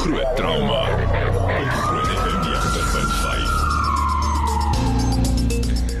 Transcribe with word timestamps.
Groot 0.00 0.36
trauma. 0.36 0.84
Groot 1.70 2.08
FM 2.08 2.40
90.5. 2.40 2.48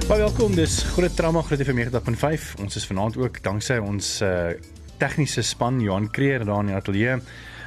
Baie 0.08 0.20
welkom. 0.22 0.54
Dis 0.56 0.82
Groot 0.94 1.16
Trauma 1.16 1.42
Groot 1.42 1.60
FM 1.60 1.76
90.5. 1.84 2.54
Ons 2.64 2.76
is 2.80 2.86
vanaand 2.88 3.16
ook 3.20 3.42
danksy 3.44 3.76
ons 3.76 4.22
uh 4.24 4.56
tegniese 5.00 5.42
span 5.44 5.80
Johan 5.84 6.08
Kreer 6.12 6.44
daar 6.48 6.60
in 6.64 6.70
die 6.72 6.78
ateljee. 6.78 7.14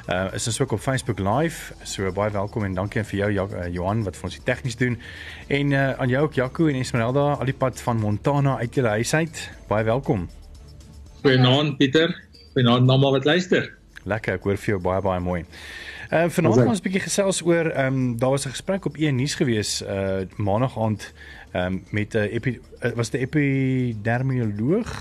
Uh 0.09 0.33
is 0.33 0.47
ons 0.49 0.57
ook 0.63 0.71
op 0.79 0.81
Facebook 0.81 1.19
live. 1.21 1.77
So 1.85 2.09
baie 2.17 2.33
welkom 2.33 2.65
en 2.65 2.73
dankie 2.81 3.05
vir 3.11 3.19
jou 3.19 3.29
ja, 3.37 3.45
uh, 3.45 3.69
Johan 3.73 4.01
wat 4.09 4.17
vir 4.17 4.25
ons 4.31 4.37
die 4.39 4.47
tegnies 4.49 4.77
doen. 4.81 4.97
En 5.53 5.65
uh 5.71 5.93
aan 6.01 6.09
jou 6.15 6.21
ook 6.25 6.33
Jaco 6.41 6.63
en 6.73 6.81
Esmeralda 6.81 7.25
al 7.37 7.47
die 7.53 7.59
pad 7.61 7.77
van 7.85 8.01
Montana 8.01 8.57
uit 8.57 8.73
julle 8.73 8.97
huis 8.97 9.13
uit. 9.13 9.37
Baie 9.69 9.85
welkom. 9.85 10.25
Goeienaand 11.21 11.77
Pieter. 11.77 12.09
Goeienaand 12.57 12.89
almal 12.89 13.21
wat 13.21 13.29
luister. 13.29 13.69
Lekker, 14.09 14.41
ek 14.41 14.45
hoor 14.49 14.57
vir 14.57 14.69
jou 14.73 14.81
baie 14.81 15.01
baie 15.05 15.21
mooi. 15.23 15.45
Uh 16.13 16.29
vanaand 16.29 16.55
gaan 16.59 16.67
ons 16.69 16.79
'n 16.79 16.85
bietjie 16.85 17.07
gesels 17.09 17.41
oor 17.41 17.65
ehm 17.73 17.93
um, 17.93 18.17
daar 18.21 18.29
was 18.29 18.45
'n 18.45 18.53
gesprek 18.53 18.85
op 18.85 18.95
een 18.97 19.15
nuus 19.15 19.35
gewees 19.35 19.81
uh 19.81 20.21
maandag 20.37 20.77
aand 20.77 21.13
ehm 21.51 21.65
um, 21.65 21.83
met 21.89 22.13
'n 22.13 22.29
epi 22.37 22.59
uh, 22.81 22.91
was 22.95 23.09
die 23.09 23.19
epidermoloog 23.25 24.91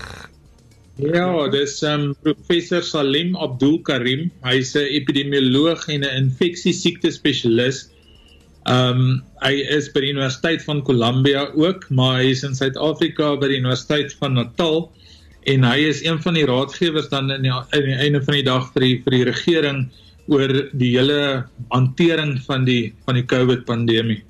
Ja, 0.95 1.49
dis 1.49 1.81
um, 1.81 2.13
professor 2.21 2.83
Salim 2.83 3.35
Abdul 3.35 3.81
Karim. 3.81 4.31
Hy's 4.41 4.75
'n 4.75 4.79
epidemioloog 4.79 5.87
en 5.87 5.99
'n 6.01 6.15
infeksiesiekte 6.23 7.11
spesialis. 7.11 7.89
Um 8.69 9.23
hy 9.41 9.53
is 9.77 9.91
by 9.91 9.99
die 9.99 10.13
Universiteit 10.13 10.63
van 10.63 10.81
Columbia 10.81 11.49
ook, 11.55 11.89
maar 11.89 12.21
hy 12.21 12.29
is 12.29 12.43
in 12.43 12.55
Suid-Afrika 12.55 13.35
by 13.37 13.47
die 13.47 13.57
Universiteit 13.57 14.13
van 14.21 14.33
Natal 14.33 14.91
en 15.43 15.63
hy 15.63 15.77
is 15.89 16.03
een 16.05 16.21
van 16.21 16.33
die 16.33 16.45
raadgewers 16.45 17.09
dan 17.09 17.31
in 17.31 17.41
die, 17.41 17.51
in 17.51 17.85
die 17.85 17.99
einde 17.99 18.21
van 18.23 18.33
die 18.33 18.43
dag 18.43 18.71
vir 18.73 18.81
die 18.81 19.01
vir 19.03 19.11
die 19.11 19.23
regering 19.23 19.91
oor 20.27 20.51
die 20.71 20.93
hele 20.97 21.45
hantering 21.69 22.37
van 22.47 22.65
die 22.65 22.93
van 23.05 23.19
die 23.19 23.25
COVID 23.25 23.65
pandemie. 23.65 24.21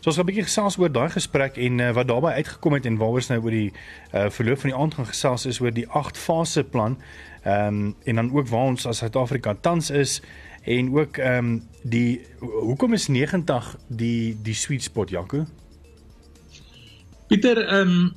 So 0.00 0.10
ons 0.10 0.16
gaan 0.16 0.26
'n 0.26 0.30
bietjie 0.30 0.48
gesels 0.48 0.78
oor 0.78 0.90
daai 0.90 1.10
gesprek 1.10 1.56
en 1.56 1.78
uh, 1.78 1.92
wat 1.94 2.08
daarbey 2.08 2.34
uitgekom 2.34 2.72
het 2.72 2.86
en 2.86 2.96
waaroor 2.96 3.22
ons 3.22 3.30
nou 3.30 3.40
oor 3.42 3.54
die 3.54 3.72
uh, 4.12 4.28
verloop 4.30 4.58
van 4.58 4.70
die 4.70 4.78
aand 4.78 4.94
gaan 4.94 5.06
gesels 5.06 5.46
is 5.46 5.60
oor 5.60 5.70
die 5.70 5.88
8 5.88 6.18
fase 6.18 6.64
plan. 6.64 6.98
Ehm 7.44 7.66
um, 7.66 7.94
en 8.04 8.14
dan 8.14 8.32
ook 8.34 8.48
waar 8.48 8.66
ons 8.74 8.86
as 8.86 8.98
Suid-Afrika 8.98 9.54
tans 9.54 9.90
is 9.90 10.20
en 10.64 10.90
ook 10.98 11.18
ehm 11.18 11.44
um, 11.44 11.62
die 11.82 12.20
hoekom 12.40 12.92
is 12.92 13.08
90 13.08 13.76
die 13.88 14.36
die 14.42 14.54
sweet 14.54 14.82
spot 14.82 15.10
Jaco? 15.10 15.46
Pieter, 17.28 17.66
ehm 17.66 17.88
um, 17.88 18.14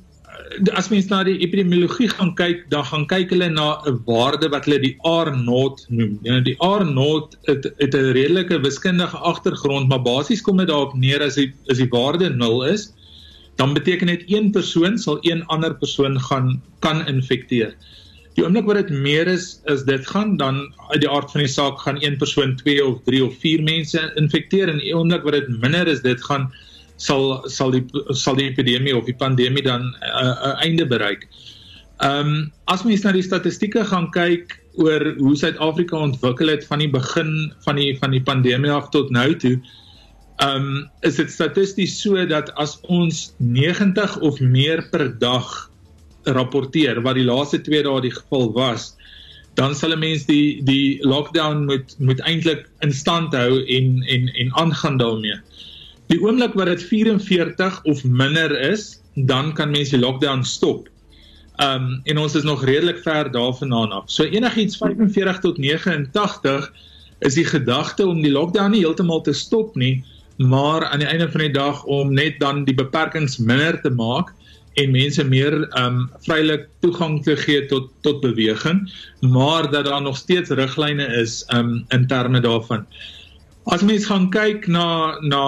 as 0.76 0.88
mens 0.92 1.08
na 1.10 1.22
die 1.26 1.38
epidemiologie 1.44 2.08
gaan 2.12 2.32
kyk, 2.38 2.64
dan 2.72 2.84
gaan 2.88 3.06
kyk 3.10 3.32
hulle 3.34 3.48
na 3.50 3.80
'n 3.88 4.00
waarde 4.06 4.48
wat 4.52 4.66
hulle 4.68 4.80
die 4.80 4.96
R0 5.00 5.86
noem. 5.88 6.18
Ja, 6.22 6.40
die 6.40 6.56
R0 6.56 7.28
het 7.48 7.70
het 7.78 7.94
'n 7.94 8.12
redelike 8.18 8.60
wiskundige 8.60 9.16
agtergrond, 9.16 9.88
maar 9.88 10.02
basies 10.02 10.42
kom 10.42 10.56
dit 10.56 10.68
daarop 10.68 10.94
neer 10.94 11.22
as 11.22 11.34
die 11.34 11.52
as 11.70 11.78
die 11.78 11.88
waarde 11.88 12.30
0 12.30 12.64
is, 12.66 12.92
dan 13.56 13.74
beteken 13.74 14.06
dit 14.06 14.24
een 14.26 14.50
persoon 14.50 14.98
sal 14.98 15.18
een 15.20 15.44
ander 15.46 15.74
persoon 15.74 16.20
gaan 16.20 16.62
kan 16.80 17.06
infekteer. 17.06 17.74
Die 18.34 18.44
oomblik 18.44 18.64
wat 18.64 18.88
dit 18.88 18.90
meer 18.90 19.28
is 19.28 19.60
is 19.68 19.84
dit 19.84 20.06
gaan 20.06 20.36
dan 20.36 20.72
uit 20.88 21.00
die 21.00 21.10
aard 21.10 21.30
van 21.30 21.44
die 21.44 21.52
saak 21.52 21.80
gaan 21.80 21.98
een 22.00 22.16
persoon 22.16 22.56
2 22.56 22.84
of 22.84 23.02
3 23.04 23.24
of 23.24 23.34
4 23.40 23.62
mense 23.62 24.12
infekteer 24.16 24.68
en 24.68 24.78
die 24.78 24.94
oomblik 24.96 25.22
wat 25.22 25.32
dit 25.32 25.48
minder 25.60 25.88
is 25.88 26.00
dit 26.00 26.24
gaan 26.24 26.52
sal 27.02 27.42
sal 27.50 27.72
die 27.74 27.82
sal 28.14 28.38
die 28.38 28.48
epidemie 28.50 28.94
of 28.96 29.08
die 29.08 29.18
pandemie 29.18 29.64
dan 29.66 29.90
'n 29.90 29.94
uh, 30.02 30.34
uh, 30.48 30.56
einde 30.66 30.86
bereik. 30.86 31.26
Ehm 32.02 32.28
um, 32.28 32.52
as 32.66 32.84
mens 32.86 33.04
na 33.04 33.12
die 33.14 33.26
statistieke 33.26 33.84
gaan 33.90 34.10
kyk 34.14 34.58
oor 34.80 35.02
hoe 35.18 35.36
Suid-Afrika 35.36 35.98
ontwikkel 35.98 36.48
het 36.48 36.64
van 36.66 36.80
die 36.82 36.90
begin 36.90 37.52
van 37.66 37.76
die 37.76 37.92
van 37.98 38.10
die 38.10 38.22
pandemie 38.22 38.70
af 38.70 38.88
tot 38.94 39.10
nou 39.10 39.30
toe, 39.36 39.58
ehm 40.38 40.56
um, 40.56 40.88
is 41.02 41.18
dit 41.20 41.30
statisties 41.30 41.98
so 42.02 42.26
dat 42.26 42.50
as 42.54 42.78
ons 42.82 43.34
90 43.38 44.18
of 44.20 44.40
meer 44.40 44.82
per 44.90 45.10
dag 45.18 45.70
rapporteer 46.24 47.02
wat 47.02 47.18
die 47.18 47.26
laaste 47.26 47.60
2 47.60 47.82
dae 47.82 48.00
die 48.00 48.14
geval 48.14 48.52
was, 48.54 48.94
dan 49.58 49.74
sal 49.74 49.92
'n 49.92 49.98
mens 49.98 50.26
die 50.26 50.62
die 50.64 51.02
lockdown 51.02 51.66
moet 51.66 51.94
moet 51.98 52.20
eintlik 52.20 52.68
in 52.80 52.92
stand 52.92 53.34
hou 53.34 53.62
en 53.66 54.02
en 54.06 54.28
en 54.28 54.54
aangaan 54.54 54.98
daarmee. 54.98 55.38
Die 56.12 56.20
oomblik 56.20 56.52
wat 56.58 56.68
dit 56.68 56.82
44 56.84 57.78
of 57.88 58.02
minder 58.04 58.52
is, 58.60 58.98
dan 59.14 59.54
kan 59.56 59.70
mense 59.72 59.94
die 59.96 60.02
lockdown 60.02 60.42
stop. 60.44 60.90
Um 61.64 62.02
en 62.04 62.18
ons 62.20 62.34
is 62.36 62.44
nog 62.44 62.64
redelik 62.68 62.98
ver 63.00 63.30
daarvandaan 63.32 63.94
af. 63.96 64.10
So 64.12 64.28
enigiets 64.28 64.76
45 64.76 65.38
tot 65.40 65.60
89 65.62 66.68
is 67.24 67.38
die 67.38 67.46
gedagte 67.48 68.04
om 68.06 68.20
die 68.20 68.32
lockdown 68.32 68.74
nie 68.74 68.82
heeltemal 68.84 69.22
te 69.24 69.32
stop 69.32 69.72
nie, 69.76 70.04
maar 70.36 70.84
aan 70.84 71.00
die 71.00 71.08
einde 71.08 71.30
van 71.32 71.46
die 71.46 71.54
dag 71.54 71.80
om 71.84 72.12
net 72.12 72.36
dan 72.44 72.66
die 72.68 72.76
beperkings 72.76 73.38
minder 73.38 73.80
te 73.80 73.90
maak 73.90 74.34
en 74.80 74.92
mense 74.92 75.24
meer 75.24 75.56
um 75.80 76.04
vrylik 76.28 76.68
toegang 76.84 77.22
te 77.24 77.38
gee 77.40 77.64
tot 77.72 77.88
tot 78.04 78.20
beweging, 78.20 78.84
maar 79.20 79.70
dat 79.70 79.88
daar 79.88 80.04
nog 80.04 80.20
steeds 80.20 80.52
riglyne 80.60 81.08
is 81.24 81.40
um 81.56 81.84
in 81.88 82.06
terme 82.06 82.40
daarvan. 82.40 82.84
As 83.70 83.82
mens 83.86 84.08
gaan 84.10 84.30
kyk 84.34 84.66
na 84.66 85.18
na 85.22 85.42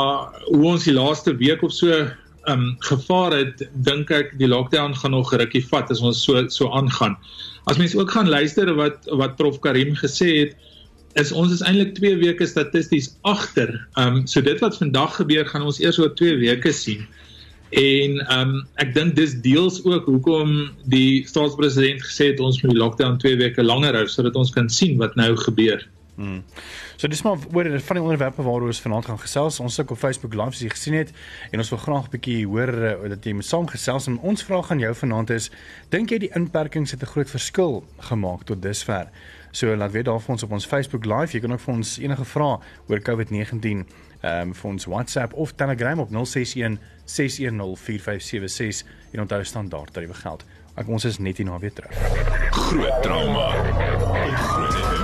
hoe 0.47 0.67
ons 0.71 0.85
die 0.87 0.95
laaste 0.95 1.35
week 1.41 1.65
of 1.67 1.73
so 1.75 1.91
um 2.47 2.77
gevaar 2.87 3.35
het, 3.35 3.65
dink 3.87 4.13
ek 4.15 4.37
die 4.39 4.47
lockdown 4.47 4.95
gaan 4.95 5.17
nog 5.17 5.33
rukkie 5.35 5.65
vat 5.67 5.91
as 5.91 6.03
ons 6.05 6.21
so 6.23 6.39
so 6.53 6.69
aangaan. 6.71 7.17
As 7.67 7.81
mens 7.81 7.97
ook 7.97 8.13
gaan 8.15 8.31
luister 8.31 8.71
wat 8.79 9.09
wat 9.11 9.35
Prof 9.41 9.59
Karim 9.65 9.97
gesê 9.99 10.31
het, 10.45 10.55
is 11.19 11.33
ons 11.33 11.53
is 11.57 11.65
eintlik 11.67 11.97
2 11.99 12.21
weke 12.23 12.47
statisties 12.47 13.11
agter. 13.27 13.75
Um 13.99 14.23
so 14.31 14.41
dit 14.41 14.63
wat 14.63 14.79
vandag 14.79 15.19
gebeur 15.19 15.51
gaan 15.51 15.67
ons 15.67 15.83
eers 15.83 15.99
oor 15.99 16.15
2 16.15 16.39
weke 16.45 16.71
sien. 16.73 17.03
En 17.75 18.21
um 18.37 18.55
ek 18.79 18.95
dink 18.95 19.19
dis 19.19 19.35
deels 19.43 19.81
ook 19.83 20.07
hoekom 20.07 20.71
die 20.87 21.27
staatspresident 21.27 22.07
gesê 22.07 22.31
het 22.31 22.39
ons 22.39 22.63
moet 22.63 22.77
die 22.77 22.83
lockdown 22.83 23.19
2 23.19 23.43
weke 23.43 23.67
langer 23.67 23.99
hou 23.99 24.07
sodat 24.07 24.39
ons 24.39 24.55
kan 24.55 24.71
sien 24.71 24.95
wat 25.03 25.19
nou 25.19 25.33
gebeur. 25.49 25.83
Hmm. 26.15 26.45
So 26.97 27.09
dis 27.09 27.23
maar 27.23 27.39
oor 27.53 27.81
van 27.81 27.97
die 27.97 28.03
onderwerpe 28.05 28.43
waaroor 28.43 28.71
ons 28.71 28.81
vanaand 28.81 29.05
gaan 29.05 29.19
gesels. 29.19 29.61
Ons 29.61 29.75
sit 29.75 29.91
op 29.91 29.99
Facebook 29.99 30.35
Live 30.35 30.55
as 30.55 30.61
jy 30.63 30.71
gesien 30.71 30.95
het 30.95 31.11
en 31.51 31.59
ons 31.59 31.71
wil 31.75 31.79
graag 31.79 32.07
'n 32.07 32.11
bietjie 32.11 32.47
hoor 32.47 32.75
uh, 32.75 33.09
dat 33.09 33.25
jy 33.25 33.33
met 33.35 33.45
saam 33.45 33.67
gesels 33.67 34.07
en 34.07 34.19
ons 34.19 34.43
vraag 34.43 34.71
aan 34.71 34.79
jou 34.79 34.95
vanaand 34.95 35.31
is: 35.31 35.51
dink 35.91 36.11
jy 36.11 36.19
die 36.19 36.31
inperkings 36.35 36.91
het 36.91 37.03
'n 37.03 37.07
groot 37.07 37.31
verskil 37.31 37.85
gemaak 37.99 38.45
tot 38.45 38.63
dusver? 38.63 39.11
So 39.51 39.77
laat 39.77 39.93
weet 39.93 40.05
daar 40.05 40.21
vir 40.21 40.31
ons 40.31 40.43
op 40.43 40.51
ons 40.51 40.67
Facebook 40.67 41.05
Live. 41.05 41.33
Jy 41.33 41.41
kan 41.41 41.53
ook 41.53 41.61
vir 41.61 41.75
ons 41.75 41.99
enige 41.99 42.25
vrae 42.25 42.59
oor 42.89 43.01
COVID-19 43.01 43.87
ehm 44.25 44.49
um, 44.49 44.55
vir 44.55 44.71
ons 44.71 44.85
WhatsApp 44.85 45.33
of 45.33 45.53
Telegram 45.53 45.99
op 46.01 46.11
061 46.11 46.79
610 47.05 47.77
4576 47.77 48.87
en 49.13 49.21
onthou 49.21 49.45
standaard 49.45 49.93
tariewe 49.93 50.15
geld. 50.15 50.45
Ek 50.75 50.89
ons 50.89 51.05
is 51.05 51.19
net 51.19 51.37
hier 51.37 51.47
na 51.47 51.59
weer 51.59 51.73
terug. 51.73 51.95
Groot 52.51 53.03
trauma. 53.03 53.51
Groot 54.35 54.75
FM 54.83 54.95
90.5. 54.99 55.04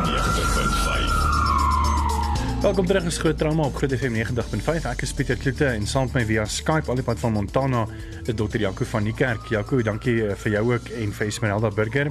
Welkom 2.60 2.87
terug 2.87 3.04
is 3.04 3.16
Groot 3.19 3.38
Trauma 3.38 3.65
op 3.65 3.75
Groot 3.75 3.93
FM 3.97 4.12
90.5. 4.12 4.84
Ek 4.91 5.00
is 5.06 5.15
Pieter 5.16 5.38
Kloete 5.41 5.65
en 5.65 5.87
saam 5.88 6.10
met 6.10 6.19
my 6.19 6.25
via 6.28 6.43
Skype 6.44 6.93
al 6.93 6.98
die 7.00 7.04
pad 7.06 7.16
van 7.22 7.32
Montana, 7.32 7.87
is 8.26 8.34
Dr. 8.37 8.59
Jaco 8.60 8.84
van 8.84 9.06
die 9.09 9.15
kerk. 9.16 9.47
Jaco, 9.48 9.78
dankie 9.81 10.19
eh, 10.26 10.34
vir 10.43 10.53
jou 10.59 10.62
ook 10.75 10.91
en 11.00 11.15
vir 11.16 11.31
Esmeralda 11.31 11.71
Burger 11.72 12.10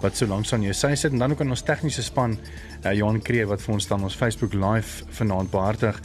wat 0.00 0.16
so 0.16 0.24
lank 0.30 0.48
aan 0.56 0.64
jou 0.64 0.72
sy 0.72 0.94
sit 0.96 1.12
en 1.12 1.20
dan 1.20 1.34
ook 1.34 1.42
aan 1.44 1.52
ons 1.52 1.64
tegniese 1.68 2.00
span, 2.06 2.38
uh, 2.80 2.94
Johan 2.96 3.20
Kreer 3.20 3.50
wat 3.50 3.60
vir 3.60 3.74
ons 3.74 3.88
dan 3.90 4.06
ons 4.08 4.16
Facebook 4.16 4.56
Live 4.56 5.04
vanaand 5.18 5.52
behartig. 5.52 6.00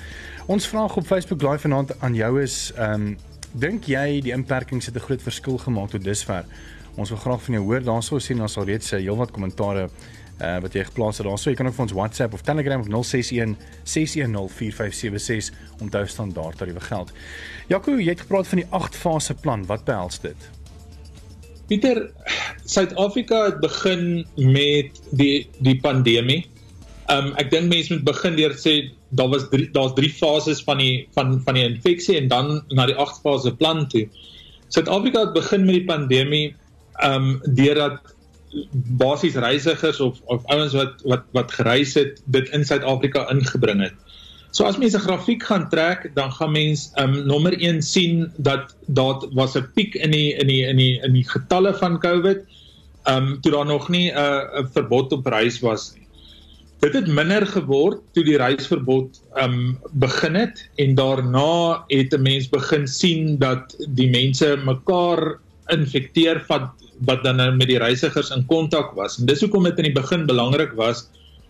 Ons 0.52 0.68
vraag 0.68 1.00
op 1.00 1.08
Facebook 1.08 1.48
Live 1.48 1.64
vanaand 1.64 1.96
aan 2.04 2.20
jou 2.20 2.34
is, 2.44 2.74
ehm 2.76 3.08
um, 3.14 3.16
dink 3.56 3.88
jy 3.88 4.20
die 4.20 4.36
inperkings 4.36 4.92
het 4.92 5.00
'n 5.00 5.08
groot 5.08 5.24
verskil 5.24 5.58
gemaak 5.58 5.96
tot 5.96 6.04
dusver? 6.04 6.44
Ons 7.00 7.10
wil 7.16 7.20
graag 7.20 7.42
van 7.44 7.54
jou 7.54 7.64
hoor. 7.64 7.84
Daarsou 7.84 8.20
sien 8.20 8.42
ons 8.42 8.58
al 8.58 8.68
reeds 8.68 8.92
uh, 8.92 9.00
heelwat 9.00 9.32
kommentare 9.32 9.88
uh, 10.42 10.58
wat 10.64 10.74
jy 10.76 10.84
geplaas 10.88 11.20
het 11.22 11.28
daarso. 11.28 11.50
Jy 11.50 11.60
kan 11.60 11.70
ook 11.70 11.78
vir 11.78 11.86
ons 11.86 11.96
WhatsApp 11.96 12.34
of 12.34 12.44
Telegram 12.46 12.82
op 12.82 12.90
061 12.92 13.56
610 13.84 14.50
4576 14.50 15.82
onthou 15.84 16.06
standaard 16.08 16.58
tariewe 16.58 16.84
geld. 16.90 17.14
Jaco, 17.72 17.96
jy 18.00 18.12
het 18.14 18.26
gepraat 18.26 18.48
van 18.48 18.64
die 18.64 18.68
8 18.70 18.96
fase 18.96 19.34
plan. 19.34 19.66
Wat 19.70 19.86
behels 19.88 20.20
dit? 20.24 20.50
Pieter, 21.70 22.12
Suid-Afrika 22.66 23.46
het 23.46 23.60
begin 23.60 24.26
met 24.36 25.00
die 25.18 25.48
die 25.66 25.80
pandemie. 25.82 26.44
Um 27.14 27.34
ek 27.42 27.52
dink 27.54 27.72
mense 27.72 27.94
moet 27.94 28.06
begin 28.06 28.38
deur 28.38 28.54
sê 28.58 28.76
daar 29.18 29.30
was 29.32 29.48
drie 29.52 29.68
daar's 29.74 29.94
drie 29.98 30.10
fases 30.10 30.62
van 30.66 30.82
die 30.82 31.08
van 31.18 31.40
van 31.46 31.58
die 31.58 31.66
infeksie 31.66 32.18
en 32.20 32.30
dan 32.30 32.60
na 32.74 32.86
die 32.90 32.98
8 33.02 33.22
fase 33.24 33.54
plan 33.56 33.86
toe. 33.90 34.06
Suid-Afrika 34.74 35.28
het 35.28 35.34
begin 35.38 35.66
met 35.66 35.80
die 35.80 35.88
pandemie 35.90 36.46
um 37.06 37.36
deurdat 37.58 38.16
basies 38.74 39.36
reisigers 39.36 40.00
of 40.00 40.22
of 40.26 40.46
ouens 40.46 40.74
wat 40.74 41.02
wat 41.04 41.24
wat 41.32 41.52
gereis 41.52 41.94
het 41.94 42.22
dit 42.26 42.50
in 42.50 42.66
Suid-Afrika 42.66 43.28
ingebring 43.34 43.82
het. 43.82 43.96
So 44.56 44.64
as 44.64 44.78
mense 44.80 44.98
'n 44.98 45.04
grafiek 45.04 45.44
gaan 45.44 45.70
trek, 45.70 46.12
dan 46.16 46.32
gaan 46.32 46.52
mens 46.52 46.92
um 46.96 47.26
nommer 47.28 47.54
1 47.60 47.82
sien 47.82 48.32
dat 48.38 48.76
daar 48.88 49.20
was 49.36 49.56
'n 49.56 49.68
piek 49.76 49.96
in 49.96 50.12
die 50.12 50.34
in 50.34 50.48
die 50.48 50.64
in 50.64 50.78
die 50.78 51.00
in 51.04 51.14
die 51.14 51.28
getalle 51.28 51.74
van 51.74 52.00
COVID. 52.00 52.46
Um 53.04 53.42
toe 53.42 53.52
daar 53.52 53.66
nog 53.66 53.90
nie 53.90 54.12
'n 54.12 54.18
uh, 54.18 54.64
'n 54.64 54.70
verbod 54.72 55.12
op 55.12 55.26
reis 55.26 55.60
was 55.60 55.94
nie. 55.96 56.08
Dit 56.80 56.94
het 56.94 57.08
minder 57.08 57.48
geword 57.48 58.00
toe 58.14 58.24
die 58.24 58.38
reisverbod 58.38 59.22
um 59.44 59.78
begin 59.92 60.36
het 60.36 60.70
en 60.76 60.96
daarna 60.96 61.84
het 61.88 62.14
'n 62.14 62.22
mens 62.22 62.50
begin 62.50 62.88
sien 62.88 63.38
dat 63.38 63.76
die 63.90 64.10
mense 64.10 64.56
mekaar 64.64 65.40
infekteer 65.68 66.44
wat 66.48 66.72
wat 67.04 67.24
dan 67.24 67.36
nou 67.36 67.52
met 67.56 67.68
die 67.68 67.80
reisigers 67.82 68.32
in 68.32 68.46
kontak 68.46 68.94
was. 68.96 69.20
En 69.20 69.26
dis 69.26 69.42
hoekom 69.44 69.64
dit 69.68 69.78
in 69.84 69.90
die 69.90 69.96
begin 69.96 70.26
belangrik 70.26 70.74
was 70.80 71.08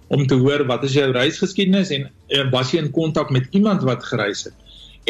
om 0.07 0.25
te 0.27 0.37
hoor 0.37 0.65
wat 0.69 0.83
is 0.83 0.93
jou 0.93 1.07
reisgeskiedenis 1.11 1.89
en, 1.93 2.09
en 2.27 2.49
was 2.53 2.71
jy 2.73 2.83
in 2.83 2.91
kontak 2.93 3.31
met 3.33 3.47
iemand 3.57 3.85
wat 3.85 4.03
gereis 4.05 4.45
het. 4.45 4.53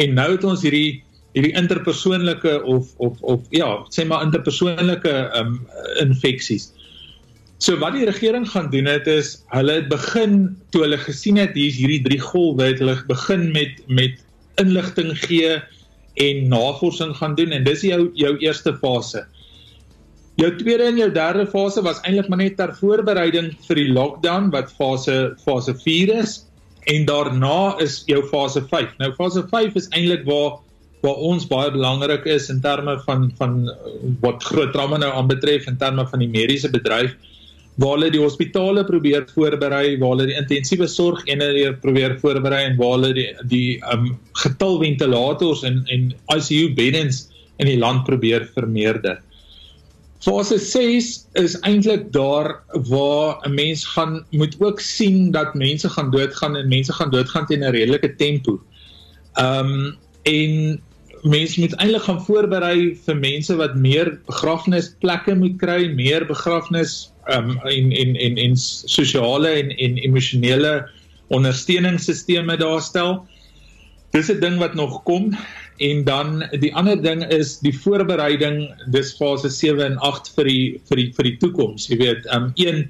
En 0.00 0.14
nou 0.16 0.30
het 0.34 0.44
ons 0.44 0.62
hierdie 0.64 1.02
hierdie 1.36 1.52
interpersoonlike 1.58 2.62
of 2.64 2.94
of 2.96 3.20
of 3.20 3.42
ja, 3.52 3.68
sê 3.92 4.06
maar 4.08 4.24
interpersoonlike 4.24 5.12
um 5.36 5.58
infeksies. 6.00 6.70
So 7.60 7.76
wat 7.80 7.96
die 7.96 8.06
regering 8.08 8.48
gaan 8.48 8.70
doen 8.72 8.88
het 8.88 9.08
is 9.08 9.36
hulle 9.52 9.80
het 9.80 9.90
begin 9.92 10.56
toe 10.72 10.86
hulle 10.86 11.00
gesien 11.00 11.40
het 11.40 11.56
hier's 11.56 11.76
hierdie 11.80 12.02
drie 12.04 12.20
golwe 12.20 12.70
het 12.70 12.80
hulle 12.80 12.96
begin 13.08 13.50
met 13.52 13.80
met 13.88 14.22
inligting 14.60 15.12
gee 15.26 15.58
en 16.24 16.48
navorsing 16.48 17.12
gaan 17.16 17.36
doen 17.36 17.52
en 17.52 17.64
dis 17.64 17.84
jou 17.84 18.08
jou 18.16 18.32
eerste 18.40 18.72
fase. 18.80 19.26
Jou 20.36 20.50
tweede 20.58 20.84
en 20.90 20.98
jou 21.00 21.08
derde 21.12 21.46
fase 21.48 21.80
was 21.84 22.02
eintlik 22.04 22.28
maar 22.28 22.42
net 22.42 22.58
ter 22.58 22.74
voorbereiding 22.76 23.54
vir 23.68 23.78
die 23.80 23.88
lockdown 23.88 24.50
wat 24.52 24.72
fase 24.76 25.14
fase 25.44 25.72
4 25.80 26.12
is 26.20 26.34
en 26.92 27.06
daarna 27.08 27.76
is 27.82 28.02
jou 28.10 28.20
fase 28.30 28.60
5. 28.68 28.90
Nou 29.00 29.12
fase 29.16 29.46
5 29.52 29.78
is 29.80 29.88
eintlik 29.96 30.26
waar 30.28 30.58
waar 31.04 31.22
ons 31.28 31.44
baie 31.46 31.70
belangrik 31.70 32.24
is 32.26 32.50
in 32.52 32.60
terme 32.60 32.98
van 33.06 33.30
van 33.38 33.56
wat 34.24 34.44
groot 34.44 34.72
trauma 34.74 34.98
nou 35.00 35.12
aanbetref 35.14 35.68
in 35.70 35.78
terme 35.80 36.04
van 36.10 36.24
die 36.24 36.28
mediese 36.28 36.70
bedryf 36.72 37.14
waar 37.76 37.96
hulle 37.96 38.10
die 38.12 38.20
hospitale 38.20 38.84
probeer 38.88 39.26
voorberei, 39.34 39.98
waar 40.00 40.14
hulle 40.14 40.28
die 40.30 40.38
intensiewe 40.40 40.88
sorg 40.88 41.24
eenhede 41.28 41.74
probeer 41.82 42.16
voorberei 42.22 42.62
en 42.70 42.76
waar 42.80 42.94
hulle 42.96 43.12
die 43.16 43.26
die 43.52 43.68
um 43.92 44.10
getal 44.42 44.78
ventilators 44.80 45.64
en 45.68 45.82
en 45.92 46.10
ICU 46.36 46.72
beddens 46.76 47.26
in 47.60 47.68
die 47.72 47.78
land 47.80 48.04
probeer 48.08 48.48
vermeerder. 48.54 49.20
Fase 50.24 50.58
6 50.58 51.28
is 51.32 51.58
eintlik 51.60 52.12
daar 52.12 52.62
waar 52.88 53.48
'n 53.48 53.54
mens 53.54 53.84
gaan 53.84 54.24
moet 54.30 54.56
ook 54.58 54.80
sien 54.80 55.30
dat 55.30 55.54
mense 55.54 55.88
gaan 55.88 56.10
doodgaan 56.10 56.56
en 56.56 56.68
mense 56.68 56.92
gaan 56.92 57.10
doodgaan 57.10 57.46
teen 57.46 57.64
'n 57.64 57.70
redelike 57.70 58.16
tempo. 58.16 58.60
Um 59.40 59.96
en 60.22 60.80
mense 61.22 61.60
moet 61.60 61.74
eintlik 61.74 62.02
gaan 62.02 62.24
voorberei 62.24 62.96
vir 63.06 63.16
mense 63.16 63.56
wat 63.56 63.74
meer 63.74 64.18
begrafnisplekke 64.26 65.34
moet 65.34 65.56
kry, 65.58 65.88
meer 65.94 66.26
begrafnis 66.26 67.12
um, 67.32 67.56
en 67.58 67.92
en 67.92 68.16
en 68.16 68.36
en 68.36 68.56
sosiale 68.56 69.48
en 69.48 69.70
en 69.70 69.96
emosionele 69.96 70.88
ondersteuningsstelsels 71.26 72.58
daar 72.58 72.80
stel. 72.80 73.26
Dis 74.16 74.30
'n 74.32 74.40
ding 74.40 74.56
wat 74.58 74.74
nog 74.74 75.02
kom 75.04 75.34
en 75.76 76.04
dan 76.04 76.44
die 76.60 76.72
ander 76.74 76.96
ding 77.02 77.24
is 77.38 77.58
die 77.60 77.74
voorbereiding 77.84 78.62
dis 78.94 79.12
fase 79.18 79.50
7 79.52 79.84
en 79.84 79.98
8 80.10 80.32
vir 80.36 80.48
die 80.48 80.80
vir 80.88 80.96
die 81.02 81.08
vir 81.16 81.28
die 81.28 81.36
toekoms. 81.42 81.88
Jy 81.92 81.98
weet, 82.00 82.28
um 82.32 82.48
een 82.56 82.86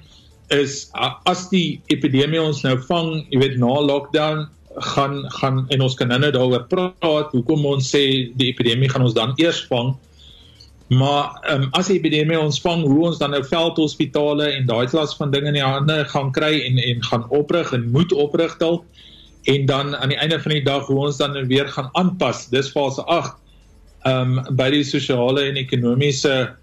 is 0.55 0.87
as 1.27 1.49
die 1.51 1.81
epidemie 1.91 2.43
ons 2.43 2.63
nou 2.63 2.77
vang, 2.79 3.27
jy 3.35 3.43
weet 3.43 3.59
na 3.59 3.75
lockdown 3.91 4.47
gaan 4.95 5.25
gaan 5.41 5.65
en 5.75 5.83
ons 5.83 5.99
kan 5.99 6.15
nou 6.15 6.31
daaroor 6.31 6.67
praat 6.71 7.33
hoekom 7.35 7.67
ons 7.67 7.91
sê 7.91 8.31
die 8.39 8.53
epidemie 8.53 8.91
gaan 8.93 9.03
ons 9.03 9.19
dan 9.19 9.35
eers 9.43 9.65
vang 9.67 9.97
Maar 10.89 11.39
ehm 11.43 11.63
um, 11.63 11.69
as 11.75 11.89
die 11.91 11.97
epidemie 11.99 12.39
ons 12.39 12.61
vang, 12.63 12.85
hoe 12.87 13.07
ons 13.09 13.19
dan 13.19 13.33
nou 13.35 13.43
veldhospitale 13.43 14.53
en 14.55 14.69
daai 14.69 14.87
klas 14.87 15.17
van 15.19 15.33
dinge 15.35 15.51
in 15.51 15.59
die 15.59 15.65
hande 15.65 16.05
gaan 16.13 16.31
kry 16.31 16.61
en 16.63 16.79
en 16.79 17.03
gaan 17.03 17.25
oprig 17.35 17.73
en 17.75 17.89
moet 17.91 18.13
oprig 18.13 18.55
dalk 18.63 18.85
en 19.47 19.67
dan 19.67 19.97
aan 19.97 20.13
die 20.13 20.19
einde 20.19 20.39
van 20.43 20.53
die 20.57 20.65
dag 20.67 20.87
hoe 20.87 20.99
ons 21.07 21.19
dan 21.21 21.35
nou 21.37 21.47
weer 21.47 21.69
gaan 21.71 21.89
aanpas. 21.93 22.47
Dis 22.51 22.71
fase 22.75 23.05
8. 23.05 23.35
Ehm 24.07 24.39
um, 24.39 24.57
by 24.59 24.71
die 24.75 24.85
sosiale 24.87 25.49
en 25.49 25.59
ekonomiese 25.61 26.55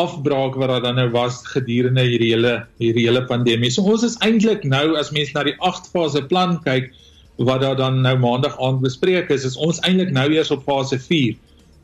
afbraak 0.00 0.56
wat 0.56 0.68
daar 0.72 0.82
dan 0.82 0.96
nou 0.96 1.10
was 1.12 1.42
gedurende 1.52 2.04
hierdie 2.08 2.32
hele 2.32 2.54
hierdie 2.80 3.06
hele 3.08 3.24
pandemie. 3.28 3.70
So 3.70 3.84
ons 3.84 4.04
is 4.06 4.16
eintlik 4.24 4.64
nou 4.64 4.96
as 4.96 5.12
mens 5.12 5.32
na 5.36 5.44
die 5.44 5.56
8 5.60 5.90
fase 5.92 6.24
plan 6.28 6.58
kyk 6.64 6.90
wat 7.36 7.60
daar 7.64 7.76
dan 7.76 8.00
nou 8.04 8.16
maandag 8.20 8.56
aand 8.60 8.80
bespreek 8.84 9.30
is, 9.32 9.44
is 9.44 9.56
ons 9.56 9.80
eintlik 9.88 10.12
nou 10.12 10.28
eers 10.32 10.52
op 10.54 10.64
fase 10.68 10.98
4 11.00 11.36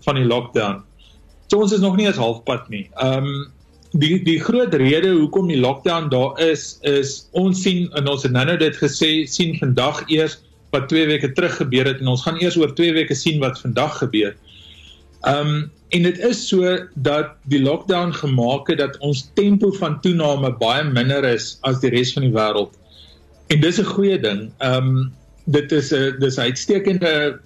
van 0.07 0.21
die 0.21 0.29
lockdown. 0.29 0.83
So 1.49 1.61
ons 1.65 1.73
is 1.73 1.85
nog 1.85 1.97
nie 1.97 2.09
eens 2.09 2.21
halfpad 2.21 2.69
nie. 2.73 2.89
Ehm 2.97 3.29
um, 3.29 3.47
die 3.93 4.23
die 4.25 4.39
groot 4.41 4.75
rede 4.75 5.15
hoekom 5.15 5.49
die 5.49 5.61
lockdown 5.61 6.11
daar 6.13 6.39
is 6.41 6.79
is 6.83 7.29
ons 7.33 7.63
sien 7.63 7.89
en 7.97 8.09
ons 8.09 8.23
het 8.23 8.33
nou-nou 8.33 8.57
dit 8.61 8.77
gesê 8.77 9.27
sien 9.27 9.57
vandag 9.59 10.03
eers 10.09 10.39
wat 10.71 10.89
2 10.89 11.07
weke 11.07 11.33
terug 11.33 11.57
gebeur 11.57 11.89
het 11.89 12.01
en 12.01 12.13
ons 12.13 12.23
gaan 12.23 12.41
eers 12.43 12.57
oor 12.57 12.75
2 12.75 12.93
weke 12.93 13.15
sien 13.15 13.41
wat 13.41 13.61
vandag 13.61 13.99
gebeur. 13.99 14.37
Ehm 15.25 15.47
um, 15.47 15.71
en 15.89 16.03
dit 16.05 16.19
is 16.21 16.41
so 16.49 16.75
dat 16.95 17.31
die 17.49 17.63
lockdown 17.63 18.13
gemaak 18.13 18.69
het 18.69 18.79
dat 18.79 18.99
ons 19.01 19.31
tempo 19.35 19.71
van 19.73 20.01
toename 20.05 20.51
baie 20.61 20.85
minder 20.85 21.25
is 21.25 21.57
as 21.65 21.81
die 21.81 21.89
res 21.95 22.13
van 22.13 22.27
die 22.27 22.35
wêreld. 22.35 22.77
En 23.49 23.61
dis 23.61 23.81
'n 23.81 23.89
goeie 23.95 24.19
ding. 24.21 24.51
Ehm 24.59 24.89
um, 24.89 25.13
dit 25.47 25.73
is 25.73 25.93
'n 25.93 26.17
dis 26.21 26.37
'n 26.37 26.41
uitstekende 26.41 27.41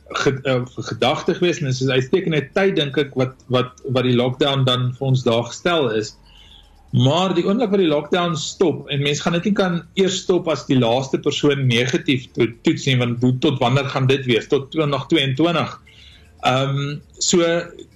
gedagte 0.90 1.34
gewees 1.34 1.58
en 1.58 1.70
dit 1.70 1.74
is 1.74 1.86
'n 1.86 1.90
uitstekende 1.90 2.48
tyd 2.52 2.76
dink 2.76 2.98
ek 2.98 3.14
wat 3.14 3.34
wat 3.46 3.70
wat 3.84 4.02
die 4.02 4.16
lockdown 4.16 4.64
dan 4.64 4.92
vir 4.98 5.06
ons 5.06 5.22
daar 5.22 5.44
gestel 5.44 5.90
is. 5.90 6.16
Maar 6.92 7.32
die 7.32 7.44
oomblik 7.46 7.70
wat 7.72 7.80
die 7.80 7.88
lockdown 7.88 8.34
stop 8.36 8.88
en 8.92 9.00
mense 9.00 9.22
gaan 9.24 9.38
dit 9.38 9.46
nie 9.48 9.54
kan 9.56 9.78
eers 9.96 10.18
stop 10.26 10.48
as 10.52 10.66
die 10.68 10.76
laaste 10.76 11.16
persoon 11.24 11.64
negatief 11.70 12.26
to, 12.36 12.50
toets 12.66 12.84
nie 12.84 12.98
want 13.00 13.22
tot 13.40 13.56
wanneer 13.62 13.88
gaan 13.88 14.10
dit 14.10 14.26
wees 14.28 14.48
tot 14.50 14.68
2022. 14.74 15.72
Ehm 16.42 16.76
um, 16.76 17.00
so 17.22 17.46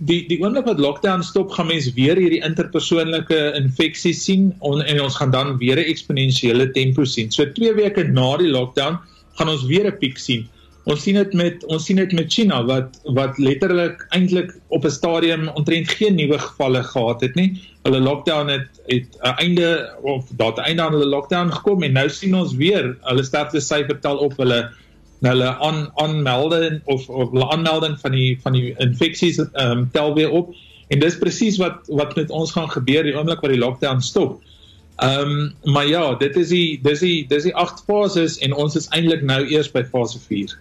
die 0.08 0.22
die 0.30 0.38
oomblik 0.40 0.64
wat 0.70 0.80
lockdown 0.80 1.24
stop 1.26 1.52
gaan 1.52 1.68
mense 1.68 1.92
weer 1.92 2.16
hierdie 2.16 2.40
interpersoonlike 2.46 3.40
infeksies 3.58 4.22
sien 4.24 4.52
on, 4.60 4.80
en 4.80 5.02
ons 5.02 5.18
gaan 5.20 5.34
dan 5.34 5.56
weer 5.60 5.76
'n 5.76 5.90
eksponensiële 5.92 6.70
tempo 6.72 7.04
sien. 7.04 7.30
So 7.30 7.44
2 7.44 7.74
weke 7.74 8.08
na 8.08 8.36
die 8.40 8.48
lockdown 8.48 8.96
gaan 9.36 9.48
ons 9.48 9.66
weer 9.68 9.92
'n 9.92 9.98
piek 9.98 10.16
sien. 10.18 10.48
Ons 10.86 11.00
sien 11.02 11.16
dit 11.18 11.32
met 11.34 11.64
ons 11.74 11.82
sien 11.82 11.98
dit 11.98 12.12
met 12.14 12.28
China 12.30 12.60
wat 12.66 13.00
wat 13.18 13.38
letterlik 13.42 14.04
eintlik 14.14 14.52
op 14.76 14.84
'n 14.86 14.94
stadium 14.94 15.48
omtrent 15.58 15.88
geen 15.90 16.14
nuwe 16.14 16.38
gevalle 16.38 16.82
gehad 16.82 17.20
het 17.26 17.34
nie. 17.34 17.48
Hulle 17.82 18.00
lockdown 18.00 18.52
het 18.54 18.68
het 18.86 19.16
'n 19.22 19.34
einde 19.42 19.70
of 20.02 20.28
daar 20.38 20.52
'n 20.54 20.62
einde 20.62 20.82
aan 20.82 20.92
hulle 20.92 21.10
lockdown 21.10 21.50
gekom 21.50 21.82
en 21.82 21.92
nou 21.92 22.08
sien 22.08 22.34
ons 22.34 22.54
weer 22.54 22.96
hulle 23.00 23.22
sterfte 23.22 23.60
syfer 23.60 23.98
tel 24.00 24.16
op 24.16 24.36
hulle 24.36 24.70
hulle 25.20 25.48
aan 25.58 25.90
aanmelding 25.94 26.80
of 26.84 27.08
of 27.08 27.30
hulle 27.30 27.48
aanmelding 27.50 27.98
van 28.00 28.12
die 28.12 28.38
van 28.42 28.52
die 28.52 28.74
infeksies 28.78 29.38
ehm 29.38 29.70
um, 29.70 29.90
tel 29.92 30.14
weer 30.14 30.30
op. 30.30 30.54
En 30.88 30.98
dis 30.98 31.18
presies 31.18 31.56
wat 31.56 31.78
wat 31.86 32.14
met 32.16 32.30
ons 32.30 32.52
gaan 32.52 32.70
gebeur 32.70 33.02
die 33.02 33.16
oomblik 33.16 33.40
wat 33.40 33.50
die 33.50 33.58
lockdown 33.58 34.00
stop. 34.00 34.38
Ehm 34.96 35.30
um, 35.30 35.72
maar 35.72 35.86
ja, 35.86 36.14
dit 36.14 36.36
is 36.36 36.48
die 36.48 36.78
dis 36.82 37.00
die 37.00 37.26
dis 37.26 37.42
die 37.42 37.54
8 37.54 37.82
fases 37.86 38.38
en 38.38 38.54
ons 38.54 38.76
is 38.76 38.88
eintlik 38.88 39.22
nou 39.22 39.42
eers 39.46 39.70
by 39.70 39.82
fase 39.84 40.18
4. 40.18 40.56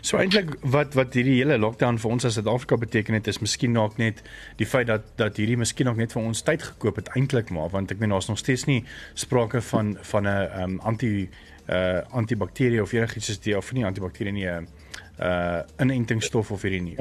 So 0.00 0.18
eintlik 0.20 0.54
wat 0.74 0.94
wat 0.98 1.14
hierdie 1.14 1.38
hele 1.40 1.58
lockdown 1.58 1.98
vir 2.02 2.10
ons 2.14 2.26
as 2.28 2.36
Suid-Afrika 2.38 2.78
beteken 2.80 3.16
het 3.18 3.30
is 3.30 3.40
miskien 3.42 3.74
dalk 3.78 3.98
net 3.98 4.22
die 4.60 4.68
feit 4.68 4.86
dat 4.90 5.08
dat 5.20 5.40
hierdie 5.40 5.58
miskien 5.60 5.90
ook 5.90 6.00
net 6.00 6.14
vir 6.14 6.22
ons 6.22 6.42
tyd 6.46 6.62
gekoop 6.62 7.00
het 7.02 7.10
eintlik 7.16 7.50
maar 7.50 7.72
want 7.72 7.90
ek 7.90 7.98
meen 8.02 8.14
daar's 8.14 8.30
nog 8.30 8.38
steeds 8.38 8.66
nie 8.70 8.82
sprake 9.14 9.62
van 9.72 9.96
van 10.12 10.28
'n 10.28 10.62
um, 10.62 10.78
anti 10.80 11.28
uh 11.70 12.00
antibakterie 12.10 12.82
of 12.82 12.92
enigiets 12.92 13.26
soos 13.26 13.40
die 13.40 13.56
of 13.56 13.72
nie 13.72 13.84
antibakterie 13.86 14.32
nie 14.32 14.46
'n 14.46 14.66
uh 15.20 15.62
inentingsstof 15.78 16.50
of 16.50 16.62
hierdie 16.62 16.82
nie. 16.82 16.96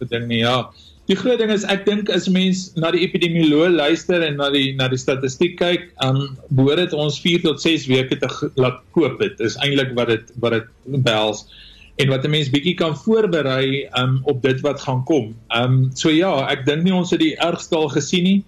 Ek 0.00 0.08
dink 0.08 0.26
nie 0.26 0.40
ja. 0.40 0.70
Die 1.08 1.16
groot 1.16 1.38
ding 1.40 1.50
is 1.50 1.64
ek 1.64 1.86
dink 1.86 2.10
as 2.10 2.28
mens 2.28 2.74
na 2.76 2.90
die 2.90 3.00
epidemioloog 3.06 3.72
luister 3.72 4.22
en 4.22 4.36
na 4.36 4.50
die 4.50 4.74
na 4.76 4.88
die 4.88 5.00
statistiek 5.00 5.56
kyk, 5.58 5.88
um 6.04 6.36
behoort 6.50 6.84
dit 6.84 6.92
ons 6.92 7.20
4 7.20 7.42
tot 7.42 7.60
6 7.60 7.86
weke 7.88 8.18
te 8.20 8.28
laat 8.56 8.82
koop 8.92 9.18
dit. 9.20 9.40
Is 9.40 9.56
eintlik 9.64 9.94
wat 9.96 10.12
dit 10.12 10.32
wat 10.44 10.52
dit 10.52 11.02
behels 11.04 11.46
en 11.98 12.08
wat 12.08 12.24
'n 12.24 12.30
mens 12.30 12.50
bietjie 12.50 12.74
kan 12.74 12.96
voorberei 12.96 13.88
um 13.98 14.20
op 14.22 14.42
dit 14.42 14.60
wat 14.60 14.80
gaan 14.80 15.04
kom. 15.04 15.34
Um 15.48 15.90
so 15.94 16.10
ja, 16.10 16.46
ek 16.50 16.66
dink 16.66 16.82
nie 16.82 16.94
ons 16.94 17.10
het 17.10 17.20
die 17.20 17.36
ergste 17.36 17.76
al 17.76 17.88
gesien 17.88 18.24
nie 18.24 18.44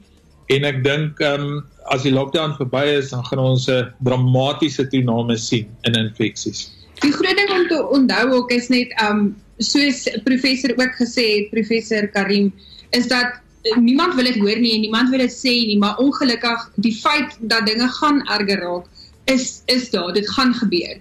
en 0.47 0.64
ek 0.64 0.85
dink 0.85 1.21
um 1.21 1.64
as 1.90 2.02
die 2.07 2.14
lockdown 2.14 2.54
verby 2.54 2.85
is, 2.99 3.11
dan 3.11 3.25
gaan 3.26 3.38
ons 3.38 3.66
'n 3.69 3.90
dramatiese 4.04 4.87
toename 4.87 5.37
sien 5.37 5.66
in 5.83 5.95
infeksies. 5.95 6.71
Die 7.02 7.12
groot 7.12 7.37
ding 7.37 7.50
om 7.50 7.66
te 7.69 7.80
onthou 7.99 8.30
ook 8.38 8.50
is 8.50 8.69
net 8.69 8.95
um 9.02 9.35
soos 9.59 10.07
professor 10.25 10.71
ook 10.76 10.95
gesê 11.02 11.26
het 11.38 11.50
professor 11.50 12.07
Karim 12.09 12.52
is 12.90 13.09
dat 13.09 13.40
niemand 13.76 14.14
wil 14.14 14.25
dit 14.25 14.38
hoor 14.38 14.59
nie 14.59 14.75
en 14.75 14.80
niemand 14.80 15.11
wil 15.11 15.19
dit 15.19 15.33
sê 15.33 15.52
nie 15.66 15.78
maar 15.78 15.99
ongelukkig 15.99 16.71
die 16.76 16.95
feit 16.95 17.37
dat 17.40 17.66
dinge 17.66 17.88
gaan 17.88 18.23
erger 18.26 18.61
raak 18.61 18.87
is 19.25 19.62
is 19.66 19.90
daar 19.90 20.12
dit 20.12 20.30
gaan 20.30 20.54
gebeur. 20.54 20.97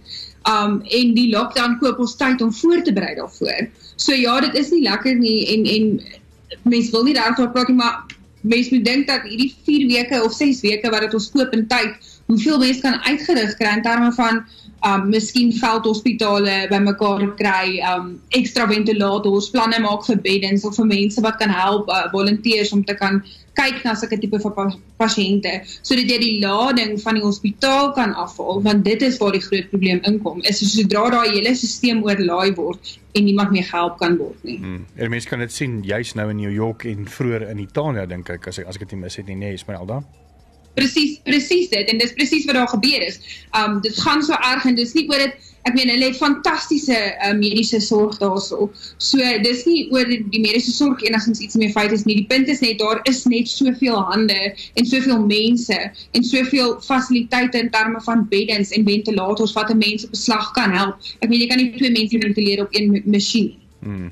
Um 0.48 0.79
en 0.81 1.13
die 1.13 1.29
lockdown 1.34 1.77
koop 1.81 2.00
ons 2.00 2.15
tyd 2.15 2.41
om 2.41 2.53
voor 2.53 2.84
te 2.84 2.93
berei 2.93 3.15
daarvoor. 3.15 3.67
So 3.96 4.15
ja, 4.15 4.39
dit 4.39 4.55
is 4.55 4.72
nie 4.72 4.86
lekker 4.86 5.15
nie 5.15 5.46
en 5.55 5.65
en 5.65 5.89
mense 6.63 6.91
wil 6.91 7.03
nie 7.03 7.17
daaroor 7.17 7.51
praat 7.51 7.67
nie 7.67 7.77
maar 7.77 8.05
mense 8.41 8.74
moet 8.74 8.86
dink 8.86 9.08
dat 9.08 9.27
hierdie 9.27 9.51
4 9.65 9.88
weke 9.88 10.24
of 10.24 10.34
6 10.34 10.62
weke 10.63 10.89
wat 10.89 11.03
dit 11.05 11.13
ons 11.13 11.29
koop 11.34 11.53
in 11.53 11.67
tyd 11.67 12.10
hoeveel 12.31 12.60
mense 12.62 12.81
kan 12.81 13.00
uitgerig 13.03 13.55
kry 13.60 13.75
in 13.75 13.84
terme 13.84 14.12
van 14.15 14.43
um 14.88 15.10
miskien 15.12 15.52
veldhospitale 15.56 16.68
bymekaar 16.72 17.26
kry, 17.40 17.80
um 17.92 18.14
ekstra 18.36 18.68
ventilators, 18.70 19.50
planne 19.54 19.82
maak 19.84 20.06
vir 20.08 20.22
beddens 20.24 20.66
of 20.66 20.78
vir 20.80 20.90
mense 20.94 21.22
wat 21.26 21.40
kan 21.42 21.52
help 21.54 21.90
uh, 21.90 22.08
volonteërs 22.14 22.74
om 22.76 22.84
te 22.84 22.96
kan 22.96 23.22
kyk 23.60 23.84
na 23.84 23.96
sulke 23.98 24.20
tipe 24.22 24.40
van 24.44 24.54
pa 24.56 24.66
pasiënte 25.00 25.52
sodat 25.68 26.12
jy 26.12 26.18
die 26.22 26.38
lading 26.44 26.96
van 27.04 27.18
die 27.18 27.24
hospitaal 27.24 27.92
kan 27.98 28.14
afhaal 28.24 28.62
want 28.66 28.86
dit 28.88 29.04
is 29.08 29.20
waar 29.22 29.36
die 29.36 29.44
groot 29.44 29.68
probleem 29.72 30.02
inkom 30.08 30.42
is 30.52 30.62
sodra 30.74 31.08
daai 31.16 31.36
hele 31.36 31.56
stelsel 31.56 32.04
oorlaai 32.08 32.56
word 32.60 32.94
en 33.18 33.26
niemand 33.26 33.52
meer 33.56 33.66
gehelp 33.66 33.98
kan 34.00 34.18
word 34.20 34.44
nie. 34.46 34.60
Hmm. 34.62 34.86
En 34.96 35.12
mense 35.12 35.28
kan 35.28 35.42
dit 35.44 35.54
sien 35.54 35.80
juis 35.84 36.14
nou 36.16 36.30
in 36.30 36.42
New 36.44 36.54
York 36.54 36.86
en 36.86 37.08
vroeër 37.10 37.50
in 37.50 37.64
Italië 37.66 38.08
dink 38.12 38.30
ek 38.38 38.52
as 38.52 38.62
ek 38.62 38.70
as 38.70 38.78
ek 38.78 38.88
dit 38.88 39.00
mis 39.02 39.18
het 39.18 39.32
nie, 39.32 39.40
nee, 39.40 39.58
Esmeralda. 39.58 40.04
Presies, 40.80 41.20
presies 41.28 41.70
dit 41.74 41.92
en 41.92 42.02
dis 42.02 42.16
presies 42.16 42.48
wat 42.48 42.60
daar 42.60 42.72
gebeur 42.72 43.06
is. 43.06 43.20
Um 43.60 43.80
dit 43.86 44.02
gaan 44.06 44.24
so 44.24 44.34
erg 44.34 44.66
en 44.66 44.80
dis 44.80 44.96
nie 44.98 45.08
oor 45.12 45.28
dit 45.28 45.48
ek 45.68 45.76
meen 45.76 45.90
hulle 45.92 46.10
het 46.10 46.18
fantastiese 46.18 46.98
uh, 46.98 47.32
mediese 47.38 47.80
sorg 47.84 48.18
daarso. 48.22 48.70
So 49.04 49.32
dis 49.44 49.66
nie 49.68 49.88
oor 49.94 50.08
die, 50.10 50.22
die 50.34 50.42
mediese 50.44 50.74
sorg 50.76 51.04
enigstens 51.06 51.42
iets 51.44 51.58
meer 51.60 51.74
feit 51.76 51.94
is 51.96 52.06
nie. 52.08 52.20
Die 52.22 52.30
punt 52.32 52.50
is 52.52 52.64
net 52.64 52.80
daar 52.82 53.02
is 53.10 53.26
net 53.30 53.52
soveel 53.52 54.00
hande 54.12 54.40
en 54.50 54.90
soveel 54.90 55.20
mense 55.26 55.80
en 55.80 56.30
soveel 56.32 56.78
fasiliteite 56.86 57.66
in 57.66 57.74
terme 57.76 58.02
van 58.08 58.26
beddens 58.32 58.74
en 58.76 58.88
ventilators 58.88 59.56
wat 59.58 59.74
'n 59.74 59.82
mens 59.84 60.08
op 60.08 60.16
beslag 60.16 60.52
kan 60.58 60.72
help. 60.72 60.96
Ek 61.20 61.30
meen 61.30 61.42
jy 61.44 61.50
kan 61.52 61.62
nie 61.62 61.74
twee 61.76 61.92
mense 61.92 62.24
ventileer 62.28 62.64
op 62.64 62.74
een 62.76 63.04
masjien. 63.06 63.54
Hmm. 63.84 64.12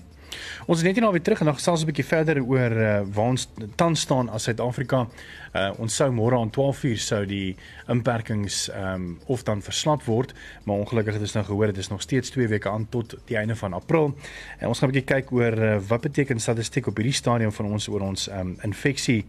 Ons 0.68 0.82
is 0.82 0.84
net 0.84 0.98
nou 1.00 1.14
weer 1.16 1.24
terug 1.24 1.40
en 1.40 1.48
dan 1.48 1.56
gesels 1.56 1.82
'n 1.82 1.88
bietjie 1.88 2.04
verder 2.06 2.42
oor 2.44 2.72
uh, 2.72 3.00
waar 3.16 3.30
ons 3.32 3.48
tans 3.76 4.00
staan 4.00 4.30
as 4.30 4.44
Suid-Afrika. 4.44 5.08
Uh, 5.56 5.72
ons 5.80 5.96
sou 5.96 6.12
môre 6.12 6.36
aan 6.36 6.52
12:00 6.52 7.00
sou 7.00 7.26
die 7.26 7.56
inperkings 7.88 8.70
ehm 8.70 8.94
um, 8.94 9.20
of 9.26 9.44
dan 9.44 9.62
verslap 9.62 10.04
word, 10.04 10.34
maar 10.64 10.76
ongelukkig 10.76 11.14
het 11.14 11.22
ons 11.22 11.34
nou 11.34 11.46
gehoor 11.46 11.66
dit 11.66 11.78
is 11.78 11.88
nog 11.88 12.02
steeds 12.02 12.30
2 12.30 12.48
weke 12.48 12.70
aan 12.70 12.90
tot 12.90 13.16
die 13.26 13.38
einde 13.38 13.56
van 13.56 13.74
April. 13.74 14.16
En 14.60 14.68
ons 14.68 14.80
gaan 14.80 14.90
'n 14.90 14.92
bietjie 14.92 15.16
kyk 15.16 15.32
oor 15.32 15.58
uh, 15.58 15.80
wat 15.88 16.02
beteken 16.02 16.40
statistiek 16.40 16.88
op 16.88 16.96
hierdie 16.96 17.16
stadium 17.16 17.52
van 17.52 17.66
ons 17.66 17.88
oor 17.88 18.02
ons 18.02 18.28
ehm 18.28 18.40
um, 18.40 18.58
infeksie 18.62 19.26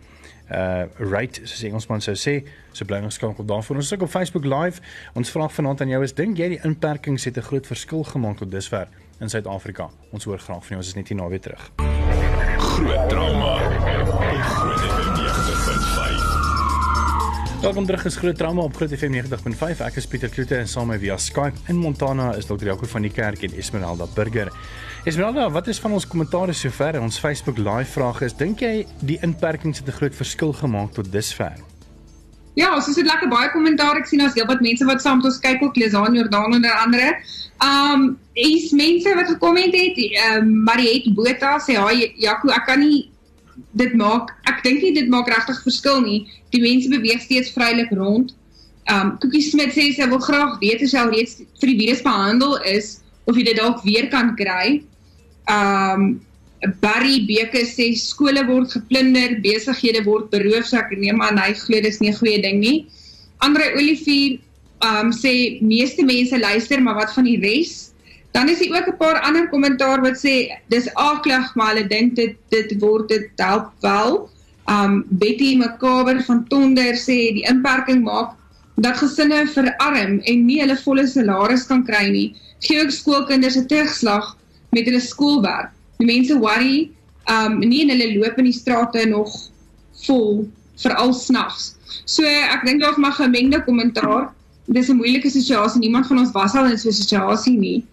uh 0.50 0.84
rate 0.98 1.40
soos 1.44 1.62
Engelsman 1.62 2.00
sou 2.00 2.14
sê 2.16 2.42
so 2.72 2.84
bly 2.84 3.02
ons 3.04 3.14
skakel 3.14 3.44
daarvoor 3.44 3.76
ons 3.76 3.86
is 3.86 3.92
ook 3.92 4.02
op 4.02 4.10
Facebook 4.10 4.44
live 4.44 4.80
ons 5.14 5.30
vraag 5.30 5.52
vanaand 5.52 5.80
aan 5.80 5.88
jou 5.88 6.02
is 6.02 6.14
dink 6.14 6.38
jy 6.38 6.48
die 6.48 6.60
inperkings 6.64 7.24
het 7.24 7.36
'n 7.36 7.42
groot 7.42 7.66
verskil 7.66 8.04
gemaak 8.04 8.38
tot 8.38 8.50
dusver 8.50 8.88
in 9.20 9.28
Suid-Afrika. 9.28 9.90
Ons 10.10 10.24
hoor 10.24 10.38
graag 10.38 10.60
van 10.66 10.68
jou. 10.68 10.80
Ons 10.82 10.88
is 10.88 10.94
net 10.94 11.08
hier 11.08 11.18
naweek 11.18 11.42
terug. 11.42 11.70
Groot 12.58 13.08
trauma. 13.08 13.54
Groot 14.44 14.80
FM 14.80 15.14
90.5. 15.22 16.28
Welkom 17.60 17.86
terug 17.86 18.04
is 18.04 18.16
Groot 18.16 18.36
Trauma 18.38 18.62
op 18.62 18.76
Groot 18.76 18.92
FM 18.94 19.16
90.5. 19.16 19.80
Ek 19.82 19.96
is 19.98 20.06
Pieter 20.06 20.30
Kloete 20.30 20.60
en 20.60 20.68
saam 20.70 20.86
met 20.92 21.00
via 21.02 21.16
Skype 21.18 21.58
in 21.66 21.80
Montana 21.82 22.28
is 22.38 22.46
Dr. 22.46 22.68
Jaco 22.70 22.86
van 22.86 23.02
die 23.02 23.10
kerk 23.10 23.42
en 23.42 23.56
Esmeralda 23.58 24.06
Burger. 24.14 24.52
Esmeralda, 25.04 25.48
wat 25.50 25.66
is 25.66 25.80
van 25.82 25.96
ons 25.98 26.06
kommentaar 26.06 26.54
sover? 26.54 27.00
Ons 27.02 27.18
Facebook 27.18 27.58
live 27.58 27.90
vraag 27.90 28.22
is: 28.22 28.36
Dink 28.38 28.62
jy 28.62 28.86
die 29.02 29.18
inperkings 29.26 29.82
het 29.82 29.88
'n 29.88 29.98
groot 29.98 30.14
verskil 30.14 30.52
gemaak 30.52 30.94
tot 30.94 31.10
dusver? 31.12 31.58
Ja, 32.58 32.72
ons 32.74 32.88
het 32.90 33.06
lekker 33.06 33.30
baie 33.30 33.50
kommentaar. 33.52 34.00
Ek 34.00 34.08
sien 34.10 34.18
daar's 34.18 34.34
heelwat 34.34 34.62
mense 34.64 34.86
wat 34.88 35.02
saam 35.02 35.20
met 35.20 35.28
ons 35.28 35.38
kyk 35.44 35.60
op 35.62 35.76
Lesaan 35.78 36.16
Jordaan 36.18 36.56
onder 36.56 36.72
andere. 36.82 37.12
Um 37.62 38.08
is 38.38 38.72
mense 38.74 39.12
wat 39.14 39.30
gekom 39.30 39.58
het, 39.60 40.00
um 40.24 40.50
Mariet 40.66 41.06
Botha 41.14 41.58
sê, 41.62 41.76
"Haai 41.78 42.14
Jaco, 42.18 42.50
ek 42.50 42.66
kan 42.66 42.80
nie 42.80 43.10
dit 43.74 43.94
maak. 43.94 44.34
Ek 44.46 44.62
dink 44.64 44.82
nie 44.82 44.92
dit 44.94 45.08
maak 45.08 45.28
regtig 45.28 45.62
verskil 45.62 46.00
nie. 46.00 46.26
Die 46.50 46.60
mense 46.60 46.88
beweeg 46.88 47.22
steeds 47.22 47.54
vrylik 47.54 47.90
rond." 47.90 48.34
Um 48.90 49.18
Cookie 49.18 49.42
Smit 49.42 49.70
sê 49.70 49.94
sy 49.94 50.08
wil 50.08 50.18
graag 50.18 50.58
weet 50.58 50.82
as 50.82 50.92
jy 50.92 50.98
al 50.98 51.10
reeds 51.10 51.36
vir 51.60 51.68
die 51.68 51.78
virus 51.78 52.02
behandel 52.02 52.56
is 52.64 53.00
of 53.26 53.36
jy 53.36 53.44
dit 53.44 53.56
dalk 53.56 53.84
weer 53.84 54.08
kan 54.08 54.34
kry. 54.34 54.82
Um 55.46 56.20
Barry 56.80 57.26
Beke 57.26 57.62
sê 57.66 57.92
skole 57.94 58.42
word 58.46 58.72
geplunder, 58.72 59.38
besighede 59.42 60.04
word 60.04 60.30
beroof, 60.30 60.66
so 60.66 60.78
ek 60.80 60.90
neem 60.98 61.20
aan 61.22 61.38
hy 61.38 61.52
glo 61.54 61.80
dis 61.80 62.00
nie 62.00 62.10
'n 62.10 62.18
goeie 62.18 62.42
ding 62.42 62.58
nie. 62.60 62.86
Andre 63.40 63.74
Olivier 63.76 64.40
um 64.82 65.12
sê 65.12 65.60
meeste 65.62 66.02
mense 66.02 66.38
luister, 66.38 66.80
maar 66.80 66.94
wat 66.94 67.14
van 67.14 67.24
die 67.24 67.38
res? 67.38 67.92
Dan 68.32 68.48
is 68.48 68.58
daar 68.58 68.82
ook 68.82 68.88
'n 68.88 68.98
paar 68.98 69.20
ander 69.20 69.48
kommentaar 69.48 70.02
wat 70.02 70.18
sê 70.18 70.50
dis 70.68 70.88
aaklig, 70.94 71.54
maar 71.54 71.74
hulle 71.74 71.88
dink 71.88 72.14
dit 72.16 72.36
dit 72.50 72.80
word 72.80 73.08
dit 73.08 73.30
help 73.36 73.70
wel. 73.80 74.28
Um 74.66 75.04
Betty 75.10 75.56
Makaber 75.56 76.22
van 76.22 76.44
Tonder 76.48 76.94
sê 76.94 77.32
die 77.38 77.46
inperking 77.46 78.02
maak 78.02 78.34
dat 78.76 78.96
gesinne 78.96 79.46
verarm 79.46 80.20
en 80.20 80.46
nie 80.46 80.60
hulle 80.60 80.76
volle 80.76 81.06
salaris 81.06 81.66
kan 81.66 81.84
kry 81.84 82.10
nie. 82.10 82.34
Gee 82.60 82.82
ook 82.82 82.90
skoolkinders 82.90 83.56
'n 83.56 83.66
terugslag 83.66 84.36
met 84.70 84.84
hulle 84.84 85.00
skoolwerk. 85.00 85.77
Die 85.98 86.06
mense 86.06 86.38
worry 86.38 86.90
um 87.28 87.58
nie 87.60 87.82
en 87.84 87.92
hulle 87.92 88.14
loop 88.16 88.38
in 88.40 88.48
die 88.48 88.56
strate 88.56 89.04
nog 89.08 89.32
vol 90.06 90.48
veral 90.78 91.12
snags. 91.12 91.74
So 92.06 92.24
ek 92.24 92.64
dink 92.64 92.82
daar's 92.82 93.00
maar 93.00 93.16
gemengde 93.18 93.60
kommentaar 93.66 94.30
dis 94.68 94.88
'n 94.88 94.96
moeilike 94.96 95.30
situasie. 95.30 95.80
Niemand 95.80 96.06
van 96.06 96.18
ons 96.18 96.32
was 96.32 96.54
al 96.54 96.70
in 96.70 96.78
so 96.78 96.88
'n 96.88 96.92
situasie 96.92 97.58
nie. 97.58 97.84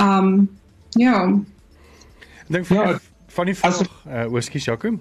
Um 0.00 0.48
ja. 0.96 1.42
Ek 2.44 2.48
dink 2.48 2.66
van 2.66 2.76
ja, 2.76 3.00
van 3.28 3.46
die 3.46 3.54
vraag, 3.54 3.80
uh, 4.06 4.32
oor 4.32 4.42
skus 4.42 4.64
Jaco. 4.64 4.98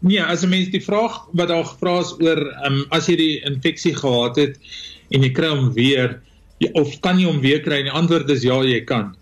Nee, 0.00 0.22
as 0.22 0.42
'n 0.42 0.48
mens 0.48 0.70
die 0.70 0.82
vraag 0.82 1.28
wat 1.32 1.48
daar 1.48 1.64
gevra 1.64 2.00
is 2.00 2.14
oor 2.20 2.40
um 2.66 2.84
as 2.90 3.06
jy 3.06 3.16
die 3.16 3.40
infeksie 3.44 3.94
gehad 3.94 4.36
het 4.36 4.58
en 5.10 5.22
jy 5.22 5.30
kry 5.32 5.48
hom 5.48 5.72
weer 5.72 6.20
of 6.72 7.00
kan 7.00 7.18
jy 7.18 7.26
hom 7.26 7.40
weer 7.40 7.60
kry? 7.60 7.78
En 7.82 7.90
die 7.90 7.92
antwoord 7.92 8.30
is 8.30 8.42
ja, 8.42 8.62
jy 8.62 8.84
kan. 8.84 9.16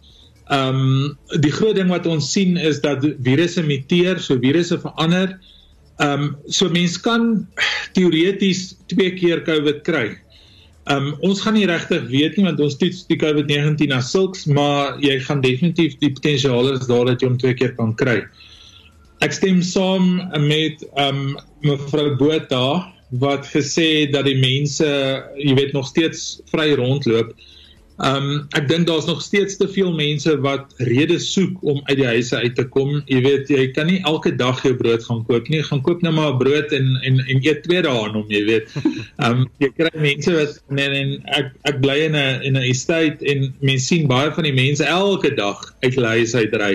Um 0.51 1.17
die 1.41 1.53
groot 1.55 1.77
ding 1.79 1.91
wat 1.93 2.07
ons 2.11 2.33
sien 2.33 2.57
is 2.57 2.81
dat 2.83 3.05
virusse 3.23 3.63
muteer, 3.63 4.21
so 4.21 4.39
virusse 4.43 4.79
verander. 4.83 5.37
Um 6.03 6.37
so 6.49 6.69
mens 6.73 6.99
kan 7.01 7.47
teoreties 7.95 8.73
twee 8.91 9.15
keer 9.15 9.45
COVID 9.47 9.83
kry. 9.87 10.17
Um 10.91 11.13
ons 11.23 11.45
gaan 11.45 11.55
nie 11.55 11.69
regtig 11.71 12.09
weet 12.11 12.37
nie 12.37 12.49
want 12.49 12.61
ons 12.61 12.79
toets 12.81 13.05
die 13.07 13.21
COVID-19 13.21 13.95
as 13.95 14.11
sulks, 14.11 14.47
maar 14.47 14.99
jy 15.03 15.21
gaan 15.23 15.45
definitief 15.45 15.99
die 16.03 16.11
potensiaal 16.15 16.73
is 16.75 16.89
daar 16.91 17.13
dat 17.13 17.23
jy 17.23 17.31
hom 17.31 17.39
twee 17.39 17.55
keer 17.55 17.77
kan 17.79 17.95
kry. 17.95 18.23
Ek 19.23 19.37
stem 19.37 19.63
saam 19.63 20.19
met 20.43 20.83
um 20.99 21.37
mevrou 21.63 22.17
Botha 22.19 22.91
wat 23.23 23.47
gesê 23.47 24.03
het 24.03 24.15
dat 24.17 24.25
die 24.27 24.39
mense, 24.41 24.89
jy 25.37 25.55
weet 25.55 25.75
nog 25.77 25.87
steeds 25.87 26.41
vry 26.51 26.73
rondloop. 26.75 27.31
Um 28.03 28.49
ek 28.59 28.65
dink 28.67 28.89
daar's 28.89 29.07
nog 29.07 29.21
steeds 29.23 29.57
te 29.61 29.69
veel 29.71 29.93
mense 29.95 30.33
wat 30.43 30.73
redes 30.89 31.29
soek 31.31 31.61
om 31.63 31.79
uit 31.87 32.01
die 32.01 32.09
huise 32.09 32.41
uit 32.41 32.57
te 32.59 32.65
kom. 32.75 32.97
Jy 33.07 33.21
weet 33.23 33.53
jy 33.53 33.69
kan 33.77 33.87
nie 33.87 34.01
elke 34.11 34.33
dag 34.35 34.59
jou 34.67 34.73
brood 34.75 35.05
gaan 35.07 35.23
koop 35.29 35.47
nie. 35.53 35.61
Gaan 35.63 35.85
koop 35.87 36.03
nou 36.03 36.11
maar 36.17 36.35
brood 36.41 36.75
en 36.75 36.89
en 37.07 37.21
en 37.23 37.45
eet 37.47 37.63
twee 37.63 37.85
dae 37.87 37.95
aan 37.95 38.19
hom, 38.19 38.27
jy 38.33 38.43
weet. 38.49 38.75
Um 39.23 39.47
jy 39.63 39.71
kry 39.77 39.93
mense 40.03 40.35
wat 40.35 40.59
en, 40.75 40.83
en 40.83 41.15
ek 41.39 41.55
ek 41.71 41.81
bly 41.85 41.99
in 42.09 42.19
'n 42.19 42.43
in 42.51 42.59
'n 42.59 42.67
estate 42.73 43.23
en 43.23 43.53
mense 43.63 43.87
sien 43.87 44.11
baie 44.11 44.35
van 44.35 44.51
die 44.51 44.57
mense 44.59 44.83
elke 44.99 45.37
dag 45.39 45.63
uit 45.87 45.95
hulle 45.95 46.19
huis 46.19 46.35
uitry. 46.35 46.75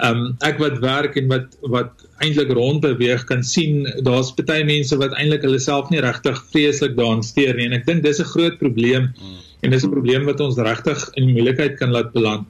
Um 0.00 0.26
ek 0.40 0.58
wat 0.64 0.80
werk 0.80 1.20
en 1.20 1.28
wat 1.28 1.60
wat 1.60 2.08
eintlik 2.24 2.56
rond 2.56 2.80
beweeg 2.80 3.28
kan 3.28 3.44
sien 3.44 3.84
daar's 4.00 4.32
baie 4.32 4.64
mense 4.64 4.96
wat 4.96 5.12
eintlik 5.12 5.44
hulle 5.44 5.60
self 5.60 5.92
nie 5.92 6.00
regtig 6.00 6.40
vreeslik 6.56 6.96
daarin 6.96 7.20
steur 7.22 7.52
nie 7.52 7.68
en 7.68 7.76
ek 7.76 7.84
dink 7.84 8.00
dis 8.02 8.20
'n 8.20 8.32
groot 8.32 8.56
probleem. 8.56 9.12
Hmm 9.20 9.43
en 9.64 9.72
dis 9.72 9.84
'n 9.84 9.90
probleem 9.90 10.24
wat 10.28 10.40
ons 10.40 10.60
regtig 10.60 11.00
in 11.16 11.32
moeilikheid 11.32 11.78
kan 11.80 11.90
laat 11.90 12.12
beland. 12.12 12.46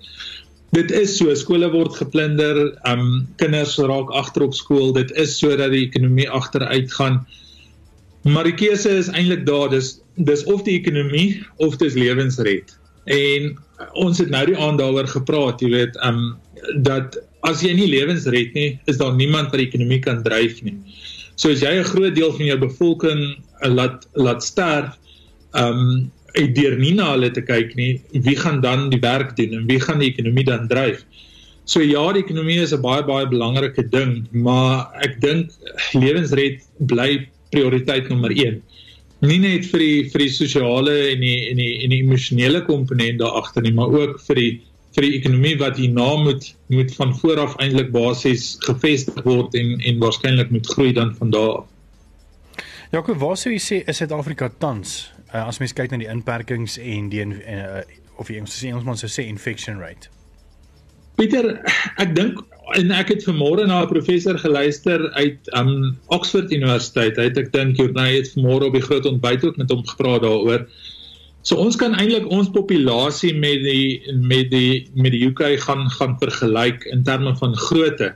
Dit 0.74 0.90
is 0.90 1.16
so, 1.16 1.30
skole 1.38 1.68
word 1.70 1.94
geplunder, 1.94 2.72
um 2.90 3.28
kinders 3.38 3.76
raak 3.78 4.10
agter 4.10 4.42
op 4.42 4.54
skool. 4.54 4.92
Dit 4.92 5.12
is 5.14 5.36
sodat 5.38 5.70
die 5.70 5.86
ekonomie 5.86 6.26
agteruit 6.26 6.90
gaan. 6.98 7.20
Maar 8.26 8.48
die 8.48 8.56
keuse 8.58 8.90
is 8.90 9.10
eintlik 9.12 9.44
daar, 9.46 9.70
dis 9.70 10.00
dis 10.16 10.44
of 10.50 10.62
die 10.66 10.78
ekonomie 10.78 11.44
of 11.62 11.76
dis 11.76 11.94
lewensred. 11.94 12.74
En 13.06 13.54
ons 13.98 14.18
het 14.18 14.30
nou 14.30 14.42
die 14.46 14.58
aand 14.58 14.78
daaroor 14.78 15.06
gepraat, 15.10 15.62
jy 15.62 15.70
weet, 15.70 15.98
um 16.02 16.34
dat 16.86 17.18
as 17.44 17.62
jy 17.62 17.74
nie 17.76 17.90
lewens 17.90 18.26
red 18.32 18.54
nie, 18.56 18.78
is 18.90 18.98
daar 18.98 19.14
niemand 19.14 19.52
wat 19.52 19.60
die 19.60 19.68
ekonomie 19.68 20.00
kan 20.02 20.22
dryf 20.26 20.62
nie. 20.64 20.74
So 21.36 21.50
as 21.50 21.62
jy 21.62 21.70
'n 21.78 21.84
groot 21.84 22.14
deel 22.14 22.32
van 22.32 22.46
jou 22.46 22.58
bevolking 22.58 23.22
laat 23.62 24.08
laat 24.14 24.42
sterf, 24.42 24.98
um 25.54 26.10
uit 26.34 26.54
deur 26.54 26.74
nie 26.78 26.94
na 26.98 27.12
hulle 27.12 27.30
te 27.30 27.42
kyk 27.46 27.74
nie, 27.78 27.92
wie 28.26 28.34
gaan 28.38 28.60
dan 28.64 28.88
die 28.90 29.00
werk 29.02 29.36
doen 29.38 29.54
en 29.60 29.68
wie 29.70 29.78
gaan 29.82 30.02
die 30.02 30.10
ekonomie 30.10 30.46
dan 30.48 30.66
dryf? 30.70 31.04
So 31.64 31.80
ja, 31.80 32.02
die 32.12 32.24
ekonomie 32.24 32.60
is 32.60 32.74
'n 32.74 32.82
baie 32.82 33.02
baie 33.02 33.26
belangrike 33.26 33.88
ding, 33.90 34.26
maar 34.32 34.90
ek 35.00 35.20
dink 35.20 35.50
lewensred 35.94 36.60
bly 36.78 37.26
prioriteit 37.50 38.08
nommer 38.08 38.30
1. 38.30 38.60
Nie 39.22 39.38
net 39.38 39.64
vir 39.70 39.80
die 39.80 40.10
vir 40.10 40.18
die 40.26 40.28
sosiale 40.28 40.96
en 41.12 41.20
die 41.20 41.48
en 41.50 41.56
die 41.56 41.84
en 41.84 41.90
die 41.90 42.02
emosionele 42.02 42.60
komponent 42.66 43.18
daar 43.18 43.40
agter 43.40 43.62
nie, 43.62 43.72
maar 43.72 43.88
ook 43.88 44.20
vir 44.26 44.36
die 44.36 44.60
vir 44.94 45.02
die 45.02 45.14
ekonomie 45.18 45.56
wat 45.58 45.76
hierna 45.76 46.16
moet 46.16 46.54
moet 46.68 46.94
van 46.94 47.14
vooraf 47.14 47.56
eintlik 47.56 47.90
basies 47.92 48.58
gevestig 48.66 49.24
word 49.24 49.54
en 49.54 49.80
en 49.80 49.98
waarskynlik 50.02 50.50
moet 50.50 50.66
groei 50.66 50.92
dan 50.92 51.14
van 51.14 51.30
daar 51.30 51.62
af. 51.62 51.66
Jakob, 52.92 53.16
waar 53.18 53.36
sou 53.36 53.50
jy 53.50 53.58
sê 53.58 53.82
is 53.88 53.96
Suid-Afrika 53.96 54.52
tans 54.58 55.13
uh, 55.34 55.46
as 55.48 55.58
mens 55.58 55.74
kyk 55.76 55.90
na 55.92 56.00
die 56.00 56.10
inperkings 56.10 56.78
en 56.78 57.10
die 57.12 57.24
uh, 57.26 57.82
of 58.16 58.30
die 58.30 58.38
Engels 58.38 58.54
sê 58.56 58.70
Engelsman 58.70 58.98
sou 59.00 59.10
sê 59.10 59.26
infection 59.26 59.80
rate? 59.82 60.10
Pieter, 61.18 61.56
ek 62.02 62.14
dink 62.16 62.40
en 62.78 62.90
ek 62.96 63.12
het 63.12 63.26
vanmôre 63.26 63.66
na 63.68 63.82
'n 63.82 63.90
professor 63.90 64.38
geluister 64.38 65.10
uit 65.20 65.50
um 65.58 65.96
Oxford 66.08 66.50
Universiteit. 66.50 67.16
Hy 67.16 67.28
het 67.28 67.38
ek 67.38 67.52
dink 67.52 67.78
jy 67.78 67.90
het 67.92 68.32
vanmôre 68.34 68.70
op 68.70 68.74
die 68.74 68.86
groot 68.86 69.06
ontbyt 69.06 69.44
ook 69.44 69.56
met 69.56 69.70
hom 69.70 69.84
gepraat 69.86 70.22
daaroor. 70.22 70.66
So 71.42 71.60
ons 71.60 71.76
kan 71.76 71.94
eintlik 71.94 72.26
ons 72.32 72.48
populasie 72.48 73.34
met 73.36 73.60
die 73.62 74.00
met 74.16 74.50
die 74.50 74.88
met 74.94 75.12
die 75.12 75.26
UK 75.28 75.60
gaan 75.60 75.90
gaan 75.90 76.16
vergelyk 76.18 76.86
in 76.88 77.04
terme 77.04 77.36
van 77.36 77.56
grootte. 77.56 78.14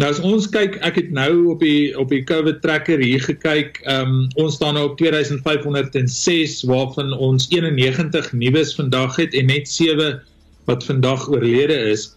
Nou 0.00 0.08
as 0.10 0.18
ons 0.26 0.48
kyk, 0.50 0.80
ek 0.82 0.96
het 0.98 1.10
nou 1.14 1.52
op 1.52 1.60
die 1.62 1.94
op 1.98 2.10
die 2.10 2.24
COVID 2.26 2.58
tracker 2.64 2.98
hier 2.98 3.22
gekyk. 3.22 3.78
Ehm 3.84 4.10
um, 4.10 4.26
ons 4.42 4.58
staan 4.58 4.74
nou 4.74 4.88
op 4.90 4.98
2506 4.98 6.64
waarvan 6.70 7.14
ons 7.14 7.46
91 7.50 8.32
nuus 8.32 8.74
vandag 8.74 9.16
het 9.22 9.34
en 9.38 9.46
net 9.52 9.70
7 9.70 10.18
wat 10.66 10.84
vandag 10.84 11.28
oorlede 11.30 11.78
is 11.94 12.10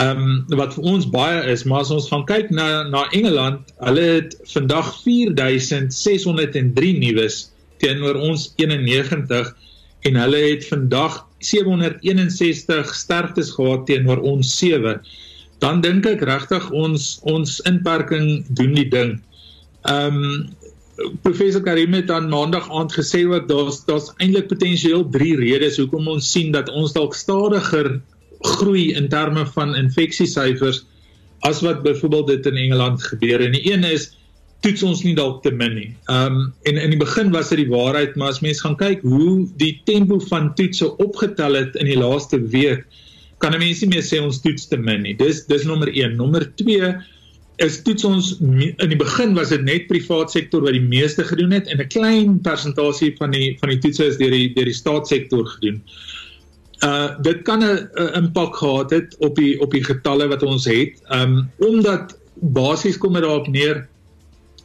ehm 0.00 0.20
um, 0.48 0.56
wat 0.56 0.72
vir 0.74 0.86
ons 0.88 1.06
baie 1.12 1.40
is, 1.52 1.64
maar 1.68 1.82
as 1.84 1.90
ons 1.92 2.08
gaan 2.08 2.24
kyk 2.24 2.48
na 2.50 2.84
na 2.88 3.04
Engeland, 3.12 3.72
hulle 3.84 4.04
het 4.16 4.36
vandag 4.48 4.88
4603 5.04 6.92
nuus 7.02 7.36
teenoor 7.82 8.16
ons 8.16 8.46
91 8.56 9.52
en 10.08 10.16
hulle 10.16 10.40
het 10.46 10.64
vandag 10.70 11.20
761 11.44 12.94
sterftes 12.96 13.52
gehad 13.52 13.84
teenoor 13.86 14.22
ons 14.24 14.56
7. 14.58 15.02
Dan 15.62 15.80
dink 15.84 16.06
ek 16.10 16.24
regtig 16.26 16.70
ons 16.74 17.20
ons 17.30 17.60
inperking 17.70 18.42
doen 18.50 18.74
die 18.78 18.88
ding. 18.90 19.20
Ehm 19.86 20.18
um, 20.22 20.50
Professor 21.24 21.62
Karim 21.64 21.94
het 21.96 22.10
aan 22.12 22.28
maandag 22.30 22.68
aand 22.70 22.92
gesê 22.94 23.22
ook 23.26 23.48
daar's 23.48 23.80
daar's 23.88 24.10
eintlik 24.22 24.50
potensieel 24.50 25.06
3 25.10 25.36
redes 25.40 25.78
hoekom 25.80 26.10
ons 26.12 26.28
sien 26.34 26.52
dat 26.54 26.68
ons 26.70 26.92
dalk 26.94 27.16
stadiger 27.16 27.96
groei 28.58 28.92
in 28.98 29.08
terme 29.08 29.46
van 29.54 29.74
infeksiesyfers 29.78 30.82
as 31.48 31.62
wat 31.66 31.82
byvoorbeeld 31.82 32.26
dit 32.26 32.46
in 32.46 32.56
Engeland 32.66 33.02
gebeur. 33.02 33.40
En 33.40 33.56
die 33.56 33.64
een 33.72 33.84
is 33.88 34.12
toets 34.62 34.82
ons 34.86 35.02
nie 35.02 35.14
dalk 35.18 35.40
te 35.42 35.50
min 35.50 35.74
nie. 35.74 35.90
Ehm 36.06 36.38
um, 36.38 36.42
en 36.70 36.78
in 36.78 36.94
die 36.94 37.00
begin 37.00 37.32
was 37.34 37.50
dit 37.50 37.64
die 37.64 37.70
waarheid, 37.72 38.14
maar 38.16 38.34
as 38.34 38.42
mens 38.44 38.62
gaan 38.62 38.76
kyk 38.78 39.02
hoe 39.02 39.48
die 39.58 39.74
tempo 39.88 40.20
van 40.30 40.52
toetse 40.58 40.92
opgetel 41.02 41.58
het 41.58 41.78
in 41.80 41.90
die 41.90 41.98
laaste 41.98 42.38
week, 42.54 42.86
kan 43.42 43.54
'n 43.54 43.58
mens 43.58 43.82
nie 43.82 43.90
meer 43.90 44.06
sê 44.06 44.22
ons 44.22 44.40
toets 44.40 44.68
te 44.70 44.78
min 44.78 45.02
nie. 45.02 45.16
Dis 45.18 45.44
dis 45.46 45.66
nommer 45.66 45.90
1. 45.90 46.16
Nommer 46.16 46.46
2 46.56 46.94
is 47.58 47.82
toets 47.82 48.04
ons 48.04 48.38
in 48.40 48.88
die 48.88 48.98
begin 48.98 49.34
was 49.34 49.50
dit 49.50 49.62
net 49.62 49.86
privaat 49.90 50.30
sektor 50.30 50.62
wat 50.62 50.72
die 50.72 50.88
meeste 50.94 51.24
gedoen 51.24 51.52
het 51.52 51.68
en 51.68 51.80
'n 51.80 51.88
klein 51.88 52.40
persentasie 52.40 53.14
van 53.18 53.30
die 53.30 53.56
van 53.60 53.68
die 53.68 53.78
toetse 53.78 54.06
is 54.06 54.16
deur 54.16 54.30
die 54.30 54.52
deur 54.54 54.70
die 54.70 54.80
staatssektor 54.82 55.46
gedoen 55.46 55.82
uh 56.82 57.14
dit 57.22 57.42
kan 57.42 57.62
'n 57.62 57.88
impak 58.18 58.56
gehad 58.56 58.90
het 58.90 59.16
op 59.18 59.36
die 59.36 59.60
op 59.60 59.70
die 59.70 59.84
getalle 59.84 60.28
wat 60.28 60.42
ons 60.42 60.64
het. 60.64 60.98
Um 61.10 61.50
omdat 61.58 62.18
basies 62.34 62.98
kom 62.98 63.12
dit 63.12 63.22
daarop 63.22 63.48
neer 63.48 63.88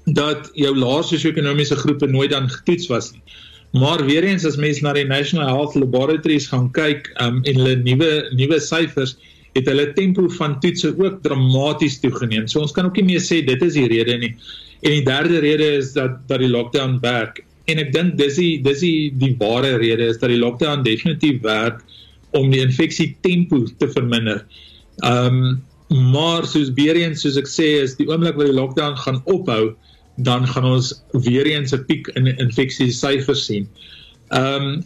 dat 0.05 0.49
jou 0.53 0.75
laer 0.75 1.03
sosio-ekonomiese 1.03 1.75
groepe 1.75 2.07
nooit 2.07 2.31
dan 2.31 2.49
getoets 2.49 2.87
was 2.87 3.11
nie. 3.11 3.21
Maar 3.75 4.05
weer 4.05 4.23
eens 4.23 4.45
as 4.45 4.55
mense 4.55 4.83
na 4.83 4.93
die 4.95 5.05
National 5.05 5.47
Health 5.47 5.75
Laboratories 5.75 6.47
gaan 6.47 6.69
kyk 6.71 7.09
um 7.23 7.41
en 7.43 7.59
hulle 7.59 7.75
nuwe 7.83 8.11
nuwe 8.37 8.59
syfers 8.63 9.17
het 9.57 9.67
hulle 9.67 9.89
tempo 9.97 10.27
van 10.37 10.59
toetse 10.61 10.93
ook 10.95 11.21
dramaties 11.25 11.99
toegeneem. 11.99 12.47
So 12.47 12.61
ons 12.61 12.71
kan 12.71 12.87
ook 12.87 12.97
nie 13.01 13.09
meer 13.11 13.23
sê 13.23 13.41
dit 13.45 13.61
is 13.65 13.75
die 13.75 13.87
rede 13.91 14.17
nie. 14.21 14.33
En 14.85 14.93
die 14.93 15.05
derde 15.05 15.41
rede 15.43 15.69
is 15.81 15.93
dat 15.97 16.19
dat 16.29 16.43
die 16.43 16.51
lockdown 16.51 16.99
werk. 17.03 17.43
En 17.67 17.81
ek 17.83 17.91
dink 17.95 18.17
dis 18.19 18.37
die 18.39 18.61
dis 18.63 18.83
die 18.85 19.11
die 19.19 19.33
ware 19.41 19.75
rede 19.81 20.11
is 20.13 20.21
dat 20.21 20.31
die 20.31 20.39
lockdown 20.39 20.85
definitief 20.85 21.41
werk 21.43 21.83
om 22.37 22.51
die 22.53 22.61
infeksie 22.63 23.15
tempo 23.25 23.65
te 23.79 23.89
verminder. 23.91 24.45
Ehm 25.03 25.41
um, 25.41 25.57
maar 25.87 26.43
soos 26.43 26.73
weer 26.75 26.97
eens 26.99 27.21
soos 27.23 27.37
ek 27.39 27.47
sê 27.47 27.67
is 27.79 27.93
die 27.95 28.09
oomblik 28.09 28.35
wat 28.35 28.49
die 28.49 28.55
lockdown 28.57 28.97
gaan 28.99 29.21
ophou, 29.23 29.69
dan 30.17 30.47
gaan 30.47 30.65
ons 30.65 30.93
weer 31.11 31.45
eens 31.45 31.73
'n 31.73 31.85
piek 31.85 32.07
in 32.15 32.27
infeksie 32.27 32.91
syfers 32.91 33.45
sien. 33.45 33.67
Ehm 34.29 34.61
um, 34.61 34.85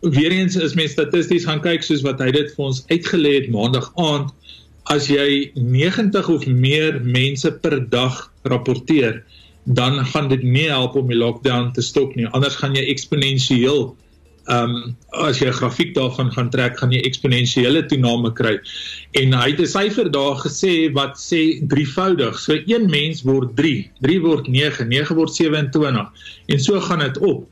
weer 0.00 0.30
eens 0.30 0.56
is 0.56 0.74
mense 0.74 0.92
statisties 0.92 1.44
gaan 1.44 1.60
kyk 1.60 1.82
soos 1.82 2.04
wat 2.06 2.20
hy 2.22 2.30
dit 2.34 2.52
vir 2.54 2.64
ons 2.70 2.84
uitgelê 2.92 3.34
het 3.40 3.48
maandag 3.50 3.90
aand 3.98 4.30
as 4.94 5.08
jy 5.10 5.50
90 5.54 6.28
of 6.32 6.46
meer 6.46 7.00
mense 7.02 7.50
per 7.62 7.80
dag 7.90 8.20
rapporteer 8.48 9.22
dan 9.64 9.98
gaan 10.12 10.28
dit 10.28 10.42
nie 10.42 10.68
help 10.70 10.94
om 10.96 11.10
die 11.10 11.18
lockdown 11.18 11.72
te 11.74 11.82
stop 11.82 12.14
nie 12.16 12.28
anders 12.30 12.56
gaan 12.62 12.76
jy 12.78 12.86
eksponensieel 12.92 13.90
ehm 14.48 14.74
um, 14.74 14.96
as 15.28 15.40
jy 15.42 15.48
'n 15.48 15.58
grafiek 15.60 15.90
daarvan 15.94 16.30
gaan 16.32 16.50
trek, 16.50 16.78
gaan 16.80 16.92
jy 16.92 17.02
eksponensiële 17.04 17.82
toename 17.90 18.32
kry. 18.32 18.54
En 19.20 19.34
hy 19.36 19.50
het 19.50 19.60
'n 19.60 19.66
syfer 19.66 20.08
daar 20.10 20.36
gesê 20.40 20.92
wat 20.92 21.18
sê 21.20 21.60
drievoudig. 21.68 22.38
So 22.38 22.56
een 22.66 22.88
mens 22.90 23.22
word 23.22 23.56
3, 23.56 23.90
3 24.00 24.20
word 24.20 24.48
9, 24.48 24.88
9 24.88 25.16
word 25.16 25.34
27 25.34 26.08
en 26.46 26.60
so 26.60 26.80
gaan 26.80 27.04
dit 27.04 27.18
op. 27.18 27.44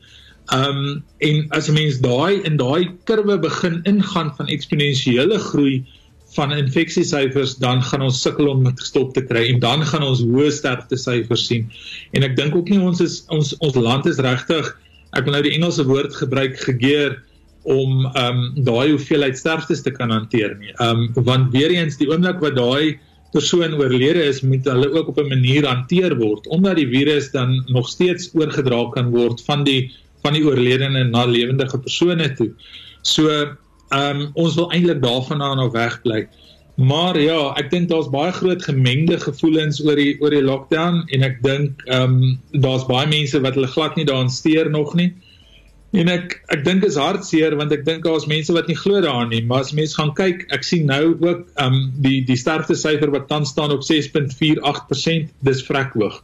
Ehm 0.46 0.76
um, 0.76 1.04
en 1.18 1.46
as 1.50 1.68
'n 1.68 1.74
mens 1.74 2.00
daai 2.00 2.40
in 2.44 2.56
daai 2.56 2.90
kurwe 3.04 3.38
begin 3.38 3.80
ingaan 3.82 4.32
van 4.37 4.46
eksponensiële 4.46 5.38
groei 5.38 5.85
van 6.37 6.52
infeksiesyfers 6.52 7.56
dan 7.56 7.82
gaan 7.82 8.02
ons 8.02 8.22
sukkel 8.22 8.48
om 8.48 8.64
dit 8.64 8.80
gestop 8.80 9.12
te 9.14 9.24
kry 9.24 9.52
en 9.52 9.61
dan 9.61 9.85
gaan 9.87 10.02
ons 10.02 10.22
hoë 10.22 10.50
sterfte 10.50 10.96
syfers 10.96 11.46
sien. 11.46 11.68
En 12.12 12.22
ek 12.22 12.37
dink 12.37 12.56
ook 12.56 12.68
nie 12.68 12.80
ons 12.80 13.00
is 13.00 13.24
ons 13.28 13.56
ons 13.59 13.74
land 13.74 14.06
is 14.06 14.18
regtig 14.18 14.72
ek 15.16 15.24
wil 15.24 15.37
nou 15.37 15.42
die 15.46 15.55
Engelse 15.57 15.85
woord 15.88 16.14
gebruik 16.14 16.59
gegeer 16.61 17.16
om 17.66 18.07
ehm 18.07 18.38
um, 18.38 18.64
daai 18.66 18.92
hoeveelheid 18.94 19.38
sterftes 19.38 19.83
te 19.83 19.90
kan 19.90 20.12
hanteer 20.14 20.55
nie. 20.61 20.72
Ehm 20.79 21.07
um, 21.09 21.24
want 21.26 21.52
weer 21.55 21.72
eens 21.74 21.98
die 21.98 22.09
oomblik 22.11 22.40
wat 22.44 22.57
daai 22.59 22.98
persoon 23.35 23.74
oorlede 23.74 24.22
is, 24.22 24.40
moet 24.46 24.64
hulle 24.70 24.90
ook 24.94 25.09
op 25.12 25.18
'n 25.20 25.29
manier 25.29 25.66
hanteer 25.66 26.14
word 26.16 26.46
omdat 26.46 26.76
die 26.76 26.88
virus 26.88 27.31
dan 27.31 27.64
nog 27.66 27.88
steeds 27.88 28.31
oorgedra 28.35 28.90
kan 28.94 29.11
word 29.11 29.42
van 29.48 29.64
die 29.64 29.92
van 30.22 30.35
die 30.35 30.44
oorledene 30.46 31.05
na 31.05 31.24
lewendige 31.24 31.79
persone 31.79 32.33
toe. 32.35 32.50
So 33.02 33.29
ehm 33.31 34.20
um, 34.20 34.31
ons 34.35 34.55
wil 34.55 34.70
eintlik 34.70 35.02
daarvan 35.02 35.40
af 35.40 35.72
wegbly. 35.72 36.26
Maar 36.77 37.17
ja, 37.21 37.55
ek 37.57 37.71
dink 37.73 37.89
daar's 37.89 38.09
baie 38.12 38.33
groot 38.37 38.61
gemengde 38.65 39.17
gevoelens 39.21 39.79
oor 39.81 39.97
die 39.97 40.19
oor 40.21 40.35
die 40.35 40.45
lockdown 40.45 41.07
en 41.09 41.23
ek 41.25 41.39
dink 41.45 41.81
ehm 41.89 42.19
um, 42.19 42.35
daar's 42.53 42.85
baie 42.89 43.09
mense 43.09 43.41
wat 43.41 43.57
hulle 43.57 43.71
glad 43.73 43.97
nie 43.97 44.05
daaraan 44.05 44.33
steur 44.33 44.69
nog 44.71 44.93
nie. 44.99 45.15
En 45.97 46.11
ek 46.12 46.35
ek 46.53 46.67
dink 46.67 46.85
is 46.85 46.99
hartseer 47.01 47.57
want 47.57 47.73
ek 47.73 47.87
dink 47.87 48.05
daar's 48.05 48.29
mense 48.29 48.53
wat 48.53 48.69
nie 48.69 48.77
glo 48.77 49.01
daaraan 49.01 49.33
nie, 49.33 49.41
maar 49.41 49.65
as 49.65 49.73
mense 49.73 49.97
gaan 49.97 50.12
kyk, 50.19 50.45
ek 50.53 50.69
sien 50.69 50.85
nou 50.91 51.15
ook 51.15 51.47
ehm 51.57 51.79
um, 51.79 51.79
die 52.05 52.21
die 52.29 52.37
sterfte 52.37 52.77
syfer 52.77 53.15
wat 53.15 53.29
tans 53.33 53.55
staan 53.57 53.73
op 53.73 53.81
6.48%, 53.87 55.33
dis 55.49 55.65
vrek 55.65 55.97
hoog. 55.97 56.21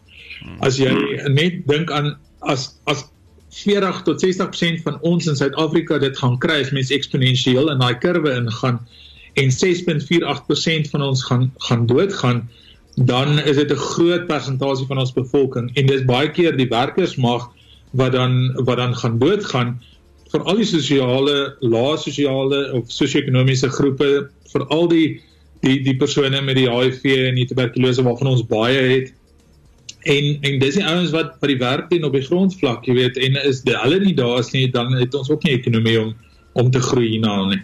As 0.61 0.77
jy 0.77 0.93
net 1.33 1.63
dink 1.71 1.91
aan 1.97 2.19
as 2.45 2.75
as 2.85 3.07
40 3.53 4.03
tot 4.05 4.21
60% 4.21 4.85
van 4.85 5.01
ons 5.01 5.27
in 5.29 5.37
Suid-Afrika 5.37 5.99
dit 6.01 6.17
gaan 6.19 6.37
kry 6.41 6.61
as 6.61 6.73
mense 6.77 6.93
eksponensieel 6.93 7.73
in 7.73 7.81
daai 7.81 7.97
kurwe 8.05 8.37
ingaan 8.37 8.81
en 9.33 9.51
6.48% 9.51 10.91
van 10.91 11.03
ons 11.03 11.25
gaan 11.25 11.53
gaan 11.57 11.87
doodgaan, 11.87 12.51
dan 12.95 13.39
is 13.39 13.57
dit 13.57 13.71
'n 13.73 13.77
groot 13.77 14.27
persentasie 14.27 14.87
van 14.87 14.99
ons 14.99 15.13
bevolking. 15.13 15.71
En 15.77 15.87
dis 15.87 16.05
baie 16.05 16.31
keer 16.31 16.57
die 16.57 16.69
werkersmag 16.69 17.51
wat 17.91 18.13
dan 18.13 18.53
wat 18.65 18.77
dan 18.77 18.97
gaan 18.97 19.19
doodgaan 19.19 19.81
vir 20.33 20.43
al 20.43 20.57
die 20.57 20.65
sosiale 20.65 21.57
lae 21.61 21.97
sosiale 21.97 22.73
of 22.73 22.85
sosio-ekonomiese 22.93 23.69
groepe 23.69 24.29
vir 24.53 24.67
al 24.67 24.89
die 24.89 25.21
die 25.61 25.81
die 25.83 25.97
persone 25.97 26.43
met 26.43 26.57
die 26.57 26.69
HIV 26.69 27.05
en 27.05 27.35
die 27.35 27.47
tuberkulose 27.47 28.03
waarvan 28.03 28.27
ons 28.27 28.47
baie 28.47 28.81
het. 28.81 29.13
En 30.03 30.39
en 30.41 30.59
dis 30.59 30.75
die 30.75 30.85
ouens 30.85 31.11
wat 31.11 31.41
by 31.41 31.47
die 31.47 31.59
werk 31.59 31.91
doen 31.91 32.05
op 32.05 32.13
die 32.13 32.27
grondvlak 32.29 32.85
jy 32.85 32.95
weet 32.95 33.17
en 33.17 33.37
is 33.45 33.63
hulle 33.65 34.01
nie 34.01 34.15
daar 34.15 34.39
is 34.39 34.53
nie 34.53 34.71
dan 34.71 34.93
het 34.93 35.15
ons 35.15 35.31
ook 35.31 35.43
nie 35.43 35.57
ekonomie 35.57 36.01
om 36.01 36.15
om 36.53 36.71
te 36.71 36.81
groei 36.81 37.09
hierna 37.09 37.47
nie 37.49 37.63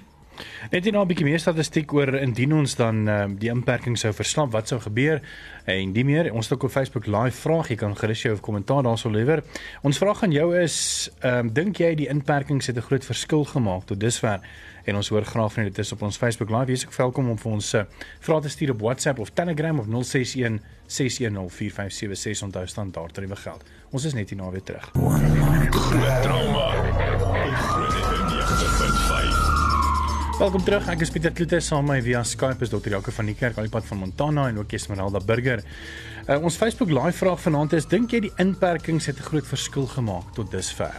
Net 0.71 0.91
nou 0.93 1.03
'n 1.03 1.09
bietjie 1.09 1.27
meer 1.27 1.41
statistiek 1.41 1.93
oor 1.93 2.15
indien 2.15 2.53
ons 2.53 2.75
dan 2.77 3.09
uh, 3.09 3.25
die 3.39 3.51
inperking 3.51 3.99
sou 3.99 4.13
verslap, 4.13 4.53
wat 4.53 4.69
sou 4.69 4.81
gebeur? 4.81 5.21
En 5.65 5.93
die 5.93 6.05
meer, 6.05 6.33
ons 6.33 6.49
het 6.49 6.55
ook 6.55 6.65
op 6.65 6.71
Facebook 6.71 7.07
live 7.07 7.37
vraag, 7.37 7.69
jy 7.69 7.77
kan 7.77 7.97
gerus 7.97 8.23
jou 8.23 8.37
kommentaar 8.39 8.83
daarso 8.83 9.11
lewer. 9.11 9.43
Ons 9.83 9.99
vraag 9.99 10.23
aan 10.23 10.33
jou 10.33 10.57
is, 10.57 11.11
ehm 11.21 11.39
um, 11.39 11.53
dink 11.53 11.77
jy 11.79 11.95
die 11.95 12.09
inperking 12.09 12.65
het 12.67 12.77
'n 12.77 12.81
groot 12.81 13.05
verskil 13.05 13.45
gemaak 13.45 13.85
tot 13.87 14.01
dusver? 14.01 14.41
En 14.85 14.97
ons 14.97 15.09
hoor 15.09 15.25
graag 15.25 15.53
van 15.53 15.63
dit 15.63 15.79
is 15.79 15.93
op 15.93 16.03
ons 16.03 16.17
Facebook 16.17 16.51
live. 16.51 16.71
Jy's 16.71 16.87
ook 16.87 16.95
welkom 16.95 17.29
om 17.29 17.39
vir 17.39 17.53
ons 17.53 17.75
uh, 17.75 17.83
vrae 18.21 18.41
te 18.41 18.49
stuur 18.49 18.71
op 18.71 18.81
WhatsApp 18.81 19.19
of 19.19 19.31
Telegram 19.31 19.79
of 19.79 19.87
061 19.87 20.61
6104576 20.87 22.43
onthou 22.43 22.67
standaard 22.67 23.15
tariewe 23.15 23.37
geld. 23.37 23.65
Ons 23.91 24.05
is 24.05 24.15
net 24.15 24.31
hier 24.31 24.39
na 24.39 24.51
weer 24.51 24.63
terug. 24.63 24.91
Groot 24.93 26.23
trauma. 26.23 26.71
Groot 27.53 27.89
trauma. 28.79 29.18
Welkom 30.39 30.63
terug. 30.63 30.85
Ek 30.87 31.01
is 31.03 31.11
Pieter 31.11 31.33
Kloete 31.35 31.59
saam 31.59 31.89
met 31.89 31.97
my 31.97 32.03
via 32.07 32.21
Skype 32.23 32.63
is 32.63 32.71
Dr. 32.71 32.93
Jaco 32.93 33.11
van 33.11 33.27
die 33.27 33.35
Kerk 33.35 33.57
alipad 33.59 33.83
van 33.89 33.99
Montana 34.05 34.45
en 34.47 34.61
ook 34.61 34.71
Esmeralda 34.71 35.19
Burger. 35.19 35.65
Uh, 36.29 36.37
ons 36.47 36.55
Facebook 36.55 36.93
live 36.95 37.19
vraag 37.19 37.41
vanaand 37.43 37.75
is: 37.75 37.89
Dink 37.91 38.15
jy 38.15 38.21
die 38.29 38.31
inperkings 38.39 39.11
het 39.11 39.19
'n 39.19 39.27
groot 39.33 39.49
verskil 39.51 39.89
gemaak 39.91 40.31
tot 40.37 40.53
dusver? 40.55 40.95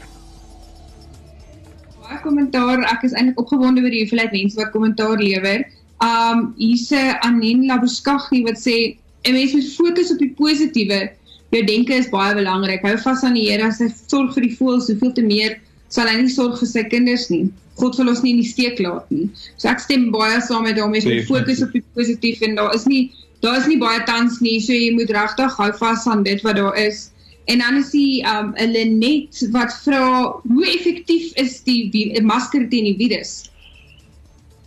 baie 2.03 2.19
kommentaar. 2.19 2.83
Ek 2.91 3.05
is 3.07 3.15
eintlik 3.15 3.39
opgewonde 3.39 3.79
oor 3.79 3.95
die 3.95 4.01
hoeveelheid 4.03 4.35
mense 4.35 4.59
wat 4.59 4.73
kommentaar 4.75 5.15
lewer. 5.23 5.63
Um 6.03 6.53
hier's 6.57 6.91
'n 6.91 7.15
Anen 7.23 7.65
Labuskaghi 7.71 8.43
wat 8.43 8.59
sê 8.59 8.99
'n 9.23 9.33
mens 9.33 9.53
moet 9.53 9.71
fokus 9.71 10.11
op 10.11 10.19
die 10.19 10.33
positiewe. 10.35 11.11
Jou 11.51 11.63
denke 11.63 11.93
is 11.93 12.09
baie 12.09 12.35
belangrik. 12.35 12.81
Hou 12.81 12.97
vas 12.97 13.23
aan 13.23 13.39
die 13.39 13.47
Here 13.47 13.63
as 13.63 13.79
hy 13.79 13.87
sorg 13.87 14.33
vir 14.33 14.43
die 14.49 14.55
voëls, 14.57 14.87
soveel 14.87 15.13
te 15.13 15.21
meer 15.21 15.59
sal 15.89 16.07
hy 16.07 16.15
nie 16.21 16.29
sorg 16.33 16.57
vir 16.59 16.67
sy 16.69 16.83
kinders 16.91 17.29
nie. 17.29 17.47
God 17.79 17.95
sal 17.95 18.09
ons 18.11 18.21
nie 18.23 18.33
in 18.35 18.41
die 18.43 18.49
steek 18.49 18.79
laat 18.83 19.09
nie. 19.13 19.29
So 19.57 19.69
ek 19.71 19.79
stem 19.79 20.09
baie 20.11 20.41
saam 20.41 20.63
met 20.67 20.79
hom. 20.81 20.93
Jy 20.95 21.05
moet 21.07 21.29
fokus 21.29 21.63
op 21.65 21.71
die 21.75 21.83
positief 21.95 22.41
en 22.45 22.55
daar 22.59 22.75
is 22.75 22.85
nie 22.89 23.11
daar 23.41 23.55
is 23.57 23.67
nie 23.71 23.77
baie 23.79 24.01
tans 24.05 24.41
nie. 24.43 24.59
So 24.59 24.73
jy 24.75 24.91
moet 24.97 25.11
regtig 25.15 25.55
hou 25.57 25.71
vas 25.79 26.07
aan 26.07 26.23
dit 26.23 26.41
wat 26.43 26.59
daar 26.59 26.75
is. 26.77 27.09
En 27.49 27.63
dan 27.63 27.79
is 27.79 27.89
die 27.95 28.21
um 28.29 28.51
Lenet 28.57 29.39
wat 29.55 29.73
vra 29.85 30.01
hoe 30.43 30.65
effektief 30.75 31.31
is 31.41 31.61
die 31.65 31.89
wie- 31.93 32.21
masker 32.21 32.67
teen 32.69 32.91
die 32.91 32.97
virus? 32.99 33.49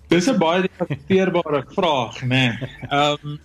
Dis 0.08 0.28
'n 0.28 0.38
baie 0.38 0.66
debatteerbare 0.66 1.64
vraag, 1.76 2.20
né? 2.22 2.58
Nee. 2.58 2.68
Ehm 2.90 3.38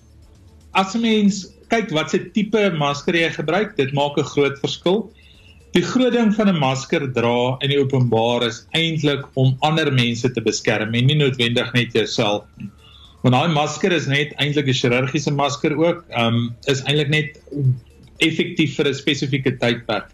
as 0.74 0.96
'n 0.96 1.02
mens 1.02 1.48
kyk 1.70 1.92
wat 1.92 2.10
se 2.10 2.20
tipe 2.32 2.72
masker 2.78 3.16
jy 3.16 3.30
gebruik, 3.36 3.76
dit 3.78 3.94
maak 3.94 4.18
'n 4.18 4.24
groot 4.24 4.58
verskil. 4.60 5.12
Die 5.78 5.86
groot 5.86 6.16
ding 6.16 6.32
van 6.34 6.50
'n 6.50 6.58
masker 6.58 7.04
dra 7.14 7.56
in 7.62 7.70
die 7.70 7.78
openbaar 7.78 8.42
is 8.48 8.64
eintlik 8.74 9.26
om 9.38 9.52
ander 9.68 9.92
mense 9.94 10.32
te 10.34 10.42
beskerm 10.42 10.96
en 10.98 11.06
nie 11.06 11.18
noodwendig 11.20 11.68
net 11.76 11.94
jouself 11.94 12.48
nie. 12.58 12.70
Want 13.22 13.36
daai 13.36 13.54
masker 13.54 13.94
is 13.94 14.08
net 14.10 14.32
eintlik 14.42 14.72
'n 14.72 14.80
chirurgiese 14.80 15.34
masker 15.38 15.76
ook, 15.78 16.00
ehm 16.10 16.34
um, 16.34 16.56
is 16.74 16.82
eintlik 16.82 17.12
net 17.14 17.38
effektief 18.26 18.74
vir 18.78 18.90
'n 18.90 18.98
spesifieke 19.02 19.54
tydperk. 19.62 20.10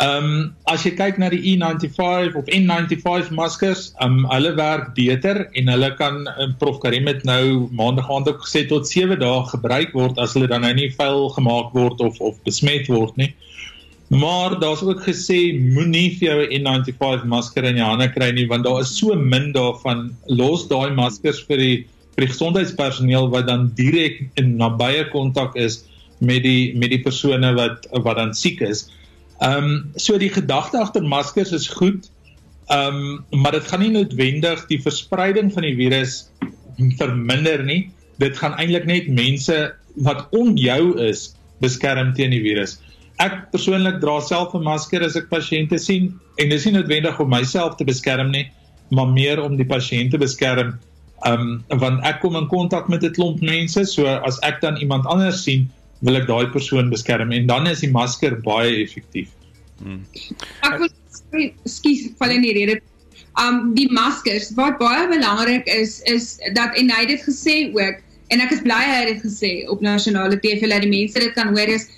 Ehm 0.00 0.24
um, 0.24 0.54
as 0.72 0.86
jy 0.86 0.94
kyk 0.96 1.18
na 1.18 1.28
die 1.28 1.42
E95 1.52 2.38
of 2.40 2.48
N95 2.48 3.28
maskers, 3.30 3.92
ehm 4.00 4.24
um, 4.24 4.26
hulle 4.32 4.54
werk 4.56 4.94
beter 4.94 5.50
en 5.52 5.68
hulle 5.68 5.90
kan 6.00 6.24
um, 6.38 6.54
Prof 6.62 6.80
Karim 6.80 7.12
het 7.12 7.28
nou 7.28 7.68
maandag 7.72 8.08
aand 8.08 8.28
ook 8.28 8.40
gesê 8.46 8.64
tot 8.66 8.88
7 8.88 9.20
dae 9.20 9.44
gebruik 9.52 9.92
word 9.92 10.16
as 10.18 10.32
hulle 10.32 10.48
dan 10.48 10.64
nou 10.64 10.72
nie 10.72 10.88
vuil 10.96 11.28
gemaak 11.36 11.76
word 11.76 12.00
of 12.00 12.20
of 12.20 12.40
besmet 12.48 12.88
word 12.88 13.16
nie. 13.20 13.34
Maar 14.08 14.56
daar's 14.60 14.82
ook 14.82 15.02
gesê 15.04 15.52
moenie 15.60 16.16
vir 16.16 16.28
jou 16.28 16.38
'n 16.46 16.64
N95 16.64 17.24
masker 17.28 17.64
in 17.64 17.76
jou 17.76 17.88
hande 17.88 18.08
kry 18.08 18.30
nie 18.32 18.46
want 18.46 18.64
daar 18.64 18.80
is 18.80 18.96
so 18.96 19.14
min 19.14 19.52
daarvan. 19.52 20.16
Los 20.26 20.68
daai 20.68 20.90
maskers 20.94 21.44
vir 21.44 21.56
die 21.56 21.86
vir 22.16 22.26
die 22.26 22.32
gesondheidspersoneel 22.32 23.28
wat 23.30 23.46
dan 23.46 23.72
direk 23.76 24.24
in 24.34 24.56
nabye 24.56 25.04
kontak 25.12 25.56
is 25.56 25.84
met 26.20 26.42
die 26.42 26.74
met 26.74 26.90
die 26.90 27.02
persone 27.02 27.52
wat 27.54 27.86
wat 27.92 28.16
dan 28.16 28.34
siek 28.34 28.60
is. 28.60 28.88
Ehm 29.40 29.64
um, 29.64 29.92
so 29.96 30.18
die 30.18 30.32
gedagte 30.32 30.78
agter 30.78 31.02
maskers 31.02 31.52
is 31.52 31.68
goed. 31.68 32.10
Ehm 32.70 32.96
um, 32.96 33.42
maar 33.42 33.52
dit 33.52 33.68
gaan 33.68 33.80
nie 33.80 33.92
noodwendig 33.92 34.66
die 34.66 34.82
verspreiding 34.82 35.52
van 35.52 35.62
die 35.62 35.76
virus 35.76 36.30
verminder 36.96 37.62
nie. 37.64 37.90
Dit 38.18 38.38
gaan 38.38 38.56
eintlik 38.56 38.84
net 38.86 39.08
mense 39.08 39.74
wat 39.94 40.26
om 40.30 40.56
jou 40.56 40.96
is 40.98 41.34
beskerm 41.60 42.14
teen 42.14 42.30
die 42.30 42.42
virus. 42.42 42.78
Ek 43.18 43.48
persoonlik 43.52 44.00
dra 44.00 44.20
self 44.20 44.54
'n 44.54 44.62
masker 44.62 45.02
as 45.02 45.16
ek 45.16 45.30
pasiënte 45.30 45.78
sien 45.78 46.12
en 46.38 46.48
dis 46.48 46.66
nie 46.66 46.74
noodwendig 46.76 47.18
om 47.20 47.30
myself 47.30 47.76
te 47.76 47.84
beskerm 47.84 48.30
nie, 48.30 48.46
maar 48.90 49.08
meer 49.10 49.42
om 49.42 49.56
die 49.56 49.66
pasiënt 49.66 50.10
te 50.10 50.18
beskerm. 50.18 50.78
Ehm 51.26 51.64
um, 51.70 51.80
want 51.82 52.04
ek 52.06 52.20
kom 52.20 52.36
in 52.36 52.46
kontak 52.46 52.88
met 52.88 53.02
'n 53.02 53.12
klomp 53.12 53.40
mense, 53.40 53.84
so 53.84 54.06
as 54.06 54.38
ek 54.42 54.60
dan 54.60 54.76
iemand 54.76 55.06
anders 55.06 55.42
sien, 55.42 55.68
wil 56.00 56.16
ek 56.16 56.28
daai 56.28 56.46
persoon 56.54 56.90
beskerm 56.90 57.32
en 57.32 57.46
dan 57.46 57.66
is 57.66 57.82
die 57.82 57.90
masker 57.90 58.38
baie 58.44 58.84
effektief. 58.84 59.28
Hmm. 59.82 60.04
Ek 60.62 60.78
wil 60.78 60.88
skus 61.66 62.06
val 62.18 62.34
in 62.34 62.46
die 62.46 62.54
rede. 62.54 62.78
Um 63.38 63.74
die 63.74 63.88
maskers 63.94 64.52
wat 64.58 64.78
baie 64.78 65.08
belangrik 65.10 65.66
is 65.66 66.00
is 66.06 66.36
dat 66.54 66.76
en 66.78 66.90
hy 66.90 67.02
het 67.02 67.14
dit 67.16 67.26
gesê 67.26 67.56
ook 67.74 68.02
en 68.34 68.42
ek 68.44 68.54
is 68.54 68.62
bly 68.62 68.78
hy 68.78 68.98
het 69.02 69.10
dit 69.14 69.22
gesê 69.26 69.52
op 69.72 69.82
nasionale 69.82 70.38
TV 70.42 70.70
dat 70.70 70.86
die 70.86 70.92
mense 70.92 71.18
dit 71.18 71.34
kan 71.34 71.54
hoor 71.54 71.74
is 71.74 71.88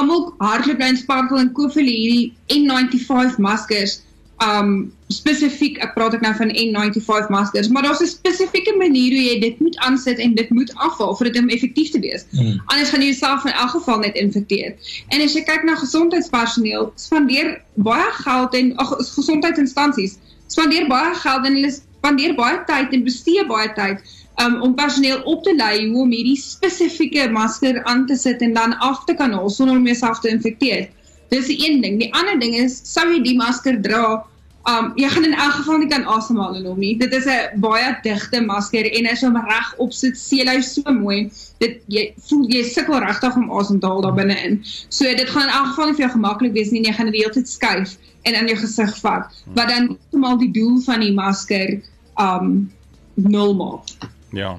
almal 0.00 0.32
hardloop 0.38 0.80
nou 0.82 0.88
in 0.94 0.98
sparkle 1.00 1.40
en 1.40 1.52
koop 1.56 1.72
vir 1.76 1.86
hierdie 1.86 2.32
N95 2.52 3.38
maskers 3.42 4.00
um 4.42 4.70
spesifiek 5.14 5.76
ek 5.84 5.92
praat 5.94 6.16
ek 6.16 6.24
nou 6.24 6.32
van 6.34 6.50
N95 6.50 7.30
maskers 7.30 7.68
maar 7.70 7.86
daar's 7.86 8.02
'n 8.02 8.10
spesifieke 8.10 8.74
manier 8.78 9.14
hoe 9.14 9.24
jy 9.28 9.36
dit 9.40 9.60
moet 9.60 9.76
aansit 9.86 10.18
en 10.18 10.34
dit 10.34 10.50
moet 10.50 10.72
afval 10.74 11.14
vir 11.16 11.30
dit 11.30 11.42
om 11.42 11.48
effektief 11.48 11.90
te 11.90 12.00
wees. 12.00 12.26
Hmm. 12.30 12.60
Anders 12.66 12.90
gaan 12.90 13.00
jy 13.00 13.12
jouself 13.12 13.44
in 13.44 13.52
elk 13.52 13.70
geval 13.70 13.98
net 13.98 14.14
infekteer. 14.14 14.74
En 15.08 15.20
as 15.20 15.34
jy 15.34 15.42
kyk 15.42 15.64
na 15.64 15.74
gesondheidspersoneel, 15.74 16.92
spandeer 16.96 17.60
baie 17.74 18.10
geld 18.24 18.54
en 18.54 18.76
ag 18.76 18.96
gesondheidsinstansies 18.98 20.18
spandeer 20.46 20.86
baie 20.88 21.14
geld 21.14 21.46
en 21.46 21.54
hulle 21.54 21.72
spandeer 21.72 22.34
baie 22.34 22.58
tyd 22.68 22.92
en 22.92 23.06
bestee 23.06 23.46
baie 23.48 23.70
tyd 23.78 24.02
um, 24.42 24.60
om 24.62 24.74
personeel 24.74 25.22
op 25.22 25.42
te 25.44 25.54
lei 25.54 25.88
hoe 25.90 26.02
om 26.02 26.12
hierdie 26.12 26.38
spesifieke 26.40 27.28
masker 27.30 27.82
aan 27.84 28.06
te 28.06 28.16
sit 28.16 28.42
en 28.42 28.54
dan 28.54 28.76
af 28.78 29.04
te 29.04 29.14
kan 29.14 29.32
haal 29.32 29.50
sonder 29.50 29.76
om 29.76 29.86
jouself 29.86 30.20
te 30.20 30.28
infekteer. 30.28 30.88
Dis 31.28 31.46
die 31.50 31.58
een 31.62 31.80
ding. 31.82 31.98
Die 32.00 32.12
ander 32.14 32.38
ding 32.40 32.54
is 32.58 32.80
sou 32.88 33.06
jy 33.10 33.22
die 33.24 33.36
masker 33.38 33.80
dra, 33.82 34.22
um 34.70 34.92
jy 34.96 35.08
gaan 35.12 35.26
in 35.28 35.34
elk 35.36 35.58
geval 35.58 35.78
nie 35.82 35.88
kan 35.90 36.06
asemhaal 36.08 36.54
in 36.56 36.66
hom 36.68 36.78
nie. 36.80 36.94
Dit 36.98 37.12
is 37.12 37.26
'n 37.26 37.60
baie 37.60 37.96
digte 38.02 38.40
masker 38.40 38.86
en 38.98 39.06
as 39.10 39.22
hom 39.22 39.36
reg 39.36 39.74
opsit, 39.78 40.16
seel 40.16 40.48
hy 40.48 40.60
so 40.60 40.92
mooi. 40.92 41.30
Dit 41.60 41.82
jy 41.88 42.14
voel 42.28 42.46
jy 42.48 42.62
sukkel 42.64 42.98
regtig 43.00 43.36
om 43.36 43.50
asem 43.50 43.80
te 43.80 43.86
haal 43.86 44.00
daar 44.00 44.14
binne 44.14 44.36
in. 44.44 44.62
So 44.88 45.04
dit 45.04 45.28
gaan 45.28 45.48
in 45.48 45.54
elk 45.54 45.66
geval 45.66 45.86
nie 45.86 45.94
vir 45.94 46.06
jou 46.06 46.12
gemaklik 46.16 46.52
wees 46.52 46.70
nie. 46.70 46.84
Jy 46.84 46.92
gaan 46.92 47.06
dit 47.06 47.14
die 47.14 47.22
hele 47.22 47.34
tyd 47.34 47.48
skuif 47.48 47.96
en 48.22 48.34
in 48.34 48.48
jou 48.48 48.56
gesig 48.56 48.96
vat. 49.00 49.28
Wat 49.54 49.68
dan 49.68 49.88
heeltemal 49.88 50.38
die 50.38 50.52
doel 50.52 50.80
van 50.80 51.00
die 51.00 51.12
masker 51.12 51.80
um 52.16 52.72
nul 53.14 53.54
maak. 53.54 54.13
Ja. 54.34 54.58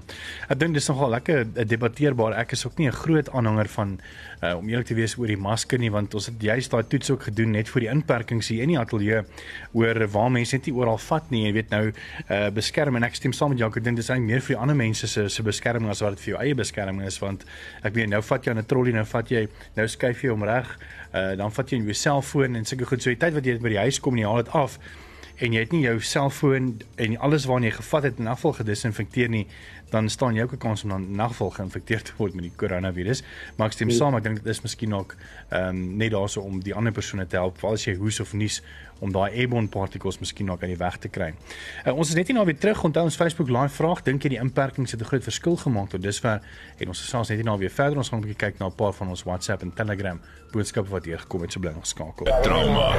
Ek 0.49 0.59
dink 0.59 0.73
dis 0.77 0.87
nogal 0.87 1.09
lekker 1.15 1.45
debatteerbaar. 1.67 2.35
Ek 2.39 2.55
is 2.55 2.65
ook 2.65 2.77
nie 2.77 2.87
'n 2.87 2.95
groot 2.95 3.29
aanhanger 3.29 3.67
van 3.67 3.99
uh, 4.43 4.57
om 4.57 4.69
eerlik 4.69 4.87
te 4.87 4.95
wees 4.95 5.17
oor 5.17 5.27
die 5.27 5.39
masker 5.39 5.79
nie 5.79 5.91
want 5.91 6.13
ons 6.15 6.25
het 6.29 6.41
juist 6.41 6.71
daai 6.71 6.83
toets 6.83 7.09
ook 7.09 7.23
gedoen 7.29 7.51
net 7.51 7.69
vir 7.69 7.85
die 7.85 7.89
inperkings 7.89 8.47
hier 8.47 8.63
in 8.63 8.73
die 8.73 8.79
ateljee 8.79 9.23
oor 9.73 10.07
waar 10.07 10.31
mense 10.31 10.55
net 10.55 10.65
nie 10.65 10.75
oral 10.75 10.97
vat 10.97 11.29
nie. 11.31 11.45
Jy 11.45 11.53
weet 11.53 11.69
nou 11.69 11.83
uh, 11.91 12.49
beskerm 12.55 12.95
en 12.95 13.03
ek 13.03 13.15
stem 13.15 13.33
saam 13.33 13.49
met 13.49 13.59
jou. 13.59 13.69
Ek 13.69 13.83
dink 13.83 13.97
dis 13.97 14.09
eintlik 14.09 14.27
meer 14.27 14.41
vir 14.41 14.55
die 14.55 14.61
ander 14.61 14.75
mense 14.75 15.07
se 15.07 15.29
se 15.29 15.43
beskerming 15.43 15.89
as 15.89 16.01
wat 16.01 16.15
dit 16.15 16.25
vir 16.25 16.33
jou 16.33 16.41
eie 16.43 16.55
beskerming 16.55 17.07
is 17.07 17.19
want 17.19 17.45
ek 17.83 17.93
weet 17.93 18.09
nou 18.09 18.21
vat 18.21 18.45
jy 18.45 18.53
'n 18.53 18.65
trolley 18.65 18.93
nou 18.93 19.05
vat 19.05 19.31
jy 19.31 19.47
nou 19.75 19.87
skuif 19.87 20.23
jy 20.23 20.29
hom 20.29 20.43
reg. 20.43 20.77
Uh, 21.13 21.35
dan 21.35 21.51
vat 21.51 21.71
jy 21.71 21.79
jou 21.79 21.93
selfoon 21.93 22.55
en 22.55 22.65
sulke 22.65 22.85
goed. 22.85 23.01
So 23.01 23.09
die 23.09 23.19
tyd 23.19 23.33
wat 23.33 23.45
jy 23.45 23.57
by 23.59 23.69
die 23.69 23.83
huis 23.87 23.99
kom 23.99 24.13
en 24.15 24.19
jy 24.19 24.27
haal 24.27 24.43
dit 24.43 24.53
af 24.53 24.79
en 25.37 25.53
jy 25.53 25.63
het 25.65 25.73
nie 25.75 25.83
jou 25.83 25.97
selfoon 25.99 26.73
en 27.01 27.17
alles 27.17 27.47
waarna 27.49 27.69
jy 27.69 27.77
gevat 27.79 28.09
het 28.09 28.19
in 28.21 28.31
afval 28.31 28.55
gedisinfekteer 28.59 29.29
nie, 29.29 29.45
dan 29.95 30.09
staan 30.09 30.35
jy 30.35 30.43
ook 30.43 30.53
'n 30.53 30.57
kans 30.57 30.83
om 30.83 30.89
dan 30.89 31.07
in 31.07 31.19
afval 31.19 31.49
geïnfekteer 31.49 32.01
te 32.03 32.11
word 32.17 32.33
met 32.33 32.43
die 32.43 32.51
koronavirus. 32.55 33.23
Maar 33.55 33.67
ek 33.67 33.73
stem 33.73 33.89
ja. 33.89 33.95
saam, 33.95 34.15
ek 34.15 34.23
dink 34.23 34.35
dit 34.43 34.47
is 34.47 34.61
miskien 34.61 34.93
ook 34.93 35.15
ehm 35.49 35.67
um, 35.67 35.97
net 35.97 36.11
daarso 36.11 36.41
om 36.41 36.59
die 36.59 36.73
ander 36.75 36.91
persone 36.91 37.27
te 37.27 37.35
help, 37.35 37.57
veral 37.57 37.73
as 37.73 37.85
jy 37.85 37.95
hoes 37.95 38.19
of 38.19 38.33
nies 38.33 38.61
om 38.99 39.11
daai 39.11 39.31
airborne 39.31 39.67
particles 39.67 40.19
miskien 40.19 40.45
nog 40.45 40.61
aan 40.61 40.67
die 40.67 40.77
weg 40.77 40.97
te 40.97 41.07
kry. 41.07 41.33
Uh, 41.85 41.95
ons 41.95 42.09
is 42.09 42.15
net 42.15 42.27
nie 42.27 42.35
nou 42.35 42.45
weer 42.45 42.57
terug 42.57 42.83
onthou 42.83 43.03
ons 43.03 43.15
Facebook 43.15 43.49
live 43.49 43.75
vraag, 43.75 44.03
dink 44.03 44.23
jy 44.23 44.29
die 44.29 44.39
inperkings 44.39 44.91
het 44.91 45.01
'n 45.01 45.05
groot 45.05 45.23
verskil 45.23 45.55
gemaak 45.57 45.89
tot 45.89 46.01
dusver? 46.01 46.41
En 46.77 46.87
ons 46.87 47.01
gesels 47.01 47.29
net 47.29 47.37
nie 47.37 47.45
nou 47.45 47.57
weer 47.57 47.71
verder, 47.71 47.97
ons 47.97 48.09
gaan 48.09 48.19
'n 48.19 48.23
bietjie 48.27 48.45
kyk 48.45 48.59
na 48.59 48.65
'n 48.67 48.75
paar 48.75 48.93
van 48.93 49.07
ons 49.07 49.23
WhatsApp 49.23 49.61
en 49.61 49.73
Telegram 49.73 50.19
boodskappe 50.51 50.89
wat 50.89 51.05
hier 51.05 51.19
gekom 51.19 51.41
het, 51.41 51.51
so 51.51 51.59
bly 51.59 51.73
ons 51.75 51.89
skakel. 51.89 52.25
Trauma. 52.41 52.93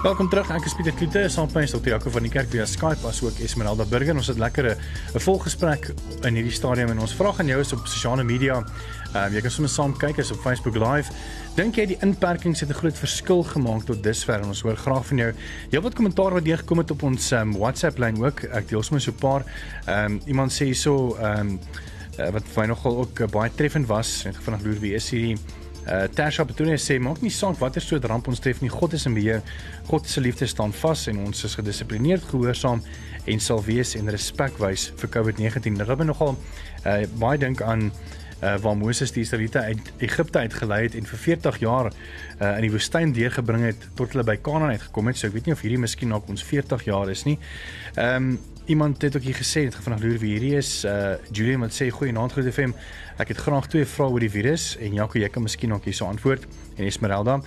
Welkom 0.00 0.30
terug. 0.32 0.48
Ek 0.48 0.64
is 0.64 0.72
Pieter 0.72 0.94
Kloete, 0.96 1.26
saam 1.28 1.44
met 1.50 1.58
my 1.58 1.62
is 1.66 1.74
Dr. 1.74 1.90
Jaco 1.90 2.08
van 2.14 2.24
die 2.24 2.30
kerk 2.32 2.46
via 2.48 2.64
Skype 2.64 3.04
as 3.04 3.18
ook 3.20 3.36
Esmeralda 3.44 3.84
Burger. 3.84 4.16
Ons 4.16 4.30
het 4.32 4.38
lekker 4.40 4.70
'n 4.72 5.20
volgesprek 5.20 5.90
in 6.24 6.38
hierdie 6.40 6.54
stadium 6.56 6.88
en 6.88 7.02
ons 7.04 7.12
vraag 7.12 7.40
aan 7.40 7.52
jou 7.52 7.60
is 7.60 7.72
op 7.72 7.84
sosiale 7.84 8.24
media. 8.24 8.64
Ehm 9.12 9.26
um, 9.26 9.34
jy 9.34 9.42
kan 9.42 9.50
sommer 9.50 9.70
saam 9.70 9.92
kyk 9.92 10.18
as 10.18 10.30
op 10.32 10.40
Facebook 10.40 10.74
Live. 10.74 11.12
Dink 11.54 11.76
jy 11.76 11.86
die 11.86 11.98
inperkings 12.00 12.60
het 12.60 12.70
'n 12.70 12.80
groot 12.80 12.96
verskil 12.96 13.42
gemaak 13.42 13.84
tot 13.84 14.02
dusver? 14.02 14.40
En 14.40 14.48
ons 14.48 14.62
hoor 14.62 14.76
graag 14.76 15.06
van 15.06 15.16
jou. 15.16 15.32
Jy 15.70 15.80
wat 15.80 15.94
kommentaar 15.94 16.32
wat 16.32 16.44
deurgekom 16.44 16.78
het 16.78 16.90
op 16.90 17.02
ons 17.02 17.32
um, 17.32 17.52
WhatsApp 17.52 17.98
lyn 17.98 18.24
ook. 18.24 18.44
Ek 18.44 18.68
deel 18.68 18.82
sommer 18.82 19.02
so 19.02 19.10
'n 19.10 19.20
paar. 19.20 19.44
Ehm 19.86 20.12
um, 20.12 20.20
iemand 20.26 20.50
sê 20.52 20.64
hierso 20.64 21.16
ehm 21.20 21.40
um, 21.40 21.60
uh, 22.18 22.30
wat 22.30 22.42
vir 22.42 22.62
my 22.62 22.66
nogal 22.66 22.96
ook 22.96 23.20
uh, 23.20 23.26
baie 23.26 23.50
treffend 23.54 23.86
was. 23.86 24.24
Net 24.24 24.36
vanaand 24.36 24.64
loer 24.64 24.80
wie 24.80 24.94
is 24.94 25.10
hierdie 25.10 25.36
Uh 25.90 26.06
Tasha 26.14 26.44
Petone 26.46 26.76
sê 26.78 27.00
maak 27.02 27.18
nie 27.18 27.32
saak 27.34 27.56
watter 27.58 27.82
soort 27.82 28.04
ramp 28.06 28.28
ons 28.30 28.38
tref 28.38 28.60
nie, 28.62 28.70
God 28.70 28.92
is 28.94 29.08
in 29.08 29.16
beheer. 29.16 29.40
God 29.88 30.06
se 30.06 30.22
liefde 30.22 30.46
staan 30.46 30.70
vas 30.82 31.08
en 31.10 31.18
ons 31.24 31.44
is 31.48 31.56
gedissiplineerd 31.58 32.28
gehoorsaam 32.30 32.84
en 33.26 33.42
sal 33.42 33.58
wees 33.66 33.96
en 33.98 34.10
respek 34.14 34.60
wys 34.62 34.92
vir 35.00 35.10
COVID-19. 35.16 35.80
Dit 35.80 35.90
het 35.90 35.98
my 35.98 36.06
nogal 36.12 36.36
uh 36.86 37.02
baie 37.18 37.40
dink 37.42 37.64
aan 37.66 37.88
uh 37.90 38.54
waar 38.62 38.78
Moses 38.78 39.10
die 39.12 39.24
Israeliete 39.26 39.64
uit 39.66 39.90
Egipte 39.98 40.38
uitgelei 40.38 40.84
het 40.84 40.94
en 40.94 41.10
vir 41.10 41.22
40 41.24 41.58
jaar 41.64 41.90
uh 41.90 42.52
in 42.54 42.68
die 42.68 42.72
woestyn 42.72 43.10
deurgebring 43.16 43.66
het 43.72 43.90
tot 43.98 44.14
hulle 44.14 44.24
by 44.30 44.38
Kanaan 44.38 44.76
uitgekom 44.76 45.10
het. 45.10 45.18
So 45.18 45.26
ek 45.26 45.34
weet 45.40 45.50
nie 45.50 45.58
of 45.58 45.66
hierdie 45.66 45.82
miskien 45.82 46.14
nog 46.14 46.30
ons 46.30 46.46
40 46.46 46.86
jaar 46.86 47.10
is 47.10 47.26
nie. 47.26 47.38
Ehm 47.96 48.30
um, 48.30 48.38
iemand 48.70 49.02
het 49.02 49.16
ook 49.16 49.26
hier 49.26 49.34
gesê 49.34 49.64
het 49.66 49.74
vanaand 49.74 50.04
loer 50.04 50.18
wie 50.22 50.36
hierdie 50.36 50.56
is 50.58 50.84
uh 50.86 51.16
Julian 51.34 51.64
wat 51.64 51.74
sê 51.74 51.90
goeie 51.90 52.14
aand 52.14 52.32
groot 52.32 52.48
FM 52.52 52.72
ek 53.18 53.34
het 53.34 53.42
graag 53.46 53.66
twee 53.72 53.84
vrae 53.84 54.10
oor 54.14 54.22
die 54.22 54.30
virus 54.30 54.76
en 54.78 54.94
Jaco 54.94 55.18
jy 55.18 55.28
kan 55.28 55.42
miskien 55.42 55.74
ook 55.74 55.88
hierso 55.88 56.06
antwoord 56.06 56.46
en 56.76 56.86
Esmeralda 56.86 57.40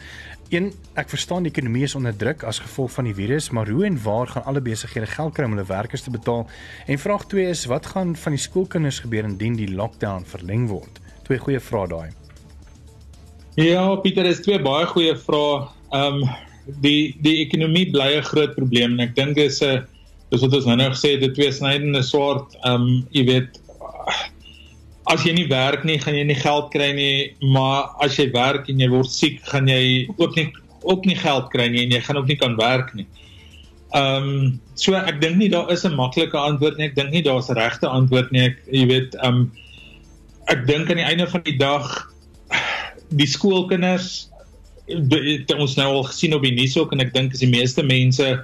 Een, 0.54 0.68
ek 0.94 1.10
verstaan 1.10 1.46
die 1.46 1.50
ekonomie 1.50 1.86
is 1.88 1.96
onder 1.98 2.14
druk 2.14 2.44
as 2.46 2.60
gevolg 2.62 2.92
van 2.94 3.08
die 3.08 3.14
virus, 3.18 3.48
maar 3.50 3.70
hoe 3.74 3.86
en 3.88 3.96
waar 4.04 4.28
gaan 4.30 4.44
alle 4.46 4.62
besighede 4.62 5.08
geld 5.10 5.34
kry 5.34 5.48
om 5.48 5.56
hulle 5.56 5.66
werkers 5.66 6.04
te 6.06 6.12
betaal? 6.14 6.44
En 6.86 7.00
vraag 7.02 7.26
2 7.32 7.48
is 7.50 7.64
wat 7.72 7.88
gaan 7.90 8.12
van 8.16 8.36
die 8.36 8.42
skoolkinders 8.42 9.00
gebeur 9.02 9.26
indien 9.26 9.56
die 9.58 9.72
lockdown 9.74 10.28
verleng 10.30 10.68
word? 10.70 11.00
Twee 11.26 11.42
goeie 11.42 11.62
vrae 11.64 11.88
daai. 11.90 12.10
Ja, 13.58 13.96
Pieter, 14.04 14.30
is 14.30 14.44
twee 14.46 14.60
baie 14.62 14.86
goeie 14.94 15.16
vrae. 15.18 15.64
Ehm 15.90 16.22
um, 16.22 16.36
die 16.86 17.16
die 17.20 17.40
ekonomie 17.42 17.90
bly 17.92 18.14
'n 18.18 18.30
groot 18.30 18.54
probleem 18.56 18.94
en 18.94 19.10
ek 19.10 19.16
dink 19.16 19.36
dis 19.36 19.62
'n 19.62 19.88
dis 20.34 20.42
wat 20.42 20.56
ons 20.58 20.66
nou 20.70 20.90
gesê 20.90 21.14
het, 21.16 21.22
dit 21.24 21.36
twee 21.38 21.54
snydende 21.54 22.02
swaard. 22.06 22.58
Ehm 22.64 22.88
um, 22.88 23.06
jy 23.16 23.26
weet 23.30 23.60
as 25.12 25.26
jy 25.28 25.34
nie 25.36 25.50
werk 25.50 25.84
nie, 25.84 26.00
gaan 26.00 26.16
jy 26.16 26.24
nie 26.30 26.40
geld 26.40 26.70
kry 26.74 26.90
nie, 26.96 27.16
maar 27.54 27.92
as 28.04 28.16
jy 28.18 28.30
werk 28.34 28.70
en 28.72 28.80
jy 28.80 28.88
word 28.92 29.12
siek, 29.12 29.42
gaan 29.52 29.68
jy 29.68 30.08
ook 30.18 30.38
nie 30.40 30.48
ook 30.84 31.06
nie 31.08 31.16
geld 31.16 31.48
kry 31.54 31.70
nie 31.72 31.86
en 31.86 31.94
jy 31.96 32.02
gaan 32.04 32.20
ook 32.20 32.32
nie 32.32 32.40
kan 32.40 32.58
werk 32.60 32.94
nie. 32.98 33.08
Ehm 33.94 34.30
um, 34.30 34.62
so 34.80 34.98
ek 34.98 35.22
dink 35.22 35.38
nie 35.38 35.52
daar 35.54 35.70
is 35.72 35.86
'n 35.86 35.96
maklike 35.96 36.38
antwoord 36.38 36.78
nie. 36.78 36.90
Ek 36.90 36.96
dink 36.96 37.12
nie 37.12 37.24
daar's 37.24 37.50
'n 37.50 37.60
regte 37.60 37.88
antwoord 37.88 38.32
nie. 38.32 38.48
Ek 38.50 38.58
jy 38.72 38.86
weet 38.88 39.16
ehm 39.22 39.46
um, 39.46 39.52
ek 40.50 40.66
dink 40.68 40.90
aan 40.90 41.00
die 41.00 41.10
einde 41.12 41.28
van 41.28 41.44
die 41.44 41.58
dag 41.58 42.10
die 43.14 43.28
skoolkinders 43.28 44.30
het 44.88 45.54
ons 45.54 45.76
nou 45.78 45.88
al 45.88 46.04
gesien 46.10 46.34
op 46.34 46.44
die 46.44 46.56
nuus 46.56 46.76
ook 46.78 46.92
en 46.92 47.00
ek 47.00 47.14
dink 47.14 47.34
is 47.34 47.40
die 47.40 47.52
meeste 47.52 47.84
mense 47.84 48.44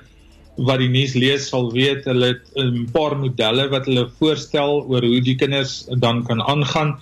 wat 0.67 0.81
die 0.81 0.89
nuus 0.91 1.13
lees 1.15 1.47
sal 1.51 1.69
weet 1.71 2.07
hulle 2.09 2.33
het 2.33 2.49
'n 2.59 2.87
paar 2.91 3.15
modelle 3.17 3.69
wat 3.71 3.85
hulle 3.87 4.09
voorstel 4.19 4.83
oor 4.87 5.05
hoe 5.05 5.21
die 5.21 5.35
kinders 5.35 5.85
dan 5.99 6.23
kan 6.27 6.41
aangaan. 6.41 6.99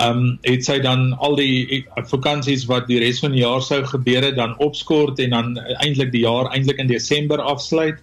Ehm 0.00 0.18
um, 0.18 0.38
het 0.42 0.64
sy 0.64 0.78
dan 0.80 1.12
al 1.18 1.36
die 1.36 1.84
vakansies 2.08 2.64
wat 2.66 2.86
die 2.88 2.98
res 2.98 3.20
van 3.20 3.32
die 3.32 3.42
jaar 3.42 3.62
sou 3.62 3.82
gebeur 3.84 4.22
het 4.22 4.36
dan 4.36 4.56
opskort 4.58 5.18
en 5.18 5.30
dan 5.30 5.58
eintlik 5.84 6.12
die 6.12 6.24
jaar 6.24 6.48
eintlik 6.52 6.78
in 6.78 6.86
Desember 6.86 7.40
afsluit. 7.40 7.98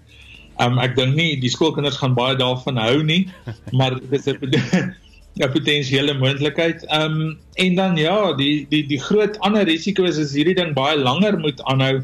Ehm 0.60 0.74
um, 0.74 0.80
ek 0.80 0.96
dink 0.96 1.16
nie 1.16 1.40
die 1.40 1.50
skoolkinders 1.50 1.98
gaan 1.98 2.14
baie 2.14 2.36
daarvan 2.36 2.78
hou 2.78 3.04
nie, 3.04 3.30
maar 3.80 4.00
dis 4.10 4.28
'n 4.28 4.94
ja 5.34 5.48
potensiële 5.58 6.14
moontlikheid. 6.14 6.86
Ehm 6.86 7.22
um, 7.22 7.38
en 7.56 7.76
dan 7.76 7.98
ja, 7.98 8.34
die 8.34 8.68
die 8.70 8.86
die 8.86 9.00
groot 9.00 9.40
ander 9.40 9.64
risiko 9.64 10.04
is 10.04 10.18
as 10.18 10.34
hierdie 10.34 10.56
ding 10.56 10.74
baie 10.74 10.98
langer 10.98 11.40
moet 11.40 11.62
aanhou 11.64 12.04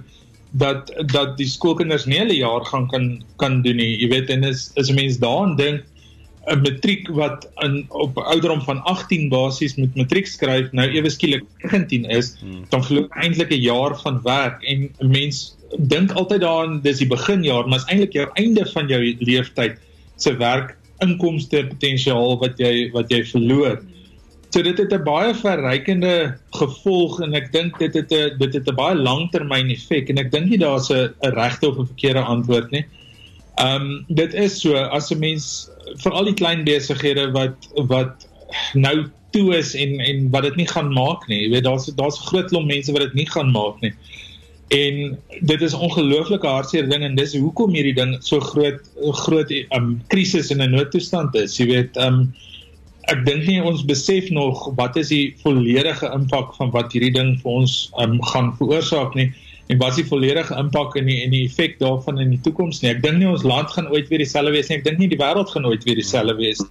dat 0.51 0.91
dat 1.12 1.38
die 1.38 1.47
skoolkinders 1.47 2.05
nie 2.05 2.19
hulle 2.19 2.38
jaar 2.38 2.65
gaan 2.65 2.88
kan 2.88 3.23
kan 3.41 3.62
doen 3.62 3.75
nie. 3.75 3.97
Jy 4.01 4.10
weet 4.10 4.29
en 4.29 4.43
is 4.43 4.71
is 4.75 4.89
'n 4.89 4.95
mens 4.95 5.17
daaraan 5.17 5.55
dink 5.55 5.84
'n 6.45 6.62
matriek 6.62 7.08
wat 7.17 7.47
in 7.65 7.86
op 7.89 8.17
ouderdom 8.17 8.62
van 8.62 8.84
18 8.84 9.29
basies 9.29 9.75
met 9.75 9.95
matriek 9.95 10.27
skryf 10.27 10.71
nou 10.71 10.88
ewe 10.88 11.10
skielik 11.10 11.43
19 11.63 12.05
is, 12.05 12.36
hmm. 12.39 12.65
dan 12.69 12.84
verloor 12.86 13.08
eintlik 13.10 13.51
'n 13.51 13.62
jaar 13.62 13.97
van 14.01 14.21
werk 14.21 14.63
en 14.63 14.89
'n 14.99 15.10
mens 15.10 15.55
dink 15.77 16.12
altyd 16.12 16.41
daaraan 16.41 16.81
dis 16.81 16.97
die 16.97 17.08
beginjaar, 17.08 17.67
maar 17.67 17.79
is 17.79 17.89
eintlik 17.89 18.13
jou 18.13 18.29
einde 18.34 18.65
van 18.73 18.88
jou 18.88 19.01
lewenstyd 19.19 19.77
se 20.15 20.38
werk 20.38 20.77
inkomste 21.01 21.65
potensiaal 21.67 22.38
wat 22.39 22.58
jy 22.58 22.91
wat 22.93 23.10
jy 23.10 23.25
verloor. 23.25 23.81
Hmm. 23.81 23.94
So 24.49 24.62
dit 24.62 24.77
het 24.77 24.93
'n 24.93 25.03
baie 25.03 25.34
verrykende 25.36 26.38
gevolg 26.51 27.19
en 27.21 27.34
ek 27.34 27.51
dink 27.51 27.79
dit 27.79 27.93
het 27.93 28.12
'n 28.12 28.38
dit 28.38 28.53
het 28.53 28.67
'n 28.67 28.75
baie 28.75 28.95
langtermyn 28.95 29.69
effek 29.69 30.10
en 30.10 30.17
ek 30.17 30.31
dink 30.31 30.49
nie 30.49 30.58
daar's 30.58 30.89
'n 30.89 31.13
regte 31.19 31.69
of 31.69 31.77
'n 31.77 31.88
verkeerde 31.88 32.21
antwoord 32.21 32.71
nie. 32.71 32.86
Ehm 33.55 33.81
um, 33.81 34.05
dit 34.08 34.34
is 34.34 34.62
so 34.62 34.75
as 34.75 35.12
'n 35.12 35.19
mens 35.19 35.69
vir 36.03 36.12
al 36.12 36.25
die 36.25 36.34
klein 36.34 36.63
besighede 36.63 37.31
wat 37.31 37.55
wat 37.88 38.27
nou 38.73 39.05
toe 39.31 39.55
is 39.55 39.73
en 39.75 39.99
en 39.99 40.29
wat 40.31 40.43
dit 40.43 40.55
nie 40.55 40.67
gaan 40.67 40.93
maak 40.93 41.27
nie. 41.27 41.41
Jy 41.45 41.49
weet 41.49 41.63
daar's 41.63 41.86
daar's 41.99 42.19
groot 42.27 42.49
klomp 42.51 42.67
mense 42.67 42.91
wat 42.91 43.01
dit 43.01 43.13
nie 43.13 43.29
gaan 43.29 43.51
maak 43.51 43.81
nie. 43.81 43.93
En 44.67 45.19
dit 45.39 45.62
is 45.62 45.73
ongelooflike 45.73 46.47
hartseer 46.47 46.89
ding 46.89 47.03
en 47.03 47.15
dis 47.15 47.36
hoekom 47.38 47.75
hierdie 47.75 47.95
ding 47.95 48.15
so 48.19 48.39
groot 48.39 48.81
groot 49.25 49.51
ehm 49.51 49.81
um, 49.81 50.01
krisis 50.08 50.51
en 50.51 50.63
'n 50.63 50.75
noodtoestand 50.75 51.36
is. 51.36 51.58
Jy 51.58 51.65
weet 51.65 51.97
ehm 51.97 52.13
um, 52.13 52.34
ek 53.11 53.25
dink 53.25 53.45
nie 53.45 53.61
ons 53.61 53.83
besef 53.85 54.29
nog 54.33 54.63
wat 54.77 54.95
is 54.97 55.11
die 55.13 55.35
volledige 55.43 56.09
impak 56.13 56.55
van 56.57 56.71
wat 56.73 56.93
hierdie 56.95 57.13
ding 57.13 57.35
vir 57.41 57.51
ons 57.61 57.75
um, 58.01 58.17
gaan 58.31 58.53
veroorsaak 58.57 59.13
nie 59.17 59.29
en 59.69 59.79
wat 59.81 59.95
is 59.95 60.01
die 60.03 60.09
volledige 60.09 60.57
impak 60.57 60.97
en 60.99 61.09
die 61.09 61.19
die 61.29 61.43
effek 61.45 61.77
daarvan 61.81 62.21
in 62.21 62.33
die 62.35 62.41
toekoms 62.45 62.81
nie. 62.81 62.91
Ek 62.93 63.01
dink 63.03 63.17
nie 63.21 63.29
ons 63.29 63.45
land 63.45 63.71
gaan 63.73 63.89
ooit 63.93 64.09
weer 64.11 64.21
dieselfde 64.21 64.53
wees 64.53 64.69
nie. 64.69 64.77
Ek 64.77 64.85
dink 64.85 65.01
nie 65.01 65.09
die 65.09 65.21
wêreld 65.21 65.49
gaan 65.53 65.65
ooit 65.69 65.85
weer 65.87 65.97
dieselfde 65.97 66.37
wees. 66.41 66.61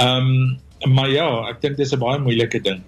Ehm 0.00 0.28
um, 0.32 0.92
maar 0.92 1.12
ja, 1.12 1.28
ek 1.46 1.60
dink 1.62 1.76
dis 1.78 1.92
'n 1.94 2.00
baie 2.02 2.18
moeilike 2.18 2.58
ding. 2.60 2.80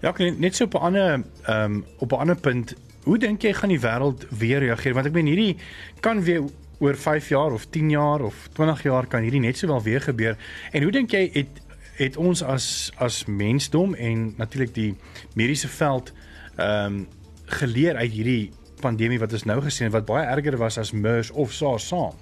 Ja, 0.00 0.12
kan 0.12 0.38
net 0.40 0.54
so 0.56 0.64
op 0.64 0.74
'n 0.74 0.84
ander 0.88 1.10
ehm 1.46 1.64
um, 1.64 1.84
op 1.98 2.12
'n 2.12 2.20
ander 2.22 2.36
punt, 2.36 2.74
hoe 3.04 3.18
dink 3.18 3.42
jy 3.42 3.52
gaan 3.52 3.68
die 3.68 3.80
wêreld 3.80 4.26
weer 4.30 4.60
reageer? 4.60 4.94
Want 4.94 5.06
ek 5.06 5.12
meen 5.12 5.26
hierdie 5.26 5.56
kan 6.00 6.22
weer 6.22 6.44
oor 6.80 6.96
5 6.96 7.28
jaar 7.28 7.52
of 7.52 7.66
10 7.70 7.90
jaar 7.90 8.20
of 8.20 8.48
20 8.52 8.82
jaar 8.82 9.06
kan 9.06 9.22
hierdie 9.22 9.40
net 9.40 9.56
sowel 9.56 9.82
weer 9.82 10.00
gebeur. 10.00 10.36
En 10.72 10.82
hoe 10.82 10.92
dink 10.92 11.10
jy 11.10 11.30
het 11.32 11.59
het 12.00 12.16
ons 12.16 12.42
as 12.42 12.66
as 12.96 13.24
mensdom 13.28 13.94
en 13.94 14.34
natuurlik 14.40 14.74
die 14.74 14.94
mediese 15.38 15.68
veld 15.68 16.12
ehm 16.56 16.86
um, 16.86 17.06
geleer 17.50 17.96
uit 17.98 18.12
hierdie 18.14 18.50
pandemie 18.80 19.18
wat 19.18 19.32
ons 19.34 19.44
nou 19.44 19.58
gesien 19.64 19.88
het 19.88 19.94
wat 19.96 20.06
baie 20.06 20.26
erger 20.26 20.56
was 20.56 20.78
as 20.78 20.92
MERS 20.94 21.30
of 21.30 21.52
SARS 21.52 21.88
saam. 21.90 22.14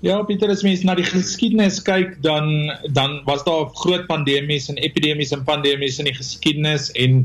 Ja, 0.00 0.20
Pieter, 0.22 0.50
as 0.54 0.62
mens 0.62 0.84
na 0.86 0.94
die 0.94 1.06
geskiedenis 1.06 1.80
kyk, 1.82 2.20
dan 2.22 2.70
dan 2.94 3.18
was 3.26 3.42
daar 3.46 3.66
groot 3.80 4.06
pandemies 4.06 4.68
en 4.70 4.78
epidemies 4.78 5.34
en 5.34 5.42
pandemies 5.44 5.98
in 5.98 6.06
die 6.06 6.14
geskiedenis 6.14 6.92
en 6.94 7.24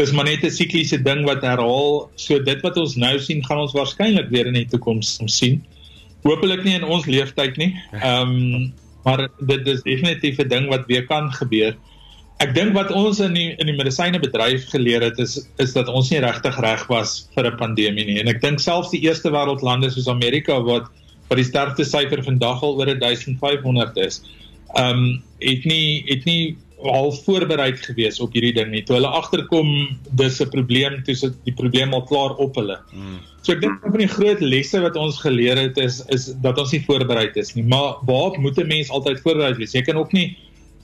dis 0.00 0.12
maar 0.16 0.24
net 0.24 0.44
'n 0.44 0.50
sikliese 0.50 1.02
ding 1.02 1.24
wat 1.28 1.44
herhaal. 1.44 2.08
So 2.16 2.40
dit 2.42 2.60
wat 2.64 2.76
ons 2.76 2.96
nou 2.96 3.18
sien, 3.20 3.44
gaan 3.44 3.60
ons 3.60 3.76
waarskynlik 3.76 4.32
weer 4.32 4.46
in 4.46 4.56
die 4.56 4.66
toekoms 4.66 5.18
sien. 5.26 5.64
Hoopelik 6.24 6.64
nie 6.64 6.74
in 6.74 6.84
ons 6.84 7.06
lewenstyd 7.06 7.56
nie. 7.56 7.76
Ehm 7.92 8.32
um, 8.32 8.72
maar 9.06 9.28
dit 9.38 9.68
is 9.70 9.84
definitief 9.86 10.40
'n 10.42 10.48
ding 10.50 10.68
wat 10.68 10.86
weer 10.90 11.06
kan 11.06 11.30
gebeur. 11.32 11.76
Ek 12.42 12.54
dink 12.54 12.74
wat 12.74 12.90
ons 12.90 13.20
in 13.20 13.32
die 13.32 13.54
in 13.56 13.70
die 13.70 13.76
medisynebedryf 13.76 14.66
geleer 14.74 15.02
het 15.06 15.18
is 15.22 15.38
is 15.62 15.72
dat 15.72 15.88
ons 15.88 16.10
nie 16.10 16.20
regtig 16.20 16.58
reg 16.60 16.86
was 16.90 17.28
vir 17.34 17.46
'n 17.46 17.56
pandemie 17.56 18.04
nie. 18.04 18.18
En 18.20 18.28
ek 18.28 18.42
dink 18.42 18.60
selfs 18.60 18.90
die 18.90 19.00
eerste 19.06 19.30
wêreldlande 19.30 19.90
soos 19.90 20.08
Amerika 20.08 20.60
wat 20.60 20.90
wat 21.28 21.38
die 21.38 21.46
sterfte 21.46 21.84
syfer 21.84 22.22
vandag 22.22 22.62
al 22.62 22.76
oor 22.78 22.86
1500 22.98 23.96
is, 23.96 24.22
ehm 24.74 24.98
um, 24.98 25.22
het 25.40 25.64
nie 25.64 26.04
het 26.06 26.24
nie 26.24 26.56
al 26.84 27.12
voorbereid 27.24 27.80
gewees 27.80 28.20
op 28.20 28.34
hierdie 28.36 28.52
ding 28.56 28.70
nie. 28.70 28.82
Toe 28.84 28.98
hulle 28.98 29.08
agterkom 29.08 29.70
dis 30.20 30.40
'n 30.40 30.50
probleem, 30.52 31.02
toe 31.04 31.14
sit 31.14 31.34
die 31.44 31.54
probleem 31.54 31.94
al 31.94 32.04
klaar 32.04 32.36
op 32.36 32.54
hulle. 32.54 32.78
Mm. 32.92 33.20
So 33.42 33.52
ek 33.52 33.60
dink 33.60 33.82
een 33.82 33.90
van 33.90 34.00
die 34.00 34.14
groot 34.14 34.40
lesse 34.40 34.80
wat 34.80 34.96
ons 34.96 35.20
geleer 35.20 35.56
het 35.56 35.78
is 35.78 36.02
is 36.08 36.34
dat 36.42 36.58
ons 36.58 36.72
nie 36.72 36.84
voorbereid 36.84 37.36
is 37.36 37.54
nie. 37.54 37.64
Maar 37.64 37.96
waar 38.04 38.40
moet 38.40 38.58
'n 38.58 38.66
mens 38.66 38.90
altyd 38.90 39.20
voorbereid 39.20 39.56
wees? 39.56 39.72
Jy 39.72 39.82
kan 39.82 39.96
ook 39.96 40.12
nie 40.12 40.36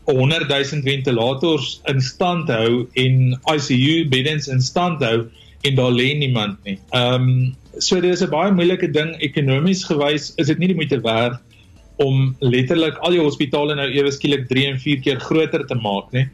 100 0.04 0.48
000 0.48 0.82
ventilators 0.82 1.80
in 1.84 2.00
stand 2.00 2.48
hou 2.48 2.88
en 2.94 3.38
ICU 3.54 4.08
beddens 4.08 4.48
in 4.48 4.60
stand 4.60 5.02
hou 5.02 5.28
en 5.62 5.74
daar 5.74 5.92
lê 5.92 6.16
niemand 6.18 6.58
nie. 6.64 6.78
Ehm 6.90 7.14
um, 7.14 7.56
so 7.78 8.00
dit 8.00 8.12
is 8.12 8.22
'n 8.22 8.30
baie 8.30 8.52
moeilike 8.52 8.90
ding 8.90 9.16
ekonomies 9.20 9.84
gewys, 9.84 10.32
is 10.36 10.46
dit 10.46 10.58
nie 10.58 10.68
die 10.68 10.76
moeite 10.76 11.00
werd 11.00 11.40
om 12.00 12.36
letterlik 12.40 12.96
al 13.04 13.16
jou 13.16 13.26
hospitale 13.26 13.76
nou 13.76 13.88
ewe 13.90 14.12
skielik 14.14 14.48
3 14.48 14.66
en 14.72 14.80
4 14.80 15.02
keer 15.04 15.20
groter 15.20 15.66
te 15.68 15.76
maak, 15.76 16.12
nê. 16.16 16.26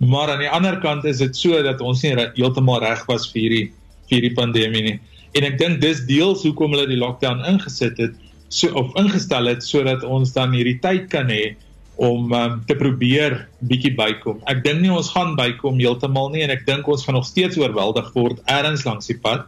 Maar 0.00 0.34
aan 0.34 0.44
die 0.44 0.48
ander 0.48 0.78
kant 0.80 1.04
is 1.04 1.20
dit 1.20 1.36
so 1.36 1.60
dat 1.62 1.80
ons 1.84 2.02
nie 2.02 2.14
heeltemal 2.16 2.80
reg 2.80 3.02
was 3.08 3.28
vir 3.32 3.42
hierdie 3.42 3.66
vir 4.08 4.16
hierdie 4.16 4.36
pandemie 4.36 4.84
nie. 4.86 4.98
En 5.38 5.46
ek 5.46 5.58
dink 5.60 5.80
dis 5.82 6.00
deels 6.08 6.42
hoekom 6.46 6.72
hulle 6.74 6.88
die 6.90 6.98
lockdown 6.98 7.44
ingesit 7.46 8.00
het 8.02 8.16
so 8.50 8.72
of 8.74 8.96
ingestel 8.98 9.46
het 9.46 9.62
sodat 9.62 10.02
ons 10.02 10.32
dan 10.34 10.54
hierdie 10.56 10.80
tyd 10.82 11.06
kan 11.12 11.30
hê 11.30 11.54
om 12.00 12.32
um, 12.32 12.56
te 12.66 12.74
probeer 12.80 13.36
bietjie 13.68 13.92
bykom. 13.94 14.40
Ek 14.50 14.64
dink 14.64 14.80
nie 14.82 14.92
ons 14.92 15.12
gaan 15.12 15.36
bykom 15.38 15.78
heeltemal 15.78 16.32
nie 16.32 16.42
en 16.46 16.54
ek 16.54 16.64
dink 16.66 16.88
ons 16.88 17.04
gaan 17.04 17.18
nog 17.18 17.28
steeds 17.28 17.60
oorweldig 17.60 18.08
word 18.16 18.40
ergens 18.48 18.86
langs 18.88 19.10
die 19.10 19.18
pad. 19.20 19.46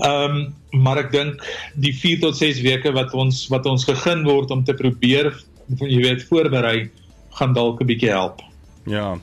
Ehm 0.00 0.38
um, 0.38 0.46
maar 0.76 1.00
ek 1.04 1.12
dink 1.12 1.42
die 1.74 1.94
4 1.94 2.20
tot 2.20 2.36
6 2.36 2.60
weke 2.66 2.92
wat 2.96 3.14
ons 3.14 3.46
wat 3.52 3.66
ons 3.66 3.84
gegeen 3.88 4.24
word 4.28 4.50
om 4.50 4.64
te 4.64 4.74
probeer 4.76 5.32
jy 5.80 6.00
weet 6.04 6.24
voorberei 6.28 6.90
gaan 7.38 7.52
dalk 7.52 7.80
'n 7.80 7.86
bietjie 7.86 8.10
help. 8.10 8.40
Ja. 8.86 9.18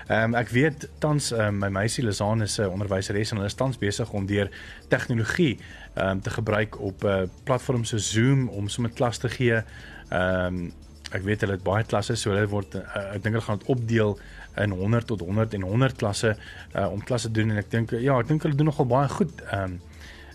Ehm 0.08 0.24
um, 0.24 0.34
ek 0.34 0.48
weet 0.48 0.88
tans 0.98 1.32
um, 1.32 1.58
my 1.58 1.68
meisie 1.68 2.04
Lizaan 2.04 2.42
is 2.42 2.58
'n 2.58 2.68
onderwyseres 2.68 3.30
en 3.30 3.36
hulle 3.36 3.48
is 3.48 3.54
tans 3.54 3.78
besig 3.78 4.10
om 4.12 4.26
deur 4.26 4.50
tegnologie 4.88 5.58
ehm 5.94 6.08
um, 6.08 6.20
te 6.20 6.30
gebruik 6.30 6.80
op 6.80 7.02
'n 7.02 7.06
uh, 7.06 7.22
platform 7.44 7.84
so 7.84 7.98
Zoom 7.98 8.48
om 8.48 8.68
sommer 8.68 8.92
klas 8.92 9.18
te 9.18 9.28
gee. 9.28 9.62
Ehm 10.10 10.46
um, 10.46 10.72
ek 11.12 11.24
weet 11.24 11.40
hulle 11.40 11.56
het 11.56 11.64
baie 11.64 11.84
klasse 11.88 12.16
so 12.16 12.30
hulle 12.30 12.48
word 12.50 12.74
uh, 12.74 13.14
ek 13.14 13.22
dink 13.22 13.34
hulle 13.34 13.44
gaan 13.44 13.58
dit 13.58 13.70
opdeel 13.72 14.18
in 14.62 14.70
100 14.70 15.06
tot 15.06 15.20
100 15.20 15.54
en 15.54 15.62
100 15.62 15.96
klasse 15.96 16.36
uh, 16.74 16.88
om 16.90 17.02
klasse 17.04 17.30
doen 17.30 17.50
en 17.50 17.60
ek 17.62 17.70
dink 17.70 17.94
ja, 17.98 18.18
ek 18.18 18.28
dink 18.28 18.42
hulle 18.42 18.58
doen 18.58 18.70
nogal 18.72 18.90
baie 18.90 19.08
goed. 19.08 19.44
Ehm 19.50 19.78
um, 19.78 19.80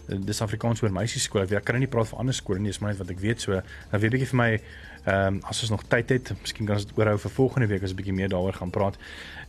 dis 0.03 0.41
Afrikaans 0.43 0.81
oor 0.83 0.91
meisieskool. 0.91 1.45
Ek 1.47 1.63
kan 1.63 1.77
nie 1.79 1.87
praat 1.87 2.09
van 2.09 2.25
ander 2.25 2.35
skole 2.35 2.59
nie, 2.59 2.73
dis 2.73 2.81
maar 2.83 2.91
net 2.91 2.99
wat 2.99 3.13
ek 3.13 3.21
weet. 3.23 3.39
So, 3.39 3.55
nou 3.91 4.01
weet 4.03 4.11
bietjie 4.11 4.27
vir 4.33 4.39
my 4.39 4.49
ehm 4.51 5.37
um, 5.37 5.39
as 5.47 5.61
ons 5.65 5.71
nog 5.73 5.85
tyd 5.91 6.11
het, 6.15 6.33
miskien 6.41 6.67
kan 6.67 6.77
ons 6.77 6.85
dit 6.87 6.99
oorhou 6.99 7.15
vir 7.23 7.33
volgende 7.37 7.67
week 7.71 7.83
as 7.83 7.91
'n 7.91 7.99
bietjie 7.99 8.15
meer 8.15 8.29
daaroor 8.29 8.59
gaan 8.59 8.71
praat. 8.71 8.99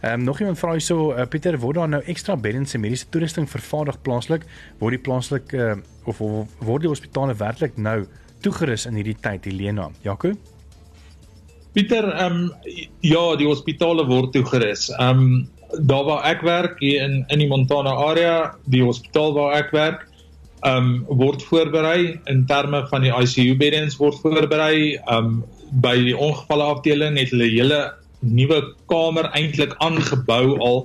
Ehm 0.00 0.20
um, 0.20 0.24
nog 0.30 0.40
iemand 0.40 0.58
vra 0.58 0.72
hierso 0.72 1.12
uh, 1.12 1.26
Pieter, 1.26 1.58
word 1.58 1.76
daar 1.76 1.88
nou 1.88 2.02
ekstra 2.06 2.36
beddens 2.36 2.74
en 2.74 2.80
mediese 2.80 3.06
toerusting 3.10 3.50
vervaardig 3.50 4.02
plaaslik? 4.02 4.46
Word 4.78 4.98
die 4.98 5.04
plaaslike 5.10 5.56
uh, 5.56 5.76
of, 6.04 6.20
of 6.20 6.48
word 6.58 6.82
die 6.82 6.88
hospitale 6.90 7.34
werklik 7.34 7.76
nou 7.76 8.06
toegerus 8.40 8.86
in 8.86 8.94
hierdie 8.94 9.16
tyd, 9.20 9.44
Helena? 9.44 9.90
Jaco? 10.02 10.34
Pieter, 11.74 12.06
ehm 12.06 12.34
um, 12.34 12.74
ja, 13.02 13.22
die 13.34 13.48
hospitale 13.50 14.04
word 14.06 14.30
toegerus. 14.36 14.88
Ehm 14.94 15.22
um, 15.24 15.48
daar 15.90 16.04
waar 16.06 16.26
ek 16.30 16.44
werk 16.46 16.78
hier 16.78 17.02
in 17.02 17.24
in 17.34 17.40
die 17.42 17.48
Montana 17.50 17.96
area, 17.98 18.54
die 18.70 18.82
hospitaal 18.84 19.34
waar 19.34 19.56
ek 19.58 19.72
werk, 19.74 20.04
ehm 20.62 20.92
um, 20.92 21.18
word 21.18 21.42
voorberei 21.42 22.20
in 22.30 22.44
terme 22.46 22.84
van 22.92 23.02
die 23.02 23.10
ICU 23.10 23.56
beddens 23.58 23.98
word 23.98 24.20
voorberei. 24.22 25.00
Ehm 25.02 25.18
um, 25.18 25.42
by 25.82 25.96
die 25.98 26.14
ongevalle 26.14 26.70
afdeling 26.76 27.18
het 27.18 27.34
hulle 27.34 27.50
hele 27.50 27.80
nuwe 28.22 28.60
kamer 28.86 29.26
eintlik 29.34 29.74
aangebou 29.82 30.54
al 30.62 30.84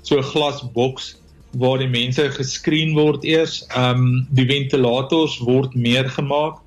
so 0.00 0.16
'n 0.16 0.30
glasboks 0.32 1.18
waar 1.60 1.78
die 1.84 1.92
mense 1.92 2.30
geskreen 2.38 2.96
word 2.96 3.28
eers. 3.28 3.60
Ehm 3.76 4.08
um, 4.08 4.26
die 4.32 4.48
ventilators 4.48 5.36
word 5.44 5.76
meer 5.76 6.08
gemaak 6.08 6.64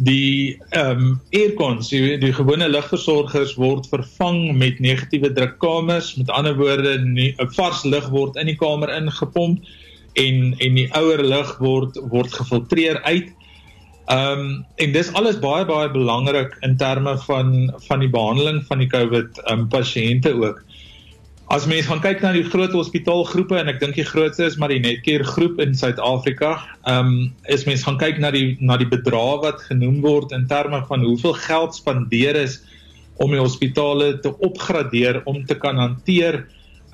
die 0.00 0.56
ehm 0.72 1.00
um, 1.00 1.08
aircons 1.36 1.90
die, 1.92 2.16
die 2.20 2.32
gewone 2.32 2.68
lugversorgers 2.68 3.52
word 3.60 3.88
vervang 3.92 4.56
met 4.56 4.80
negatiewe 4.80 5.32
drukkamers 5.36 6.14
met 6.16 6.30
ander 6.32 6.56
woorde 6.56 6.96
'n 6.96 7.18
vars 7.56 7.84
lug 7.84 8.08
word 8.14 8.36
in 8.40 8.48
die 8.48 8.56
kamer 8.56 8.88
ingepomp 8.94 9.60
en 10.14 10.56
en 10.58 10.74
die 10.80 10.88
ouer 10.96 11.22
lug 11.22 11.52
word 11.58 12.00
word 12.14 12.32
gefiltreer 12.32 13.02
uit. 13.04 13.28
Ehm 14.08 14.40
um, 14.40 14.64
en 14.76 14.92
dis 14.92 15.12
alles 15.12 15.38
baie 15.38 15.64
baie 15.68 15.90
belangrik 15.90 16.56
in 16.66 16.76
terme 16.76 17.18
van 17.26 17.74
van 17.88 18.00
die 18.00 18.10
behandeling 18.10 18.64
van 18.66 18.78
die 18.78 18.88
COVID 18.88 19.44
ehm 19.44 19.58
um, 19.58 19.68
pasiënte 19.68 20.32
ook. 20.32 20.64
As 21.50 21.64
mens 21.66 21.88
gaan 21.90 21.98
kyk 21.98 22.20
na 22.22 22.30
die 22.30 22.44
groot 22.46 22.70
hospitaalgroepe 22.78 23.56
en 23.58 23.66
ek 23.72 23.80
dink 23.80 23.96
die 23.98 24.06
grootste 24.06 24.44
is 24.46 24.54
maar 24.62 24.70
die 24.70 24.82
Netcare 24.84 25.24
groep 25.26 25.58
in 25.64 25.72
Suid-Afrika, 25.74 26.52
ehm 26.86 27.08
um, 27.08 27.14
is 27.50 27.64
mens 27.66 27.82
gaan 27.82 27.98
kyk 27.98 28.20
na 28.22 28.30
die 28.30 28.54
na 28.62 28.76
die 28.78 28.86
bedrag 28.86 29.42
wat 29.42 29.64
genoem 29.66 29.98
word 30.04 30.30
in 30.36 30.46
terme 30.46 30.78
van 30.86 31.02
hoeveel 31.02 31.34
geld 31.42 31.74
spandeer 31.74 32.38
is 32.38 32.60
om 33.18 33.34
die 33.34 33.42
hospitale 33.42 34.12
te 34.22 34.30
opgradeer 34.30 35.24
om 35.26 35.42
te 35.46 35.58
kan 35.58 35.82
hanteer 35.82 36.44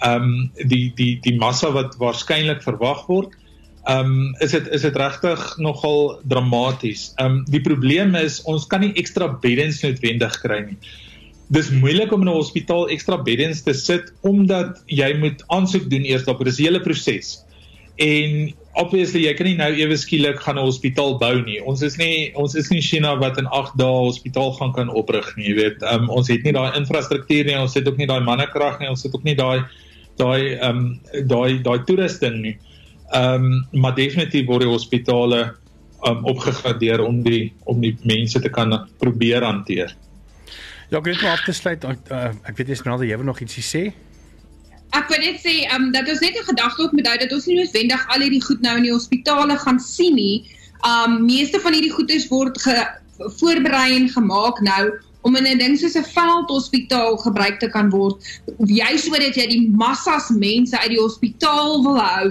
ehm 0.01 0.25
um, 0.25 0.33
die 0.73 0.87
die 0.97 1.13
die 1.21 1.37
massa 1.37 1.75
wat 1.77 2.01
waarskynlik 2.01 2.65
verwag 2.65 3.05
word. 3.13 3.37
Ehm 3.85 4.09
um, 4.09 4.35
is 4.41 4.57
dit 4.57 4.73
is 4.73 4.89
dit 4.89 4.97
regtig 4.97 5.51
nogal 5.61 6.17
dramaties. 6.25 7.11
Ehm 7.21 7.43
um, 7.43 7.45
die 7.53 7.61
probleem 7.61 8.17
is 8.25 8.41
ons 8.49 8.65
kan 8.73 8.81
nie 8.81 8.95
ekstra 8.97 9.35
beddens 9.45 9.85
noodwendig 9.85 10.41
kry 10.41 10.65
nie 10.71 10.81
dis 11.49 11.71
moeilik 11.71 12.13
om 12.13 12.23
in 12.23 12.29
'n 12.29 12.39
hospitaal 12.39 12.89
ekstra 12.91 13.17
beddens 13.23 13.63
te 13.63 13.73
sit 13.75 14.13
omdat 14.23 14.83
jy 14.87 15.15
moet 15.19 15.45
aansoek 15.47 15.91
doen 15.91 16.05
eers 16.05 16.25
daarop. 16.25 16.45
Dis 16.45 16.59
'n 16.59 16.65
hele 16.65 16.81
proses. 16.81 17.45
En 17.97 18.53
obviously 18.77 19.23
jy 19.25 19.35
kan 19.35 19.47
nie 19.47 19.57
nou 19.57 19.71
ewe 19.73 19.97
skielik 19.97 20.41
gaan 20.41 20.59
'n 20.59 20.67
hospitaal 20.67 21.19
bou 21.19 21.43
nie. 21.45 21.61
Ons 21.65 21.83
is 21.83 21.97
nie 21.97 22.33
ons 22.35 22.55
is 22.55 22.71
nie 22.71 22.81
China 22.81 23.17
wat 23.17 23.39
in 23.39 23.47
8 23.47 23.79
dae 23.79 23.87
hospitaal 23.87 24.53
gaan 24.53 24.73
kan 24.73 24.89
oprig 24.89 25.37
nie, 25.37 25.49
jy 25.49 25.55
weet. 25.55 25.83
Um, 25.83 26.11
ons 26.11 26.29
het 26.29 26.43
nie 26.43 26.53
daai 26.53 26.77
infrastruktuur 26.77 27.45
nie, 27.45 27.59
ons 27.59 27.75
het 27.75 27.89
ook 27.89 27.97
nie 27.97 28.07
daai 28.07 28.21
mannekrag 28.21 28.81
nie, 28.81 28.89
ons 28.89 29.03
het 29.03 29.15
ook 29.15 29.25
nie 29.25 29.35
daai 29.35 29.65
daai 30.19 30.57
ehm 30.57 30.77
um, 30.77 31.01
daai 31.29 31.63
daai 31.63 31.85
toerusting 31.85 32.43
nie. 32.43 32.59
Ehm 33.13 33.45
um, 33.45 33.67
maar 33.73 33.95
definitief 33.95 34.47
word 34.47 34.67
die 34.67 34.73
hospitale 34.73 35.55
um, 36.07 36.25
opgegradeer 36.25 37.01
om 37.05 37.23
die 37.23 37.53
om 37.65 37.81
die 37.81 37.97
mense 38.03 38.41
te 38.41 38.49
kan 38.49 38.75
probeer 38.99 39.45
hanteer. 39.45 39.95
Ja, 40.91 40.99
ek 40.99 41.07
het 41.09 41.15
net 41.15 41.23
om 41.23 41.31
af 41.35 41.45
te 41.45 41.53
sluit. 41.53 41.85
Uh, 41.85 42.29
ek 42.47 42.59
weet 42.59 42.69
jy 42.71 42.77
Esmeralda, 42.77 43.07
jy 43.09 43.17
wil 43.19 43.27
nog 43.27 43.41
ietsie 43.43 43.65
sê? 43.65 43.83
Ek 44.95 45.09
wil 45.11 45.19
net 45.25 45.41
sê, 45.43 45.65
ehm 45.67 45.89
um, 45.89 45.91
dat 45.95 46.09
ons 46.09 46.23
net 46.23 46.37
'n 46.39 46.47
gedagte 46.51 46.83
op 46.83 46.93
moet 46.93 47.09
hou 47.11 47.17
dat 47.19 47.33
ons 47.33 47.47
nie 47.47 47.57
noodwendig 47.59 48.07
al 48.15 48.23
hierdie 48.23 48.45
goed 48.45 48.61
nou 48.63 48.77
in 48.77 48.87
die 48.87 48.95
hospitale 48.95 49.59
gaan 49.59 49.81
sien 49.81 50.15
nie. 50.15 50.47
Um 50.87 51.25
meeste 51.27 51.61
van 51.61 51.73
hierdie 51.73 51.93
goedes 51.93 52.29
word 52.29 52.61
voorberei 53.41 53.97
en 53.97 54.09
gemaak 54.09 54.61
nou 54.61 54.93
om 55.27 55.37
in 55.37 55.47
'n 55.51 55.59
ding 55.59 55.79
soos 55.79 55.97
'n 55.99 56.07
veldhospitaal 56.17 57.17
gebruik 57.27 57.59
te 57.61 57.69
kan 57.77 57.91
word. 57.91 58.23
Jy 58.81 58.93
sodat 59.05 59.35
jy 59.35 59.47
die 59.51 59.65
massas 59.83 60.29
mense 60.31 60.79
uit 60.79 60.93
die 60.95 61.03
hospitaal 61.03 61.83
wil 61.83 61.99
hou 61.99 62.29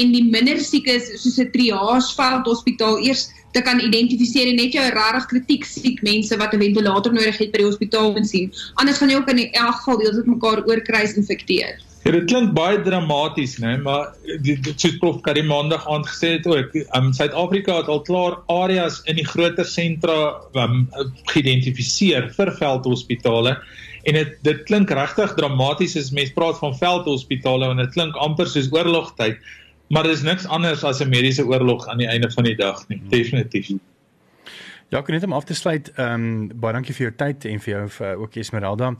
en 0.00 0.12
die 0.12 0.24
minder 0.36 0.60
siekes 0.60 1.10
soos 1.22 1.38
'n 1.42 1.50
triage 1.56 2.14
veldhospitaal 2.20 3.02
eers 3.02 3.26
te 3.56 3.62
kan 3.62 3.80
identifiseer 3.80 4.52
en 4.52 4.60
net 4.60 4.76
jou 4.76 4.84
regtig 4.84 5.26
kritiek 5.32 5.64
siek 5.64 6.02
mense 6.02 6.36
wat 6.36 6.54
'n 6.54 6.62
ventilator 6.66 7.12
nodig 7.12 7.38
het 7.38 7.52
by 7.52 7.58
die 7.58 7.70
hospitaal 7.70 8.12
moet 8.12 8.28
sien. 8.28 8.52
Anders 8.74 8.98
gaan 8.98 9.10
jy 9.10 9.16
ook 9.16 9.30
in 9.34 9.52
elk 9.52 9.76
geval 9.80 9.98
deeltyd 9.98 10.26
mekaar 10.26 10.64
oorkruis 10.66 11.16
infekteer. 11.16 11.85
Ja, 12.06 12.12
dit 12.14 12.28
klink 12.30 12.52
baie 12.54 12.76
dramaties, 12.86 13.56
né, 13.58 13.72
maar 13.82 14.12
dit 14.44 14.68
soos 14.78 14.92
prof 15.02 15.16
Karim 15.26 15.48
maandag 15.50 15.88
aangesê 15.90 16.36
het 16.36 16.44
ook, 16.46 16.76
um 16.94 17.08
Suid-Afrika 17.16 17.80
het 17.80 17.88
al 17.90 18.04
klaar 18.06 18.36
areas 18.52 19.00
in 19.10 19.18
die 19.18 19.24
groter 19.26 19.66
sentra 19.66 20.14
um 20.62 20.84
geïdentifiseer 21.32 22.28
vir 22.36 22.52
veldhospitale 22.60 23.56
en 24.06 24.20
dit 24.20 24.36
dit 24.46 24.62
klink 24.68 24.94
regtig 24.94 25.34
dramaties 25.40 25.98
as 25.98 26.12
mens 26.14 26.30
praat 26.36 26.62
van 26.62 26.78
veldhospitale 26.78 27.72
en 27.74 27.82
dit 27.82 27.98
klink 27.98 28.14
amper 28.22 28.46
soos 28.54 28.70
oorlogtyd. 28.70 29.42
Maar 29.90 30.06
dit 30.06 30.20
is 30.20 30.22
niks 30.30 30.46
anders 30.46 30.86
as 30.86 31.02
'n 31.02 31.10
mediese 31.10 31.42
oorlog 31.42 31.88
aan 31.90 31.98
die 31.98 32.10
einde 32.14 32.30
van 32.30 32.44
die 32.44 32.56
dag 32.62 32.86
nie, 32.88 33.02
definitief. 33.10 33.74
Ja, 34.86 35.00
ek 35.00 35.08
net 35.10 35.24
om 35.26 35.32
af 35.34 35.44
te 35.44 35.54
sluit, 35.54 35.88
ehm 35.98 36.24
um, 36.24 36.58
baie 36.62 36.70
dankie 36.76 36.94
vir 36.94 37.08
jou 37.08 37.14
tyd 37.18 37.44
en 37.50 37.58
vir 37.58 37.72
jou 37.72 37.86
uh, 37.90 38.10
ook 38.22 38.36
Esmeralda. 38.38 38.92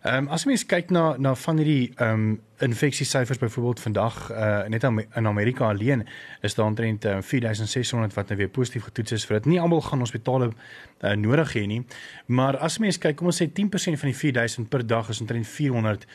Ehm 0.00 0.22
um, 0.22 0.28
as 0.32 0.46
mens 0.48 0.62
kyk 0.64 0.88
na 0.96 1.02
na 1.20 1.34
van 1.36 1.58
hierdie 1.60 1.90
ehm 1.98 2.22
um, 2.22 2.38
infeksiesyfers 2.64 3.42
byvoorbeeld 3.42 3.80
vandag 3.80 4.30
uh, 4.30 4.62
net 4.72 4.86
in 4.88 5.26
Amerika 5.26 5.68
alleen 5.68 6.06
is 6.40 6.54
daar 6.54 6.66
omtrent 6.66 7.04
uh, 7.04 7.18
4600 7.20 8.14
wat 8.14 8.28
nou 8.28 8.38
weer 8.38 8.48
positief 8.48 8.86
getoets 8.88 9.12
is 9.12 9.26
vir 9.26 9.36
dit. 9.36 9.50
Nie 9.52 9.60
almal 9.60 9.82
gaan 9.84 10.00
hospitale 10.00 10.48
uh, 10.48 11.12
nodig 11.12 11.52
hê 11.52 11.66
nie, 11.66 11.82
maar 12.26 12.56
as 12.56 12.78
mens 12.78 12.98
kyk, 12.98 13.16
kom 13.16 13.28
ons 13.28 13.42
sê 13.42 13.50
10% 13.52 14.00
van 14.00 14.12
die 14.12 14.16
4000 14.16 14.68
per 14.68 14.86
dag 14.86 15.12
is 15.12 15.20
omtrent 15.20 15.46
400 15.46 16.08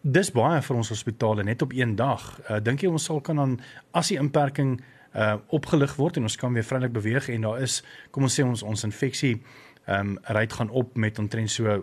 dis 0.00 0.30
baie 0.30 0.62
vir 0.62 0.76
ons 0.76 0.94
hospitale 0.94 1.42
net 1.42 1.62
op 1.62 1.74
een 1.74 1.96
dag. 1.96 2.38
Uh, 2.46 2.62
Dink 2.62 2.86
jy 2.86 2.88
ons 2.88 3.04
sal 3.04 3.20
kan 3.20 3.36
dan 3.36 3.58
as 3.90 4.14
die 4.14 4.18
inperking 4.18 4.78
uh 5.14 5.36
opgelig 5.48 5.96
word 5.96 6.16
en 6.16 6.22
ons 6.22 6.36
kan 6.36 6.52
weer 6.52 6.64
vrylik 6.64 6.92
beweeg 6.92 7.28
en 7.28 7.40
daar 7.40 7.62
is 7.62 7.82
kom 8.10 8.22
ons 8.22 8.40
sê 8.40 8.44
ons 8.44 8.62
ons 8.62 8.84
infeksie 8.84 9.40
ehm 9.86 10.00
um, 10.00 10.18
rate 10.22 10.54
gaan 10.54 10.70
op 10.70 10.96
met 10.96 11.18
omtrent 11.18 11.50
so 11.50 11.82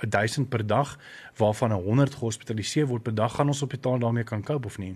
1000 0.00 0.48
per 0.48 0.66
dag 0.66 0.98
waarvan 1.36 1.72
100 1.72 2.14
gehospitaliseer 2.14 2.86
word 2.86 3.02
per 3.02 3.14
dag, 3.14 3.34
gaan 3.34 3.46
ons 3.46 3.60
hospitaal 3.60 3.98
daarmee 3.98 4.24
kan 4.24 4.42
cope 4.42 4.66
of 4.66 4.78
nie? 4.78 4.94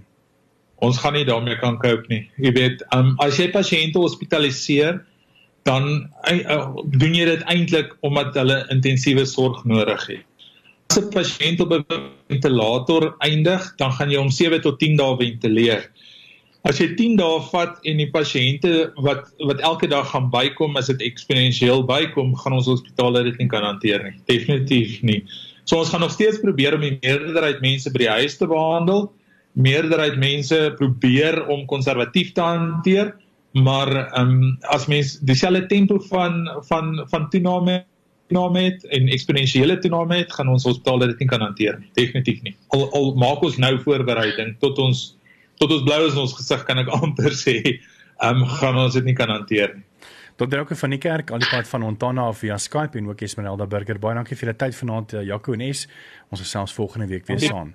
Ons 0.74 0.98
gaan 0.98 1.12
nie 1.12 1.24
daarmee 1.24 1.58
kan 1.58 1.78
cope 1.78 2.06
nie. 2.08 2.30
Jy 2.36 2.52
weet, 2.52 2.84
um, 2.94 3.14
as 3.22 3.38
jy 3.38 3.48
pasiënte 3.50 3.98
hospitaliseer, 3.98 5.00
dan 5.66 5.88
uh, 6.30 6.70
doen 6.86 7.14
jy 7.14 7.26
dit 7.28 7.42
eintlik 7.50 7.96
omdat 8.06 8.36
hulle 8.38 8.62
intensiewe 8.72 9.26
sorg 9.26 9.64
nodig 9.68 10.06
het. 10.08 10.24
As 10.88 10.98
'n 11.02 11.10
pasiënt 11.12 11.60
op 11.60 11.72
'n 11.72 11.84
ventilator 12.28 13.14
eindig, 13.18 13.74
dan 13.76 13.92
gaan 13.92 14.10
jy 14.10 14.18
hom 14.18 14.30
7 14.30 14.62
tot 14.62 14.78
10 14.78 14.96
dae 14.96 15.16
ventileer. 15.16 15.90
As 16.66 16.80
jy 16.82 16.88
10 16.98 17.18
dae 17.20 17.42
vat 17.52 17.76
en 17.86 18.00
die 18.00 18.08
pasiënte 18.10 18.90
wat 19.04 19.28
wat 19.46 19.60
elke 19.62 19.86
dag 19.90 20.08
gaan 20.10 20.26
bykom, 20.32 20.74
as 20.76 20.90
dit 20.90 21.04
eksponensieel 21.06 21.84
bykom, 21.86 22.32
gaan 22.40 22.56
ons 22.56 22.66
hospitale 22.66 23.22
dit 23.28 23.38
nie 23.38 23.50
kan 23.52 23.62
hanteer 23.62 24.02
nie. 24.02 24.16
Definitief 24.30 24.98
nie. 25.06 25.20
So 25.68 25.78
ons 25.78 25.92
gaan 25.92 26.02
nog 26.02 26.14
steeds 26.16 26.40
probeer 26.42 26.74
om 26.74 26.82
die 26.82 26.96
meerderheid 26.98 27.62
mense 27.62 27.92
by 27.94 28.02
die 28.02 28.10
huis 28.10 28.38
te 28.40 28.48
behandel. 28.50 29.06
Meerderheid 29.58 30.18
mense 30.18 30.58
probeer 30.78 31.44
om 31.46 31.66
konservatief 31.70 32.32
te 32.34 32.42
hanteer, 32.42 33.14
maar 33.54 33.90
ehm 33.92 34.34
um, 34.34 34.56
as 34.74 34.88
mens 34.90 35.18
dieselfde 35.28 35.66
tempo 35.70 36.00
van 36.10 36.42
van 36.66 36.98
van 37.12 37.30
toename 37.30 37.84
toename 38.28 38.64
en 38.92 39.08
eksponensiële 39.08 39.78
toename 39.78 40.20
het, 40.20 40.32
gaan 40.32 40.50
ons 40.52 40.66
hospitale 40.68 41.06
dit 41.12 41.22
nie 41.24 41.30
kan 41.30 41.40
hanteer 41.40 41.78
nie. 41.78 41.88
Definitief 41.96 42.42
nie. 42.42 42.56
Al 42.74 42.88
al 42.92 43.14
maak 43.16 43.42
ons 43.46 43.56
nou 43.62 43.76
voorbereiding 43.86 44.56
tot 44.60 44.78
ons 44.78 45.17
tot 45.58 45.74
ons 45.74 45.84
blou 45.86 46.00
is 46.06 46.14
in 46.16 46.24
ons 46.24 46.36
gesig 46.38 46.64
kan 46.68 46.80
ek 46.84 46.90
amper 47.00 47.34
sê, 47.36 47.58
ehm 48.18 48.42
um, 48.42 48.48
gaan 48.58 48.78
ons 48.86 48.96
dit 48.98 49.06
nie 49.06 49.16
kan 49.18 49.30
hanteer 49.34 49.76
nie. 49.76 49.84
Tot 50.38 50.50
Drake 50.50 50.76
van 50.78 50.92
die 50.94 51.00
kerk 51.02 51.32
al 51.34 51.42
die 51.42 51.48
pad 51.50 51.66
van 51.66 51.82
Montana 51.82 52.28
af 52.30 52.44
via 52.44 52.54
Skype 52.62 52.98
en 52.98 53.08
ook 53.08 53.24
Esmeralda 53.26 53.66
Burger. 53.66 53.98
Baie 53.98 54.14
dankie 54.14 54.36
vir 54.38 54.46
julle 54.46 54.58
tyd 54.60 54.76
vanaand 54.78 55.14
uh, 55.16 55.22
Jaco 55.26 55.56
en 55.56 55.64
Es. 55.66 55.80
Ons 56.30 56.44
is 56.44 56.52
selfs 56.54 56.76
volgende 56.76 57.08
week 57.10 57.26
weer 57.26 57.40
saam. 57.42 57.72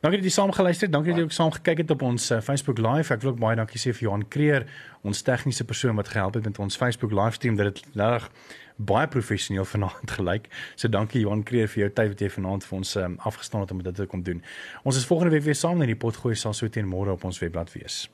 Dankie 0.00 0.22
dat 0.22 0.30
jy 0.30 0.32
saam 0.32 0.52
geluister 0.56 0.88
het. 0.88 0.94
Dankie 0.94 1.12
dat 1.12 1.20
jy 1.20 1.26
ook 1.26 1.36
saam 1.36 1.52
gekyk 1.52 1.82
het 1.84 1.92
op 1.92 2.06
ons 2.08 2.30
uh, 2.32 2.38
Facebook 2.40 2.80
Live. 2.80 3.12
Ek 3.12 3.20
wil 3.20 3.34
ook 3.34 3.42
baie 3.42 3.58
dankie 3.60 3.82
sê 3.82 3.92
vir 3.92 4.06
Johan 4.06 4.24
Kreer, 4.32 4.64
ons 5.04 5.20
tegniese 5.28 5.68
persoon 5.68 6.00
wat 6.00 6.08
gehelp 6.14 6.40
het 6.40 6.48
met 6.48 6.62
ons 6.64 6.80
Facebook 6.80 7.12
livestream 7.12 7.60
dat 7.60 7.74
dit 7.74 8.00
reg 8.00 8.30
baie 8.76 9.08
professioneel 9.08 9.64
vanaand 9.74 10.10
gelyk. 10.18 10.50
So 10.74 10.88
dankie 10.88 11.20
Johan 11.24 11.44
Kreer 11.44 11.68
vir 11.68 11.86
jou 11.86 11.92
tyd 11.92 12.12
wat 12.14 12.20
jy 12.20 12.32
vanaand 12.38 12.66
vir 12.66 12.78
ons 12.78 12.96
um, 13.02 13.16
afgestaan 13.28 13.64
het 13.64 13.70
om 13.70 13.82
dit 13.82 13.94
te 13.94 14.06
kom 14.10 14.22
doen. 14.22 14.42
Ons 14.84 14.96
is 15.00 15.08
volgende 15.08 15.36
week 15.36 15.48
weer 15.48 15.58
saam 15.58 15.80
en 15.82 15.92
die 15.92 15.98
pot 15.98 16.16
gooi 16.16 16.36
sal 16.36 16.54
so 16.54 16.68
teen 16.68 16.88
môre 16.88 17.16
op 17.16 17.24
ons 17.24 17.40
webblad 17.42 17.72
wees. 17.76 18.06